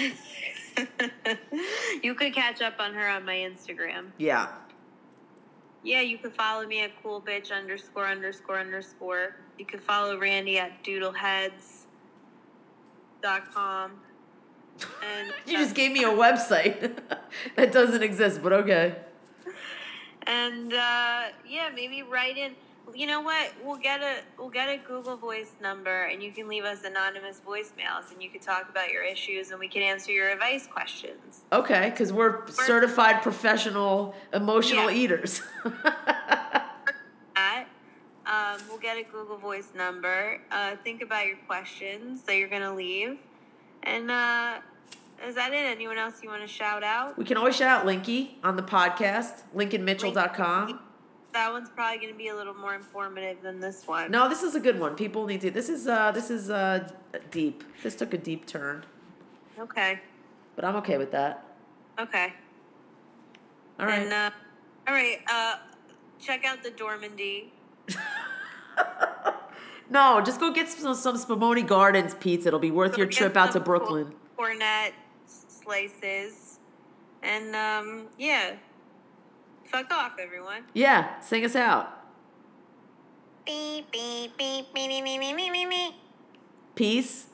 you 2.03 2.15
could 2.15 2.35
catch 2.35 2.61
up 2.61 2.75
on 2.81 2.93
her 2.95 3.09
on 3.09 3.25
my 3.25 3.37
Instagram. 3.37 4.07
Yeah. 4.19 4.49
Yeah, 5.85 6.01
you 6.01 6.19
could 6.19 6.35
follow 6.35 6.67
me 6.67 6.83
at 6.83 6.91
cool 7.03 7.21
bitch 7.21 7.53
underscore 7.53 8.07
underscore 8.09 8.59
underscore. 8.59 9.37
You 9.59 9.65
could 9.65 9.81
follow 9.81 10.19
Randy 10.19 10.59
at 10.59 10.83
doodleheads 10.83 11.85
dot 13.23 13.55
com. 13.55 13.93
And 15.05 15.33
You 15.47 15.59
just 15.59 15.75
gave 15.75 15.93
me 15.93 16.05
a 16.05 16.09
website 16.09 16.97
that 17.57 17.73
doesn't 17.73 18.03
exist, 18.03 18.43
but 18.43 18.53
okay. 18.53 18.97
and 20.27 20.73
uh, 20.73 21.25
yeah, 21.49 21.71
maybe 21.75 22.03
write 22.03 22.37
in. 22.37 22.53
You 22.93 23.07
know 23.07 23.21
what? 23.21 23.53
We'll 23.65 23.77
get 23.77 24.01
a 24.03 24.23
we'll 24.37 24.49
get 24.49 24.69
a 24.69 24.77
Google 24.79 25.17
Voice 25.17 25.53
number, 25.63 26.05
and 26.05 26.21
you 26.23 26.33
can 26.33 26.49
leave 26.49 26.65
us 26.65 26.83
anonymous 26.83 27.41
voicemails, 27.47 28.11
and 28.13 28.21
you 28.21 28.31
can 28.31 28.41
talk 28.41 28.69
about 28.69 28.91
your 28.91 29.05
issues, 29.05 29.51
and 29.53 29.61
we 29.61 29.69
can 29.69 29.83
answer 29.83 30.11
your 30.11 30.29
advice 30.31 30.67
questions. 30.67 31.43
Okay, 31.53 31.91
because 31.91 32.13
we're 32.13 32.49
certified 32.49 33.23
professional 33.23 34.15
emotional 34.33 34.91
Yeah. 34.91 34.97
eaters. 35.03 35.41
Um, 38.31 38.61
we'll 38.69 38.79
get 38.79 38.97
a 38.97 39.03
Google 39.03 39.37
Voice 39.39 39.73
number. 39.75 40.41
Uh, 40.53 40.77
think 40.85 41.03
about 41.03 41.27
your 41.27 41.37
questions 41.49 42.23
that 42.23 42.37
you're 42.37 42.49
gonna 42.49 42.73
leave, 42.75 43.19
and 43.83 44.09
uh, 44.09 44.59
is 45.27 45.35
that 45.35 45.53
it? 45.53 45.57
Anyone 45.57 45.99
else 45.99 46.23
you 46.23 46.29
want 46.29 46.43
to 46.43 46.49
shout 46.49 46.83
out? 46.83 47.19
we 47.19 47.25
can 47.25 47.37
always 47.37 47.57
shout 47.57 47.81
out 47.81 47.87
Linky 47.87 48.31
on 48.43 48.57
the 48.57 48.63
podcast, 48.63 49.43
lincolnmitchell.com. 49.55 50.81
That 51.33 51.53
one's 51.53 51.69
probably 51.71 51.99
going 51.99 52.13
to 52.13 52.19
be 52.19 52.29
a 52.29 52.35
little 52.35 52.55
more 52.55 52.75
informative 52.75 53.41
than 53.43 53.61
this 53.61 53.87
one. 53.87 54.11
No, 54.11 54.29
this 54.29 54.43
is 54.43 54.55
a 54.57 54.61
good 54.61 54.81
one. 54.81 54.97
People 54.97 55.27
need 55.27 55.41
to. 55.43 55.51
This 55.51 55.69
is 55.69 55.87
uh, 55.87 56.11
this 56.11 56.31
is 56.31 56.51
uh, 56.51 56.89
deep. 57.31 57.63
This 57.83 57.95
took 57.95 58.13
a 58.15 58.19
deep 58.19 58.47
turn, 58.47 58.85
Okay. 59.59 60.01
but 60.57 60.65
I'm 60.65 60.75
okay 60.77 60.99
with 60.99 61.13
that. 61.13 61.45
Okay. 62.01 62.33
All 63.79 63.87
right. 63.87 64.03
And, 64.03 64.13
uh, 64.13 64.31
all 64.89 64.95
right. 64.95 65.19
Uh, 65.31 65.57
check 66.19 66.45
out 66.45 66.63
the 66.63 66.71
Normandie. 66.71 67.53
no, 69.91 70.21
just 70.21 70.41
go 70.41 70.53
get 70.53 70.69
some, 70.69 70.95
some 70.95 71.17
Spumoni 71.17 71.67
Gardens 71.67 72.15
pizza. 72.15 72.49
It'll 72.49 72.59
be 72.59 72.71
worth 72.71 72.93
Go 72.93 72.99
your 72.99 73.07
trip 73.07 73.37
out 73.37 73.53
to 73.53 73.61
Brooklyn. 73.61 74.15
Koronet 74.39 74.93
slices, 75.71 76.59
and 77.23 77.55
um, 77.55 78.09
yeah. 78.19 78.57
Fuck 79.67 79.93
off, 79.93 80.13
everyone. 80.19 80.65
Yeah, 80.75 81.21
sing 81.21 81.45
us 81.45 81.55
out. 81.55 81.89
Beep 83.47 83.91
beep 83.93 84.37
beep 84.37 84.75
beep 84.75 84.91
beep 84.91 85.05
beep 85.05 85.37
beep 85.37 85.53
beep 85.53 85.71
beep. 85.71 85.95
Peace. 86.75 87.27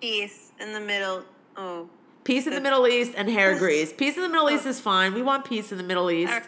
Peace 0.00 0.52
in 0.58 0.72
the 0.72 0.80
middle. 0.80 1.24
Oh. 1.56 1.90
Peace 2.24 2.46
in 2.46 2.54
the 2.54 2.60
Middle 2.60 2.86
East 2.86 3.12
and 3.16 3.28
hair 3.30 3.58
grease. 3.58 3.92
Peace 3.92 4.16
in 4.16 4.22
the 4.22 4.28
Middle 4.28 4.50
East 4.50 4.66
is 4.66 4.80
fine. 4.80 5.14
We 5.14 5.22
want 5.22 5.46
peace 5.46 5.72
in 5.72 5.78
the 5.78 5.84
Middle 5.84 6.10
East. 6.10 6.42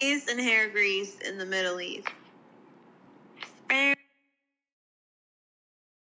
Peace 0.00 0.28
and 0.28 0.40
hair 0.40 0.68
grease 0.68 1.18
in 1.18 1.38
the 1.38 1.44
Middle 1.44 1.80
East. 1.80 2.08